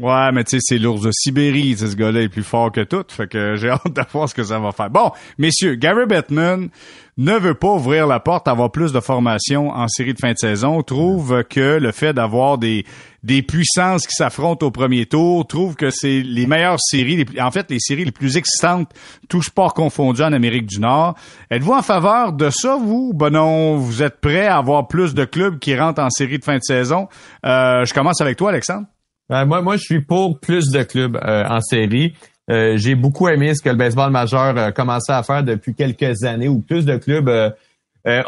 Ouais, 0.00 0.32
mais 0.32 0.42
tu 0.42 0.56
sais, 0.56 0.58
c'est 0.60 0.78
l'ours 0.78 1.02
de 1.02 1.10
Sibérie. 1.12 1.76
Ce 1.76 1.94
gars-là 1.94 2.22
est 2.22 2.28
plus 2.28 2.42
fort 2.42 2.72
que 2.72 2.80
tout. 2.80 3.04
Fait 3.08 3.28
que 3.28 3.54
j'ai 3.56 3.70
hâte 3.70 3.94
de 3.94 4.02
voir 4.12 4.28
ce 4.28 4.34
que 4.34 4.42
ça 4.42 4.58
va 4.58 4.72
faire. 4.72 4.90
Bon, 4.90 5.12
messieurs, 5.38 5.76
Gary 5.76 6.04
Bettman 6.06 6.68
ne 7.16 7.32
veut 7.38 7.54
pas 7.54 7.74
ouvrir 7.74 8.08
la 8.08 8.18
porte, 8.18 8.48
avoir 8.48 8.72
plus 8.72 8.92
de 8.92 8.98
formation 8.98 9.70
en 9.70 9.86
série 9.86 10.12
de 10.12 10.18
fin 10.18 10.32
de 10.32 10.36
saison. 10.36 10.82
Trouve 10.82 11.44
que 11.44 11.78
le 11.78 11.92
fait 11.92 12.12
d'avoir 12.12 12.58
des, 12.58 12.84
des 13.22 13.42
puissances 13.42 14.08
qui 14.08 14.16
s'affrontent 14.16 14.66
au 14.66 14.72
premier 14.72 15.06
tour, 15.06 15.46
trouve 15.46 15.76
que 15.76 15.90
c'est 15.90 16.22
les 16.22 16.48
meilleures 16.48 16.80
séries, 16.80 17.24
en 17.40 17.52
fait, 17.52 17.70
les 17.70 17.78
séries 17.78 18.04
les 18.04 18.10
plus 18.10 18.36
excitantes, 18.36 18.90
tout 19.28 19.42
sport 19.42 19.74
confondu 19.74 20.22
en 20.22 20.32
Amérique 20.32 20.66
du 20.66 20.80
Nord. 20.80 21.14
Êtes-vous 21.52 21.72
en 21.72 21.82
faveur 21.82 22.32
de 22.32 22.50
ça, 22.50 22.76
vous? 22.76 23.12
Ben 23.14 23.30
non, 23.30 23.76
vous 23.76 24.02
êtes 24.02 24.20
prêt 24.20 24.48
à 24.48 24.56
avoir 24.56 24.88
plus 24.88 25.14
de 25.14 25.24
clubs 25.24 25.60
qui 25.60 25.78
rentrent 25.78 26.02
en 26.02 26.10
série 26.10 26.40
de 26.40 26.44
fin 26.44 26.56
de 26.56 26.64
saison? 26.64 27.06
Euh, 27.46 27.84
je 27.84 27.94
commence 27.94 28.20
avec 28.20 28.36
toi, 28.36 28.50
Alexandre. 28.50 28.88
Ben, 29.34 29.46
moi, 29.46 29.62
moi, 29.62 29.76
je 29.76 29.82
suis 29.82 30.00
pour 30.00 30.38
plus 30.38 30.70
de 30.70 30.84
clubs 30.84 31.16
euh, 31.16 31.42
en 31.48 31.60
série. 31.60 32.14
Euh, 32.48 32.76
j'ai 32.76 32.94
beaucoup 32.94 33.26
aimé 33.26 33.52
ce 33.56 33.62
que 33.62 33.68
le 33.68 33.74
baseball 33.74 34.12
majeur 34.12 34.56
a 34.56 34.70
commencé 34.70 35.10
à 35.10 35.24
faire 35.24 35.42
depuis 35.42 35.74
quelques 35.74 36.22
années, 36.22 36.46
où 36.46 36.60
plus 36.60 36.84
de 36.84 36.96
clubs 36.96 37.28
euh, 37.28 37.50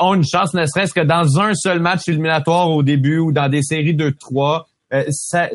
ont 0.01 0.15
une 0.15 0.25
chance, 0.25 0.53
ne 0.53 0.67
serait-ce 0.67 0.93
que 0.93 1.05
dans 1.05 1.39
un 1.39 1.55
seul 1.55 1.79
match 1.79 2.09
éliminatoire 2.09 2.73
au 2.73 2.83
début 2.83 3.19
ou 3.19 3.31
dans 3.31 3.49
des 3.49 3.63
séries 3.63 3.95
de 3.95 4.11
trois. 4.11 4.67
ça, 5.11 5.49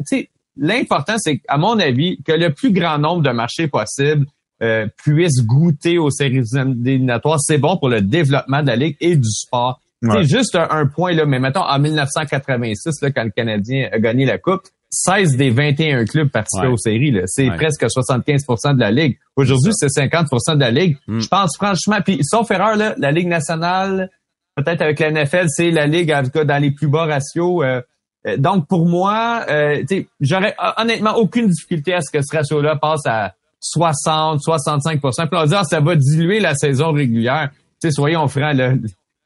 l'important, 0.55 1.15
c'est, 1.17 1.41
à 1.49 1.57
mon 1.57 1.77
avis, 1.79 2.19
que 2.23 2.31
le 2.31 2.53
plus 2.53 2.71
grand 2.71 2.97
nombre 2.97 3.21
de 3.21 3.31
marchés 3.31 3.67
possibles 3.67 4.27
puissent 5.03 5.45
goûter 5.45 5.97
aux 5.97 6.11
séries 6.11 6.43
éliminatoires. 6.55 7.41
C'est 7.41 7.57
bon 7.57 7.75
pour 7.75 7.89
le 7.89 7.99
développement 7.99 8.61
de 8.61 8.67
la 8.67 8.77
ligue 8.77 8.95
et 9.01 9.17
du 9.17 9.29
sport. 9.29 9.81
C'est 10.01 10.23
juste 10.23 10.55
un, 10.55 10.85
point 10.85 11.11
là, 11.11 11.25
mais 11.25 11.39
mettons 11.39 11.65
en 11.65 11.77
1986, 11.77 13.01
là, 13.01 13.11
quand 13.11 13.25
le 13.25 13.31
Canadien 13.31 13.89
a 13.91 13.99
gagné 13.99 14.23
la 14.23 14.37
coupe, 14.37 14.63
16 14.91 15.37
des 15.37 15.49
21 15.49 16.05
clubs 16.05 16.29
participaient 16.29 16.67
aux 16.67 16.77
séries. 16.77 17.17
C'est 17.25 17.49
presque 17.51 17.83
75% 17.83 18.75
de 18.75 18.79
la 18.79 18.91
Ligue. 18.91 19.17
Aujourd'hui, 19.37 19.71
c'est 19.73 19.87
50% 19.87 20.55
de 20.55 20.59
la 20.59 20.71
Ligue. 20.71 20.97
Mm. 21.07 21.19
Je 21.19 21.27
pense 21.27 21.55
franchement, 21.55 21.97
puis 22.03 22.19
sauf 22.23 22.51
erreur, 22.51 22.75
là, 22.75 22.93
la 22.97 23.11
Ligue 23.11 23.27
nationale, 23.27 24.09
peut-être 24.55 24.81
avec 24.81 24.99
la 24.99 25.11
NFL, 25.11 25.45
c'est 25.47 25.71
la 25.71 25.87
Ligue 25.87 26.11
en 26.11 26.23
tout 26.23 26.31
cas 26.31 26.43
dans 26.43 26.61
les 26.61 26.71
plus 26.71 26.87
bas 26.87 27.05
ratios. 27.05 27.63
Euh, 27.63 27.81
euh, 28.27 28.37
donc 28.37 28.67
pour 28.67 28.85
moi, 28.85 29.45
euh, 29.49 29.81
j'aurais 30.19 30.55
honnêtement 30.77 31.15
aucune 31.15 31.47
difficulté 31.47 31.93
à 31.93 32.01
ce 32.01 32.11
que 32.11 32.21
ce 32.21 32.35
ratio-là 32.35 32.75
passe 32.75 33.05
à 33.05 33.33
60, 33.61 34.41
65% 34.41 34.99
Puis 34.99 35.29
on 35.31 35.37
va 35.37 35.47
dire, 35.47 35.65
ça 35.65 35.79
va 35.79 35.95
diluer 35.95 36.39
la 36.39 36.53
saison 36.53 36.91
régulière. 36.91 37.49
sais, 37.79 37.91
soyons 37.91 38.27
francs, 38.27 38.57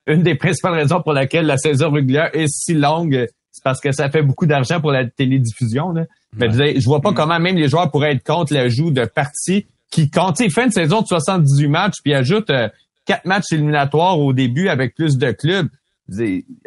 une 0.08 0.22
des 0.22 0.36
principales 0.36 0.76
raisons 0.76 1.02
pour 1.02 1.14
laquelle 1.14 1.48
la 1.48 1.58
saison 1.58 1.90
régulière 1.90 2.30
est 2.34 2.48
si 2.48 2.74
longue, 2.76 3.28
parce 3.66 3.82
que 3.82 3.92
ça 3.92 4.12
fait 4.12 4.22
beaucoup 4.22 4.46
d'argent 4.46 4.80
pour 4.80 4.92
la 4.92 5.10
télédiffusion. 5.10 5.92
Là. 5.92 6.06
Mais 6.38 6.52
je 6.52 6.86
vois 6.86 7.02
pas 7.02 7.10
mm. 7.10 7.16
comment 7.16 7.40
même 7.40 7.56
les 7.56 7.68
joueurs 7.68 7.90
pourraient 7.90 8.12
être 8.12 8.24
contre 8.24 8.54
l'ajout 8.54 8.92
de 8.92 9.06
parties 9.06 9.66
qui 9.90 10.12
comptent. 10.12 10.40
Il 10.40 10.52
fait 10.52 10.66
une 10.66 10.72
saison 10.72 11.02
de 11.02 11.08
78 11.08 11.68
matchs, 11.68 11.96
puis 12.04 12.14
ajoute 12.14 12.52
euh, 12.52 12.70
quatre 13.06 13.26
matchs 13.26 13.52
éliminatoires 13.52 14.20
au 14.20 14.34
début 14.34 14.70
avec 14.70 14.94
plus 14.94 15.18
de 15.18 15.32
clubs. 15.32 15.68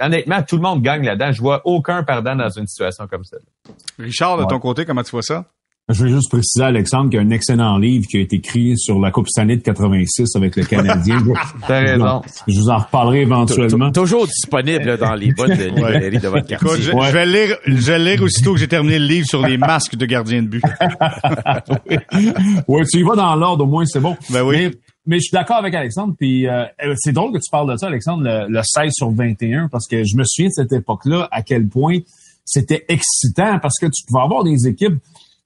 Honnêtement, 0.00 0.42
tout 0.42 0.56
le 0.56 0.62
monde 0.62 0.82
gagne 0.82 1.04
là-dedans. 1.04 1.30
Je 1.30 1.40
vois 1.40 1.62
aucun 1.64 2.02
perdant 2.02 2.34
dans 2.34 2.48
une 2.48 2.66
situation 2.66 3.06
comme 3.06 3.22
ça. 3.22 3.36
Richard, 4.00 4.36
de 4.36 4.46
ton 4.46 4.58
côté, 4.58 4.84
comment 4.84 5.04
tu 5.04 5.12
vois 5.12 5.22
ça? 5.22 5.44
Je 5.90 6.04
veux 6.04 6.10
juste 6.10 6.28
préciser, 6.28 6.64
Alexandre, 6.64 7.08
qu'il 7.08 7.18
y 7.18 7.22
a 7.22 7.24
un 7.24 7.30
excellent 7.30 7.78
livre 7.78 8.06
qui 8.06 8.18
a 8.18 8.20
été 8.20 8.36
écrit 8.36 8.76
sur 8.76 9.00
la 9.00 9.10
Coupe 9.10 9.26
Stanley 9.26 9.56
de 9.56 9.62
86 9.62 10.36
avec 10.36 10.56
le 10.56 10.64
Canadien. 10.64 11.24
T'as 11.66 11.80
raison. 11.80 12.20
Je 12.46 12.58
vous 12.58 12.68
en 12.68 12.76
reparlerai 12.76 13.22
éventuellement. 13.22 13.90
Toujours 13.90 14.26
disponible 14.26 14.98
dans 14.98 15.14
les 15.14 15.32
bonnes 15.32 15.52
librairies 15.52 16.18
de 16.18 16.28
votre 16.28 16.46
quartier. 16.46 16.82
je, 16.82 17.12
vais 17.12 17.24
lire, 17.24 17.56
je 17.64 17.72
vais 17.72 17.98
lire 17.98 18.22
aussitôt 18.22 18.52
que 18.52 18.60
j'ai 18.60 18.68
terminé 18.68 18.98
le 18.98 19.06
livre 19.06 19.26
sur 19.26 19.46
les 19.46 19.56
masques 19.56 19.96
de 19.96 20.04
gardiens 20.04 20.42
de 20.42 20.48
but. 20.48 20.62
oui, 22.68 22.82
tu 22.92 22.98
y 22.98 23.02
vas 23.02 23.16
dans 23.16 23.34
l'ordre, 23.34 23.64
au 23.64 23.66
moins, 23.66 23.86
c'est 23.86 24.00
bon. 24.00 24.14
Ben 24.30 24.42
oui. 24.42 24.70
Mais, 25.06 25.16
je 25.16 25.22
suis 25.22 25.32
d'accord 25.32 25.56
avec 25.56 25.74
Alexandre, 25.74 26.14
puis 26.18 26.46
euh, 26.46 26.66
c'est 26.96 27.12
drôle 27.12 27.32
que 27.32 27.38
tu 27.38 27.50
parles 27.50 27.72
de 27.72 27.78
ça, 27.78 27.86
Alexandre, 27.86 28.24
le, 28.24 28.46
le 28.46 28.60
16 28.62 28.90
sur 28.92 29.10
21, 29.10 29.68
parce 29.68 29.86
que 29.86 30.04
je 30.04 30.16
me 30.18 30.24
souviens 30.26 30.48
de 30.48 30.52
cette 30.52 30.72
époque-là, 30.74 31.28
à 31.32 31.40
quel 31.40 31.66
point 31.66 32.00
c'était 32.44 32.84
excitant, 32.88 33.58
parce 33.58 33.78
que 33.80 33.86
tu 33.86 34.04
pouvais 34.06 34.22
avoir 34.22 34.44
des 34.44 34.66
équipes 34.66 34.98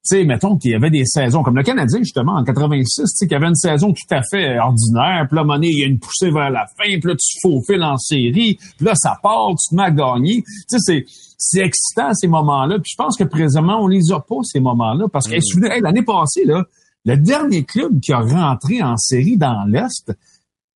sais, 0.03 0.24
mettons 0.24 0.57
qu'il 0.57 0.72
y 0.72 0.74
avait 0.74 0.90
des 0.90 1.05
saisons, 1.05 1.42
comme 1.42 1.57
le 1.57 1.62
Canadien, 1.62 2.00
justement, 2.00 2.34
en 2.34 2.44
86, 2.44 3.03
tu 3.03 3.07
sais, 3.07 3.26
qu'il 3.26 3.32
y 3.32 3.36
avait 3.36 3.48
une 3.48 3.55
saison 3.55 3.92
tout 3.92 4.14
à 4.14 4.20
fait 4.30 4.59
ordinaire, 4.59 5.26
puis 5.28 5.36
là, 5.36 5.44
monnaie, 5.44 5.68
il 5.68 5.78
y 5.78 5.84
a 5.84 5.86
une 5.86 5.98
poussée 5.98 6.30
vers 6.30 6.50
la 6.50 6.66
fin, 6.66 6.98
puis 6.98 7.03
là, 7.05 7.14
tu 7.14 7.38
faufiles 7.40 7.82
en 7.82 7.96
série, 7.96 8.59
puis 8.76 8.86
là, 8.86 8.92
ça 8.94 9.16
part, 9.22 9.50
tu 9.50 9.70
te 9.70 9.74
mets 9.74 9.84
à 9.84 9.90
gagner. 9.90 10.42
Tu 10.42 10.78
sais, 10.78 10.78
c'est, 10.80 11.05
c'est 11.38 11.61
excitant, 11.61 12.12
ces 12.14 12.28
moments-là, 12.28 12.78
puis 12.78 12.90
je 12.92 12.96
pense 12.96 13.16
que 13.16 13.24
présentement, 13.24 13.82
on 13.82 13.86
les 13.86 14.12
a 14.12 14.20
pas, 14.20 14.42
ces 14.42 14.61
moments-là, 14.61 15.07
parce 15.12 15.28
que, 15.28 15.36
mm. 15.36 15.82
l'année 15.82 16.03
passée, 16.03 16.44
là, 16.44 16.64
le 17.05 17.16
dernier 17.16 17.64
club 17.64 18.00
qui 18.00 18.12
a 18.12 18.20
rentré 18.20 18.82
en 18.82 18.96
série 18.96 19.36
dans 19.36 19.64
l'Est, 19.66 20.12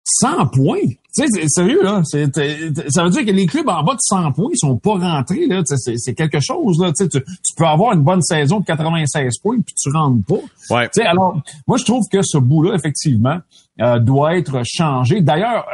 100 0.07 0.47
points. 0.49 0.89
Tu 1.17 1.27
sais, 1.27 1.49
sérieux, 1.49 1.83
là. 1.83 2.03
ça 2.05 3.05
veut 3.05 3.11
dire 3.11 3.25
que 3.25 3.31
les 3.31 3.47
clubs 3.47 3.69
en 3.69 3.83
bas 3.83 3.95
de 3.95 4.01
100 4.01 4.33
points, 4.33 4.51
ils 4.53 4.59
sont 4.59 4.77
pas 4.77 4.99
rentrés, 4.99 5.47
là. 5.47 5.63
C'est 5.65 6.15
quelque 6.15 6.41
chose, 6.41 6.79
là. 6.81 6.93
Tu, 6.93 7.09
tu 7.09 7.55
peux 7.57 7.67
avoir 7.67 7.95
une 7.95 8.03
bonne 8.03 8.23
saison 8.23 8.61
de 8.61 8.67
96 8.67 9.39
points 9.39 9.61
puis 9.61 9.75
tu 9.75 9.91
rentres 9.91 10.25
pas. 10.27 10.75
Ouais. 10.75 10.89
Tu 10.89 11.01
sais, 11.01 11.07
alors, 11.07 11.41
moi, 11.67 11.79
je 11.79 11.85
trouve 11.85 12.05
que 12.13 12.21
ce 12.23 12.39
bout-là, 12.39 12.75
effectivement, 12.75 13.39
euh, 13.81 13.99
doit 13.99 14.37
être 14.37 14.63
changé. 14.65 15.21
D'ailleurs, 15.23 15.67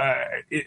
euh, 0.53 0.59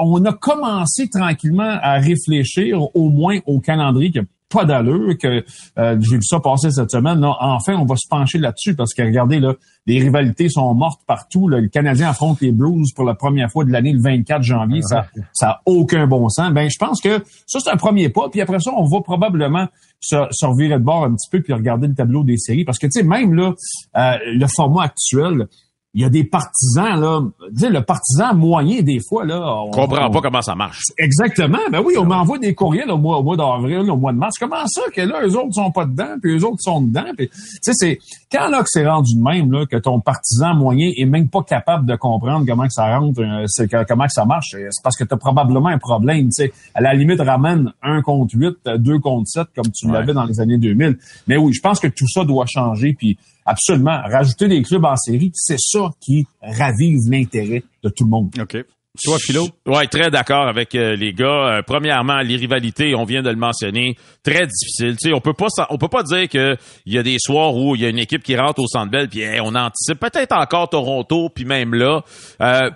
on 0.00 0.24
a 0.24 0.32
commencé 0.32 1.08
tranquillement 1.08 1.78
à 1.82 1.94
réfléchir 1.94 2.80
au 2.94 3.08
moins 3.08 3.38
au 3.46 3.60
calendrier 3.60 4.22
pas 4.52 4.64
d'allure, 4.64 5.16
que 5.18 5.44
euh, 5.78 5.96
j'ai 6.00 6.16
vu 6.16 6.22
ça 6.22 6.40
passer 6.40 6.70
cette 6.70 6.90
semaine. 6.90 7.20
Non, 7.20 7.34
enfin, 7.40 7.74
on 7.74 7.84
va 7.84 7.96
se 7.96 8.08
pencher 8.08 8.38
là-dessus 8.38 8.74
parce 8.74 8.94
que 8.94 9.02
regardez, 9.02 9.40
là, 9.40 9.54
les 9.86 9.98
rivalités 9.98 10.48
sont 10.48 10.74
mortes 10.74 11.00
partout. 11.06 11.48
Le 11.48 11.68
Canadien 11.68 12.10
affronte 12.10 12.40
les 12.40 12.52
Blues 12.52 12.92
pour 12.94 13.04
la 13.04 13.14
première 13.14 13.50
fois 13.50 13.64
de 13.64 13.72
l'année 13.72 13.92
le 13.92 14.00
24 14.00 14.42
janvier. 14.42 14.82
Ça, 14.82 15.06
ça 15.32 15.48
a 15.48 15.60
aucun 15.66 16.06
bon 16.06 16.28
sens. 16.28 16.52
Ben, 16.52 16.68
je 16.70 16.78
pense 16.78 17.00
que 17.00 17.22
ça, 17.46 17.58
c'est 17.60 17.70
un 17.70 17.76
premier 17.76 18.08
pas. 18.08 18.28
Puis 18.30 18.40
après 18.40 18.60
ça, 18.60 18.70
on 18.76 18.84
va 18.84 19.00
probablement 19.00 19.66
se, 20.00 20.16
se 20.30 20.46
revirer 20.46 20.78
de 20.78 20.84
bord 20.84 21.04
un 21.04 21.14
petit 21.14 21.28
peu 21.30 21.40
puis 21.40 21.52
regarder 21.52 21.88
le 21.88 21.94
tableau 21.94 22.24
des 22.24 22.36
séries. 22.36 22.64
Parce 22.64 22.78
que, 22.78 22.86
tu 22.86 23.00
sais, 23.00 23.02
même 23.02 23.34
là, 23.34 23.54
euh, 23.96 24.18
le 24.26 24.46
format 24.54 24.84
actuel, 24.84 25.48
il 25.94 26.00
y 26.00 26.04
a 26.06 26.08
des 26.08 26.24
partisans, 26.24 26.98
là. 26.98 27.20
Tu 27.58 27.70
le 27.70 27.82
partisan 27.82 28.34
moyen, 28.34 28.80
des 28.80 28.98
fois, 29.06 29.26
là. 29.26 29.40
On 29.66 29.70
comprend 29.70 30.10
pas 30.10 30.20
comment 30.22 30.40
ça 30.40 30.54
marche. 30.54 30.80
Exactement. 30.96 31.58
Ben 31.70 31.82
oui, 31.84 31.94
on 31.98 32.06
m'envoie 32.06 32.38
des 32.38 32.54
courriels 32.54 32.90
au 32.90 32.96
mois, 32.96 33.18
au 33.18 33.22
mois 33.22 33.36
d'avril, 33.36 33.90
au 33.90 33.96
mois 33.96 34.12
de 34.12 34.16
mars. 34.16 34.38
Comment 34.38 34.66
ça 34.66 34.82
que 34.94 35.02
là, 35.02 35.20
eux 35.26 35.36
autres 35.36 35.52
sont 35.52 35.70
pas 35.70 35.84
dedans, 35.84 36.16
puis 36.22 36.38
eux 36.38 36.46
autres 36.46 36.60
sont 36.60 36.80
dedans? 36.80 37.04
tu 37.18 37.28
sais, 37.60 37.72
c'est 37.74 37.98
quand 38.30 38.48
là 38.48 38.60
que 38.60 38.68
c'est 38.68 38.86
rendu 38.86 39.14
de 39.14 39.22
même, 39.22 39.52
là, 39.52 39.66
que 39.66 39.76
ton 39.76 40.00
partisan 40.00 40.54
moyen 40.54 40.90
est 40.96 41.04
même 41.04 41.28
pas 41.28 41.42
capable 41.42 41.84
de 41.84 41.94
comprendre 41.94 42.46
comment 42.46 42.66
que 42.66 42.72
ça 42.72 42.98
rentre, 42.98 43.20
euh, 43.20 43.44
c'est 43.46 43.70
comment 43.86 44.06
que 44.06 44.12
ça 44.12 44.24
marche, 44.24 44.48
c'est 44.52 44.82
parce 44.82 44.96
que 44.96 45.04
tu 45.04 45.12
as 45.12 45.18
probablement 45.18 45.68
un 45.68 45.78
problème. 45.78 46.28
Tu 46.28 46.44
sais, 46.44 46.52
à 46.74 46.80
la 46.80 46.94
limite, 46.94 47.20
ramène 47.20 47.70
un 47.82 48.00
contre 48.00 48.34
8, 48.34 48.56
deux 48.78 48.98
contre 48.98 49.28
7, 49.28 49.48
comme 49.54 49.70
tu 49.70 49.90
l'avais 49.90 50.14
dans 50.14 50.24
les 50.24 50.40
années 50.40 50.56
2000. 50.56 50.96
Mais 51.26 51.36
oui, 51.36 51.52
je 51.52 51.60
pense 51.60 51.80
que 51.80 51.88
tout 51.88 52.08
ça 52.08 52.24
doit 52.24 52.46
changer, 52.46 52.94
puis 52.94 53.18
Absolument. 53.44 54.00
Rajouter 54.02 54.48
des 54.48 54.62
clubs 54.62 54.84
en 54.84 54.96
série, 54.96 55.30
c'est 55.34 55.58
ça 55.58 55.90
qui 56.00 56.26
ravive 56.42 56.98
l'intérêt 57.10 57.62
de 57.82 57.88
tout 57.88 58.04
le 58.04 58.10
monde. 58.10 58.30
OK. 58.40 58.64
Toi, 59.02 59.16
Philo? 59.18 59.48
Ouais, 59.66 59.86
très 59.86 60.10
d'accord 60.10 60.46
avec 60.46 60.74
euh, 60.74 60.94
les 60.94 61.14
gars. 61.14 61.24
Euh, 61.56 61.62
premièrement, 61.66 62.18
les 62.18 62.36
rivalités, 62.36 62.94
on 62.94 63.04
vient 63.04 63.22
de 63.22 63.30
le 63.30 63.36
mentionner, 63.36 63.96
très 64.22 64.46
difficile. 64.46 64.98
Tu 65.00 65.08
sais, 65.08 65.14
on 65.14 65.20
peut 65.22 65.32
pas, 65.32 65.46
on 65.70 65.78
peut 65.78 65.88
pas 65.88 66.02
dire 66.02 66.28
que 66.28 66.58
il 66.84 66.92
y 66.92 66.98
a 66.98 67.02
des 67.02 67.16
soirs 67.18 67.56
où 67.56 67.74
il 67.74 67.80
y 67.80 67.86
a 67.86 67.88
une 67.88 67.98
équipe 67.98 68.22
qui 68.22 68.36
rentre 68.36 68.60
au 68.60 68.66
Centre 68.66 68.90
Bell, 68.90 69.08
puis 69.08 69.24
on 69.42 69.54
anticipe 69.54 69.98
peut-être 69.98 70.32
encore 70.32 70.68
Toronto, 70.68 71.30
puis 71.30 71.46
même 71.46 71.72
là. 71.72 72.02
Euh, 72.42 72.68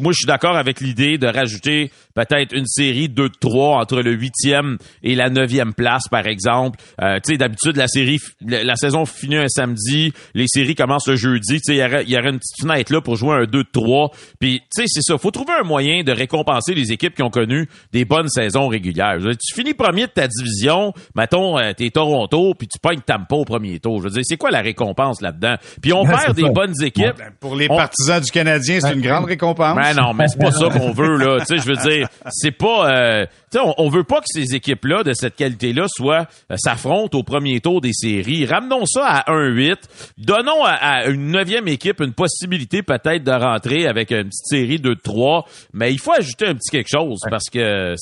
moi, 0.00 0.10
je 0.10 0.16
suis 0.16 0.26
d'accord 0.26 0.56
avec 0.56 0.80
l'idée 0.80 1.18
de 1.18 1.28
rajouter 1.28 1.92
peut-être 2.26 2.54
une 2.54 2.66
série 2.66 3.08
2 3.08 3.28
de 3.28 3.34
3 3.40 3.80
entre 3.80 4.00
le 4.00 4.12
huitième 4.12 4.78
et 5.02 5.14
la 5.14 5.30
neuvième 5.30 5.74
place, 5.74 6.08
par 6.08 6.26
exemple. 6.26 6.78
tu 6.98 7.06
sais, 7.24 7.36
d'habitude, 7.36 7.76
la 7.76 7.88
série, 7.88 8.18
la, 8.46 8.76
saison 8.76 9.04
finit 9.06 9.36
un 9.36 9.48
samedi, 9.48 10.12
les 10.34 10.46
séries 10.48 10.74
commencent 10.74 11.08
le 11.08 11.16
jeudi. 11.16 11.60
Tu 11.60 11.60
sais, 11.64 11.74
il 11.74 11.78
y 11.78 11.84
aurait, 11.84 12.04
y 12.04 12.16
aurait 12.16 12.30
une 12.30 12.38
petite 12.38 12.60
fenêtre 12.60 12.92
là 12.92 13.00
pour 13.00 13.16
jouer 13.16 13.34
un 13.34 13.44
2 13.44 13.46
de 13.46 13.68
3. 13.72 14.10
Puis, 14.38 14.60
tu 14.60 14.82
sais, 14.82 14.84
c'est 14.86 15.02
ça. 15.02 15.18
Faut 15.18 15.30
trouver 15.30 15.52
un 15.60 15.64
moyen 15.64 16.02
de 16.02 16.12
récompenser 16.12 16.74
les 16.74 16.92
équipes 16.92 17.14
qui 17.14 17.22
ont 17.22 17.30
connu 17.30 17.68
des 17.92 18.04
bonnes 18.04 18.28
saisons 18.28 18.68
régulières. 18.68 19.18
tu 19.20 19.54
finis 19.54 19.74
premier 19.74 20.06
de 20.06 20.12
ta 20.12 20.26
division, 20.28 20.92
mettons, 21.14 21.58
euh, 21.58 21.72
t'es 21.72 21.90
Toronto, 21.90 22.54
puis 22.54 22.68
tu 22.68 22.78
pognes 22.78 23.00
Tampa 23.00 23.36
au 23.36 23.44
premier 23.44 23.78
tour. 23.80 23.98
Je 23.98 24.04
veux 24.04 24.10
dire, 24.10 24.22
c'est 24.24 24.36
quoi 24.36 24.50
la 24.50 24.60
récompense 24.60 25.20
là-dedans? 25.20 25.56
Puis 25.82 25.92
on 25.92 26.04
perd 26.04 26.34
des 26.34 26.48
bonnes 26.50 26.74
équipes. 26.82 27.16
Ben, 27.18 27.32
pour 27.38 27.56
les 27.56 27.68
partisans 27.68 28.20
du 28.20 28.30
Canadien, 28.30 28.80
c'est 28.80 28.92
une 28.92 29.00
grande 29.00 29.24
récompense. 29.24 29.76
Ben 29.76 29.94
non, 29.94 30.14
mais 30.14 30.28
c'est 30.28 30.38
pas 30.38 30.52
ça 30.52 30.68
qu'on 30.78 30.92
veut, 30.92 31.16
là. 31.16 31.40
Tu 31.40 31.46
sais, 31.46 31.58
je 31.58 31.66
veux 31.66 31.90
dire, 31.90 32.08
c'est 32.28 32.52
pas... 32.52 32.90
Euh, 32.90 33.26
on, 33.54 33.74
on, 33.78 33.88
veut 33.88 34.04
pas 34.04 34.20
que 34.20 34.26
ces 34.26 34.54
équipes-là 34.54 35.02
de 35.02 35.12
cette 35.12 35.36
qualité-là 35.36 35.86
soient 35.88 36.26
euh, 36.50 36.56
s'affrontent 36.56 37.18
au 37.18 37.22
premier 37.22 37.60
tour 37.60 37.80
des 37.80 37.92
séries. 37.92 38.46
Ramenons 38.46 38.86
ça 38.86 39.06
à 39.06 39.32
1-8. 39.32 39.76
Donnons 40.18 40.64
à, 40.64 41.06
une 41.06 41.30
neuvième 41.30 41.68
équipe 41.68 42.00
une 42.00 42.12
possibilité 42.12 42.82
peut-être 42.82 43.24
de 43.24 43.32
rentrer 43.32 43.86
avec 43.86 44.12
une 44.12 44.28
petite 44.28 44.46
série 44.46 44.78
de 44.78 44.94
3 44.94 45.46
mais 45.72 45.92
il 45.92 45.98
faut 45.98 46.12
ajouter 46.12 46.46
un 46.46 46.54
petit 46.54 46.70
quelque 46.70 46.90
chose 46.90 47.20
parce 47.28 47.48
que. 47.50 47.94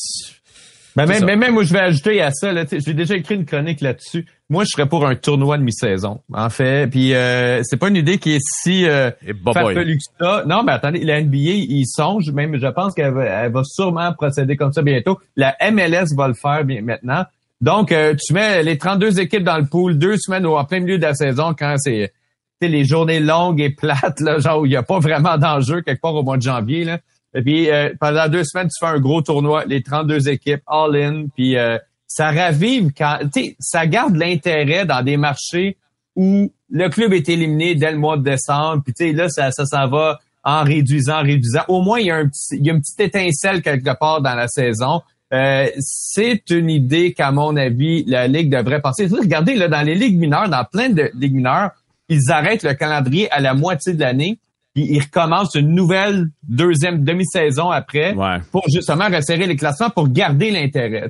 Mais 0.98 1.06
même, 1.06 1.24
mais 1.24 1.36
même, 1.36 1.54
moi, 1.54 1.62
je 1.62 1.72
vais 1.72 1.80
ajouter 1.80 2.20
à 2.20 2.30
ça, 2.32 2.52
j'ai 2.70 2.94
déjà 2.94 3.14
écrit 3.14 3.36
une 3.36 3.44
chronique 3.44 3.80
là-dessus. 3.80 4.26
Moi, 4.50 4.64
je 4.64 4.70
serais 4.70 4.88
pour 4.88 5.06
un 5.06 5.14
tournoi 5.14 5.56
de 5.56 5.62
mi-saison, 5.62 6.22
en 6.32 6.50
fait. 6.50 6.90
Puis 6.90 7.14
euh, 7.14 7.60
c'est 7.62 7.76
pas 7.76 7.88
une 7.88 7.96
idée 7.96 8.18
qui 8.18 8.34
est 8.34 8.40
si 8.42 8.86
euh, 8.86 9.10
farfelue 9.44 9.98
que 9.98 10.02
ça. 10.18 10.42
Non, 10.46 10.64
mais 10.64 10.72
attendez, 10.72 11.04
la 11.04 11.22
NBA, 11.22 11.36
il 11.36 11.84
songe, 11.86 12.30
même 12.32 12.58
je 12.58 12.66
pense 12.66 12.94
qu'elle 12.94 13.12
va, 13.12 13.48
va, 13.48 13.62
sûrement 13.64 14.12
procéder 14.12 14.56
comme 14.56 14.72
ça 14.72 14.82
bientôt. 14.82 15.20
La 15.36 15.54
MLS 15.70 16.14
va 16.16 16.28
le 16.28 16.34
faire 16.34 16.64
bien 16.64 16.82
maintenant. 16.82 17.24
Donc, 17.60 17.92
euh, 17.92 18.14
tu 18.14 18.32
mets 18.32 18.62
les 18.62 18.78
32 18.78 19.20
équipes 19.20 19.44
dans 19.44 19.58
le 19.58 19.66
pool 19.66 19.98
deux 19.98 20.16
semaines 20.16 20.46
en 20.46 20.64
plein 20.64 20.80
milieu 20.80 20.98
de 20.98 21.02
la 21.02 21.14
saison 21.14 21.54
quand 21.56 21.76
c'est 21.78 22.12
les 22.60 22.84
journées 22.84 23.20
longues 23.20 23.60
et 23.60 23.70
plates, 23.70 24.20
là, 24.20 24.38
genre 24.38 24.60
où 24.60 24.66
il 24.66 24.70
n'y 24.70 24.76
a 24.76 24.82
pas 24.82 24.98
vraiment 24.98 25.38
d'enjeu 25.38 25.82
quelque 25.82 26.00
part 26.00 26.14
au 26.14 26.22
mois 26.24 26.36
de 26.36 26.42
janvier. 26.42 26.84
Là. 26.84 26.98
Et 27.34 27.42
puis, 27.42 27.70
euh, 27.70 27.90
pendant 28.00 28.28
deux 28.28 28.44
semaines, 28.44 28.68
tu 28.68 28.78
fais 28.78 28.90
un 28.90 29.00
gros 29.00 29.22
tournoi, 29.22 29.64
les 29.66 29.82
32 29.82 30.28
équipes, 30.28 30.62
all-in, 30.66 31.26
puis 31.34 31.56
euh, 31.56 31.78
ça 32.06 32.30
ravive 32.30 32.90
quand, 32.96 33.18
ça 33.58 33.86
garde 33.86 34.16
l'intérêt 34.16 34.86
dans 34.86 35.02
des 35.02 35.16
marchés 35.16 35.76
où 36.16 36.50
le 36.70 36.88
club 36.88 37.12
est 37.12 37.28
éliminé 37.28 37.74
dès 37.74 37.92
le 37.92 37.98
mois 37.98 38.16
de 38.16 38.22
décembre, 38.22 38.82
puis 38.82 38.94
tu 38.94 39.06
sais, 39.06 39.12
là, 39.12 39.28
ça, 39.28 39.50
ça 39.50 39.64
s'en 39.66 39.88
va 39.88 40.18
en 40.42 40.64
réduisant, 40.64 41.20
en 41.20 41.22
réduisant. 41.22 41.62
Au 41.68 41.82
moins, 41.82 42.00
il 42.00 42.06
y 42.06 42.10
a, 42.10 42.16
un 42.16 42.28
petit, 42.28 42.56
il 42.56 42.66
y 42.66 42.70
a 42.70 42.72
une 42.72 42.80
petite 42.80 43.00
étincelle 43.00 43.62
quelque 43.62 43.96
part 43.98 44.22
dans 44.22 44.34
la 44.34 44.48
saison. 44.48 45.02
Euh, 45.32 45.68
c'est 45.78 46.48
une 46.50 46.70
idée 46.70 47.12
qu'à 47.12 47.30
mon 47.30 47.54
avis, 47.56 48.04
la 48.04 48.26
Ligue 48.28 48.50
devrait 48.50 48.80
penser. 48.80 49.06
Regardez, 49.06 49.54
là, 49.54 49.68
dans 49.68 49.82
les 49.82 49.94
ligues 49.94 50.18
mineures, 50.18 50.48
dans 50.48 50.64
plein 50.64 50.88
de 50.88 51.10
ligues 51.14 51.34
mineures, 51.34 51.72
ils 52.08 52.30
arrêtent 52.30 52.62
le 52.62 52.72
calendrier 52.72 53.30
à 53.30 53.40
la 53.40 53.52
moitié 53.52 53.92
de 53.92 54.00
l'année 54.00 54.38
il 54.80 55.00
recommence 55.00 55.54
une 55.54 55.74
nouvelle 55.74 56.28
deuxième 56.48 57.04
demi-saison 57.04 57.70
après 57.70 58.14
pour 58.52 58.64
justement 58.72 59.08
resserrer 59.08 59.46
les 59.46 59.56
classements 59.56 59.90
pour 59.90 60.08
garder 60.08 60.50
l'intérêt. 60.50 61.08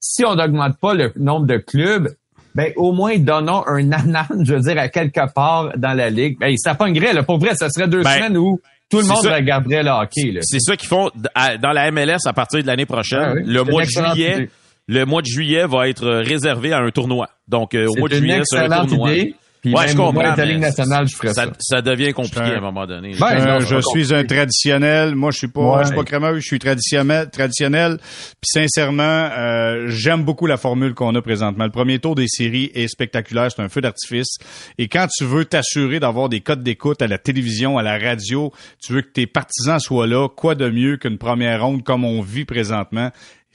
Si 0.00 0.24
on 0.24 0.36
n'augmente 0.36 0.78
pas 0.78 0.94
le 0.94 1.12
nombre 1.16 1.46
de 1.46 1.56
clubs, 1.56 2.14
ben 2.54 2.72
au 2.76 2.92
moins 2.92 3.16
donnons 3.18 3.64
un 3.66 3.92
anan, 3.92 4.26
je 4.44 4.54
veux 4.54 4.60
dire, 4.60 4.78
à 4.78 4.88
quelque 4.88 5.32
part 5.32 5.72
dans 5.76 5.92
la 5.92 6.10
ligue. 6.10 6.38
Ben, 6.38 6.54
ça 6.56 6.74
pognerait, 6.74 7.12
là. 7.12 7.22
Pour 7.22 7.38
vrai, 7.38 7.54
ça 7.54 7.68
serait 7.70 7.88
deux 7.88 8.02
ben, 8.02 8.10
semaines 8.10 8.36
où 8.36 8.60
tout 8.90 8.98
le 8.98 9.06
monde 9.06 9.26
regarderait 9.26 9.82
le 9.82 9.90
hockey. 9.90 10.38
C'est 10.42 10.60
ça 10.60 10.76
qu'ils 10.76 10.88
font 10.88 11.10
dans 11.14 11.72
la 11.72 11.90
MLS 11.90 12.26
à 12.26 12.32
partir 12.32 12.62
de 12.62 12.66
l'année 12.66 12.86
prochaine. 12.86 13.20
Ah 13.20 13.34
le 13.34 13.62
mois 13.64 13.84
de 13.84 13.88
juillet. 13.88 14.48
Le 14.90 15.04
mois 15.04 15.20
de 15.20 15.26
juillet 15.26 15.66
va 15.66 15.86
être 15.88 16.08
réservé 16.08 16.72
à 16.72 16.78
un 16.78 16.90
tournoi. 16.90 17.28
Donc, 17.46 17.74
euh, 17.74 17.86
au 17.88 17.96
mois 17.98 18.08
de 18.08 18.14
juillet, 18.14 18.40
c'est 18.44 18.56
un 18.56 18.86
tournoi. 18.86 19.12
Idée 19.12 19.34
ouais, 19.74 19.88
je 19.88 19.96
comprends. 19.96 20.36
nationale, 20.58 21.06
je 21.08 21.16
ferais 21.16 21.34
ça, 21.34 21.46
ça. 21.58 21.82
devient 21.82 22.12
compliqué 22.12 22.40
à 22.40 22.58
un 22.58 22.60
moment 22.60 22.86
donné. 22.86 23.12
Ben, 23.18 23.60
je 23.60 23.80
suis 23.80 24.14
un 24.14 24.24
traditionnel. 24.24 25.14
Moi, 25.14 25.30
je 25.30 25.38
suis 25.38 25.48
pas, 25.48 25.82
je 25.82 25.88
suis 25.88 25.96
pas 25.96 26.04
crémeux, 26.04 26.36
je 26.40 26.46
suis 26.46 26.58
traditionnel. 26.58 27.30
traditionnel. 27.30 27.98
Puis 27.98 28.50
sincèrement, 28.52 29.02
euh, 29.02 29.86
j'aime 29.88 30.24
beaucoup 30.24 30.46
la 30.46 30.56
formule 30.56 30.94
qu'on 30.94 31.14
a 31.14 31.22
présentement. 31.22 31.64
Le 31.64 31.70
premier 31.70 31.98
tour 31.98 32.14
des 32.14 32.28
séries 32.28 32.70
est 32.74 32.88
spectaculaire. 32.88 33.50
C'est 33.54 33.62
un 33.62 33.68
feu 33.68 33.80
d'artifice. 33.80 34.38
Et 34.78 34.88
quand 34.88 35.06
tu 35.16 35.24
veux 35.24 35.44
t'assurer 35.44 36.00
d'avoir 36.00 36.28
des 36.28 36.40
codes 36.40 36.62
d'écoute 36.62 37.02
à 37.02 37.06
la 37.06 37.18
télévision, 37.18 37.78
à 37.78 37.82
la 37.82 37.98
radio, 37.98 38.52
tu 38.84 38.92
veux 38.92 39.02
que 39.02 39.10
tes 39.10 39.26
partisans 39.26 39.78
soient 39.78 40.06
là. 40.06 40.28
Quoi 40.28 40.54
de 40.54 40.68
mieux 40.68 40.96
qu'une 40.96 41.18
première 41.18 41.62
ronde 41.62 41.82
comme 41.82 42.04
on 42.04 42.20
vit 42.20 42.44
présentement? 42.44 43.10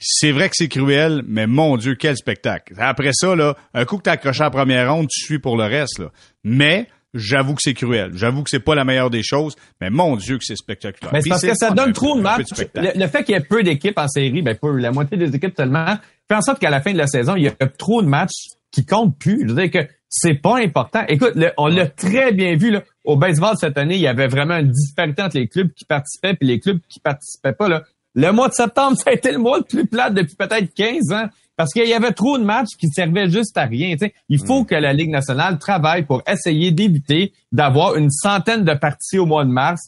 C'est 0.06 0.32
vrai 0.32 0.48
que 0.48 0.56
c'est 0.56 0.68
cruel, 0.68 1.22
mais 1.26 1.46
mon 1.46 1.76
Dieu, 1.76 1.94
quel 1.94 2.16
spectacle. 2.16 2.74
Après 2.78 3.10
ça, 3.12 3.34
là, 3.34 3.56
un 3.72 3.84
coup 3.84 3.96
que 3.96 4.02
t'as 4.02 4.12
accroché 4.12 4.42
à 4.42 4.44
la 4.44 4.50
première 4.50 4.92
ronde, 4.92 5.08
tu 5.08 5.24
suis 5.24 5.38
pour 5.38 5.56
le 5.56 5.64
reste. 5.64 5.98
Là. 5.98 6.10
Mais 6.44 6.88
j'avoue 7.14 7.54
que 7.54 7.62
c'est 7.62 7.74
cruel. 7.74 8.12
J'avoue 8.14 8.42
que 8.42 8.50
c'est 8.50 8.60
pas 8.60 8.74
la 8.74 8.84
meilleure 8.84 9.10
des 9.10 9.22
choses, 9.22 9.56
mais 9.80 9.88
mon 9.88 10.16
Dieu 10.16 10.36
que 10.38 10.44
c'est 10.44 10.56
spectaculaire. 10.56 11.12
Mais 11.12 11.22
c'est 11.22 11.30
parce 11.30 11.42
que 11.42 11.54
ça 11.54 11.70
donne 11.70 11.92
trop 11.92 12.16
de 12.16 12.22
matchs. 12.22 12.44
Le, 12.74 13.06
fait 13.06 13.24
qu'il 13.24 13.34
y 13.34 13.38
ait 13.38 13.40
peu 13.40 13.62
d'équipes 13.62 13.98
en 13.98 14.08
série, 14.08 14.42
ben 14.42 14.56
peu, 14.60 14.76
la 14.76 14.92
moitié 14.92 15.16
des 15.16 15.34
équipes 15.34 15.54
seulement, 15.56 15.96
fait 16.28 16.34
en 16.34 16.42
sorte 16.42 16.58
qu'à 16.58 16.70
la 16.70 16.80
fin 16.82 16.92
de 16.92 16.98
la 16.98 17.06
saison, 17.06 17.36
il 17.36 17.44
y 17.44 17.48
a 17.48 17.66
trop 17.78 18.02
de 18.02 18.08
matchs 18.08 18.48
qui 18.70 18.84
comptent 18.84 19.18
plus. 19.18 19.48
Je 19.48 19.54
veux 19.54 19.68
dire 19.68 19.70
que 19.70 19.88
c'est 20.08 20.34
pas 20.34 20.58
important. 20.58 21.04
Écoute, 21.08 21.34
on 21.56 21.66
l'a 21.66 21.86
très 21.86 22.32
bien 22.32 22.56
vu 22.56 22.70
là, 22.70 22.82
au 23.04 23.16
baseball 23.16 23.56
cette 23.58 23.78
année, 23.78 23.96
il 23.96 24.00
y 24.00 24.06
avait 24.06 24.28
vraiment 24.28 24.56
une 24.56 24.70
disparité 24.70 25.22
entre 25.22 25.36
les 25.36 25.48
clubs 25.48 25.72
qui 25.72 25.84
participaient 25.84 26.36
et 26.40 26.44
les 26.44 26.60
clubs 26.60 26.80
qui 26.88 27.00
participaient 27.00 27.52
pas. 27.52 27.68
Là. 27.68 27.82
Le 28.14 28.30
mois 28.30 28.48
de 28.48 28.54
septembre, 28.54 28.96
ça 29.02 29.10
a 29.10 29.12
été 29.12 29.32
le 29.32 29.38
mois 29.38 29.58
le 29.58 29.64
plus 29.64 29.86
plat 29.86 30.10
depuis 30.10 30.36
peut-être 30.36 30.72
15 30.74 31.12
ans. 31.12 31.28
Parce 31.56 31.72
qu'il 31.72 31.88
y 31.88 31.94
avait 31.94 32.10
trop 32.10 32.36
de 32.36 32.42
matchs 32.42 32.76
qui 32.78 32.88
servaient 32.88 33.28
juste 33.28 33.56
à 33.56 33.64
rien. 33.64 33.94
Il 34.28 34.44
faut 34.44 34.62
mm. 34.62 34.66
que 34.66 34.74
la 34.74 34.92
Ligue 34.92 35.10
nationale 35.10 35.58
travaille 35.58 36.02
pour 36.04 36.22
essayer 36.26 36.72
d'éviter 36.72 37.32
d'avoir 37.52 37.94
une 37.94 38.10
centaine 38.10 38.64
de 38.64 38.74
parties 38.74 39.18
au 39.18 39.26
mois 39.26 39.44
de 39.44 39.50
mars 39.50 39.80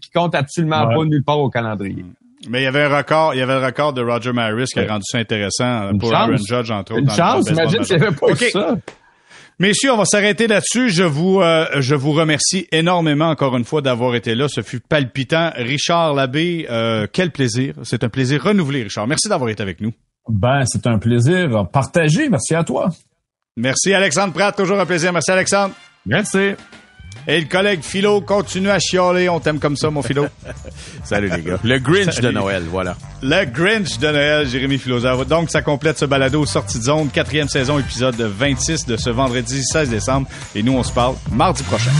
qui 0.00 0.10
comptent 0.10 0.34
absolument 0.34 0.86
pas 0.86 1.04
nulle 1.04 1.22
part 1.22 1.38
au 1.38 1.50
calendrier. 1.50 2.02
Mm. 2.02 2.14
Mais 2.48 2.62
il 2.62 2.64
y 2.64 2.66
avait 2.66 2.82
un 2.82 2.96
record, 2.96 3.34
il 3.34 3.38
y 3.38 3.42
avait 3.42 3.60
le 3.60 3.64
record 3.64 3.92
de 3.92 4.02
Roger 4.02 4.32
Maris 4.32 4.64
qui 4.72 4.80
a 4.80 4.86
rendu 4.86 5.04
ça 5.04 5.18
intéressant 5.18 5.96
pour 5.98 6.12
Aaron 6.14 6.36
Judge, 6.36 6.70
entre 6.70 6.94
autres. 6.94 7.02
Une 7.02 7.10
chance, 7.10 7.48
imagine 7.48 7.84
s'il 7.84 7.98
n'y 7.98 8.04
avait 8.04 8.16
pas 8.16 8.34
ça. 8.34 8.76
Messieurs, 9.58 9.92
on 9.92 9.96
va 9.96 10.04
s'arrêter 10.04 10.46
là-dessus. 10.46 10.90
Je 10.90 11.04
vous, 11.04 11.40
euh, 11.40 11.66
je 11.78 11.94
vous 11.94 12.12
remercie 12.12 12.66
énormément 12.72 13.28
encore 13.28 13.56
une 13.56 13.64
fois 13.64 13.82
d'avoir 13.82 14.14
été 14.14 14.34
là. 14.34 14.48
Ce 14.48 14.62
fut 14.62 14.80
palpitant. 14.80 15.52
Richard 15.56 16.14
Labbé, 16.14 16.66
euh, 16.70 17.06
quel 17.12 17.30
plaisir. 17.30 17.74
C'est 17.84 18.02
un 18.04 18.08
plaisir 18.08 18.42
renouvelé, 18.42 18.84
Richard. 18.84 19.06
Merci 19.06 19.28
d'avoir 19.28 19.50
été 19.50 19.62
avec 19.62 19.80
nous. 19.80 19.92
Ben, 20.28 20.64
c'est 20.66 20.86
un 20.86 20.98
plaisir 20.98 21.68
partagé. 21.72 22.28
Merci 22.28 22.54
à 22.54 22.64
toi. 22.64 22.90
Merci, 23.56 23.92
Alexandre 23.92 24.32
Pratt. 24.32 24.56
Toujours 24.56 24.80
un 24.80 24.86
plaisir. 24.86 25.12
Merci, 25.12 25.30
Alexandre. 25.30 25.74
Merci. 26.06 26.54
Et 27.28 27.40
le 27.40 27.46
collègue 27.46 27.80
Philo 27.82 28.20
continue 28.20 28.70
à 28.70 28.78
chialer. 28.78 29.28
On 29.28 29.38
t'aime 29.38 29.60
comme 29.60 29.76
ça, 29.76 29.90
mon 29.90 30.02
Philo. 30.02 30.26
Salut 31.04 31.30
les 31.34 31.42
gars. 31.42 31.58
Le 31.62 31.78
Grinch 31.78 32.20
de 32.20 32.30
Noël, 32.30 32.64
voilà. 32.68 32.96
Le 33.22 33.44
Grinch 33.44 33.98
de 33.98 34.08
Noël, 34.08 34.48
Jérémy 34.48 34.78
Philosophe. 34.78 35.26
Donc, 35.28 35.50
ça 35.50 35.62
complète 35.62 35.98
ce 35.98 36.04
balado 36.04 36.44
sortie 36.46 36.78
de 36.78 36.84
zone, 36.84 37.08
quatrième 37.10 37.48
saison, 37.48 37.78
épisode 37.78 38.20
26 38.20 38.86
de 38.86 38.96
ce 38.96 39.10
vendredi 39.10 39.62
16 39.64 39.90
décembre. 39.90 40.28
Et 40.54 40.62
nous, 40.62 40.72
on 40.72 40.82
se 40.82 40.92
parle 40.92 41.14
mardi 41.30 41.62
prochain. 41.62 41.92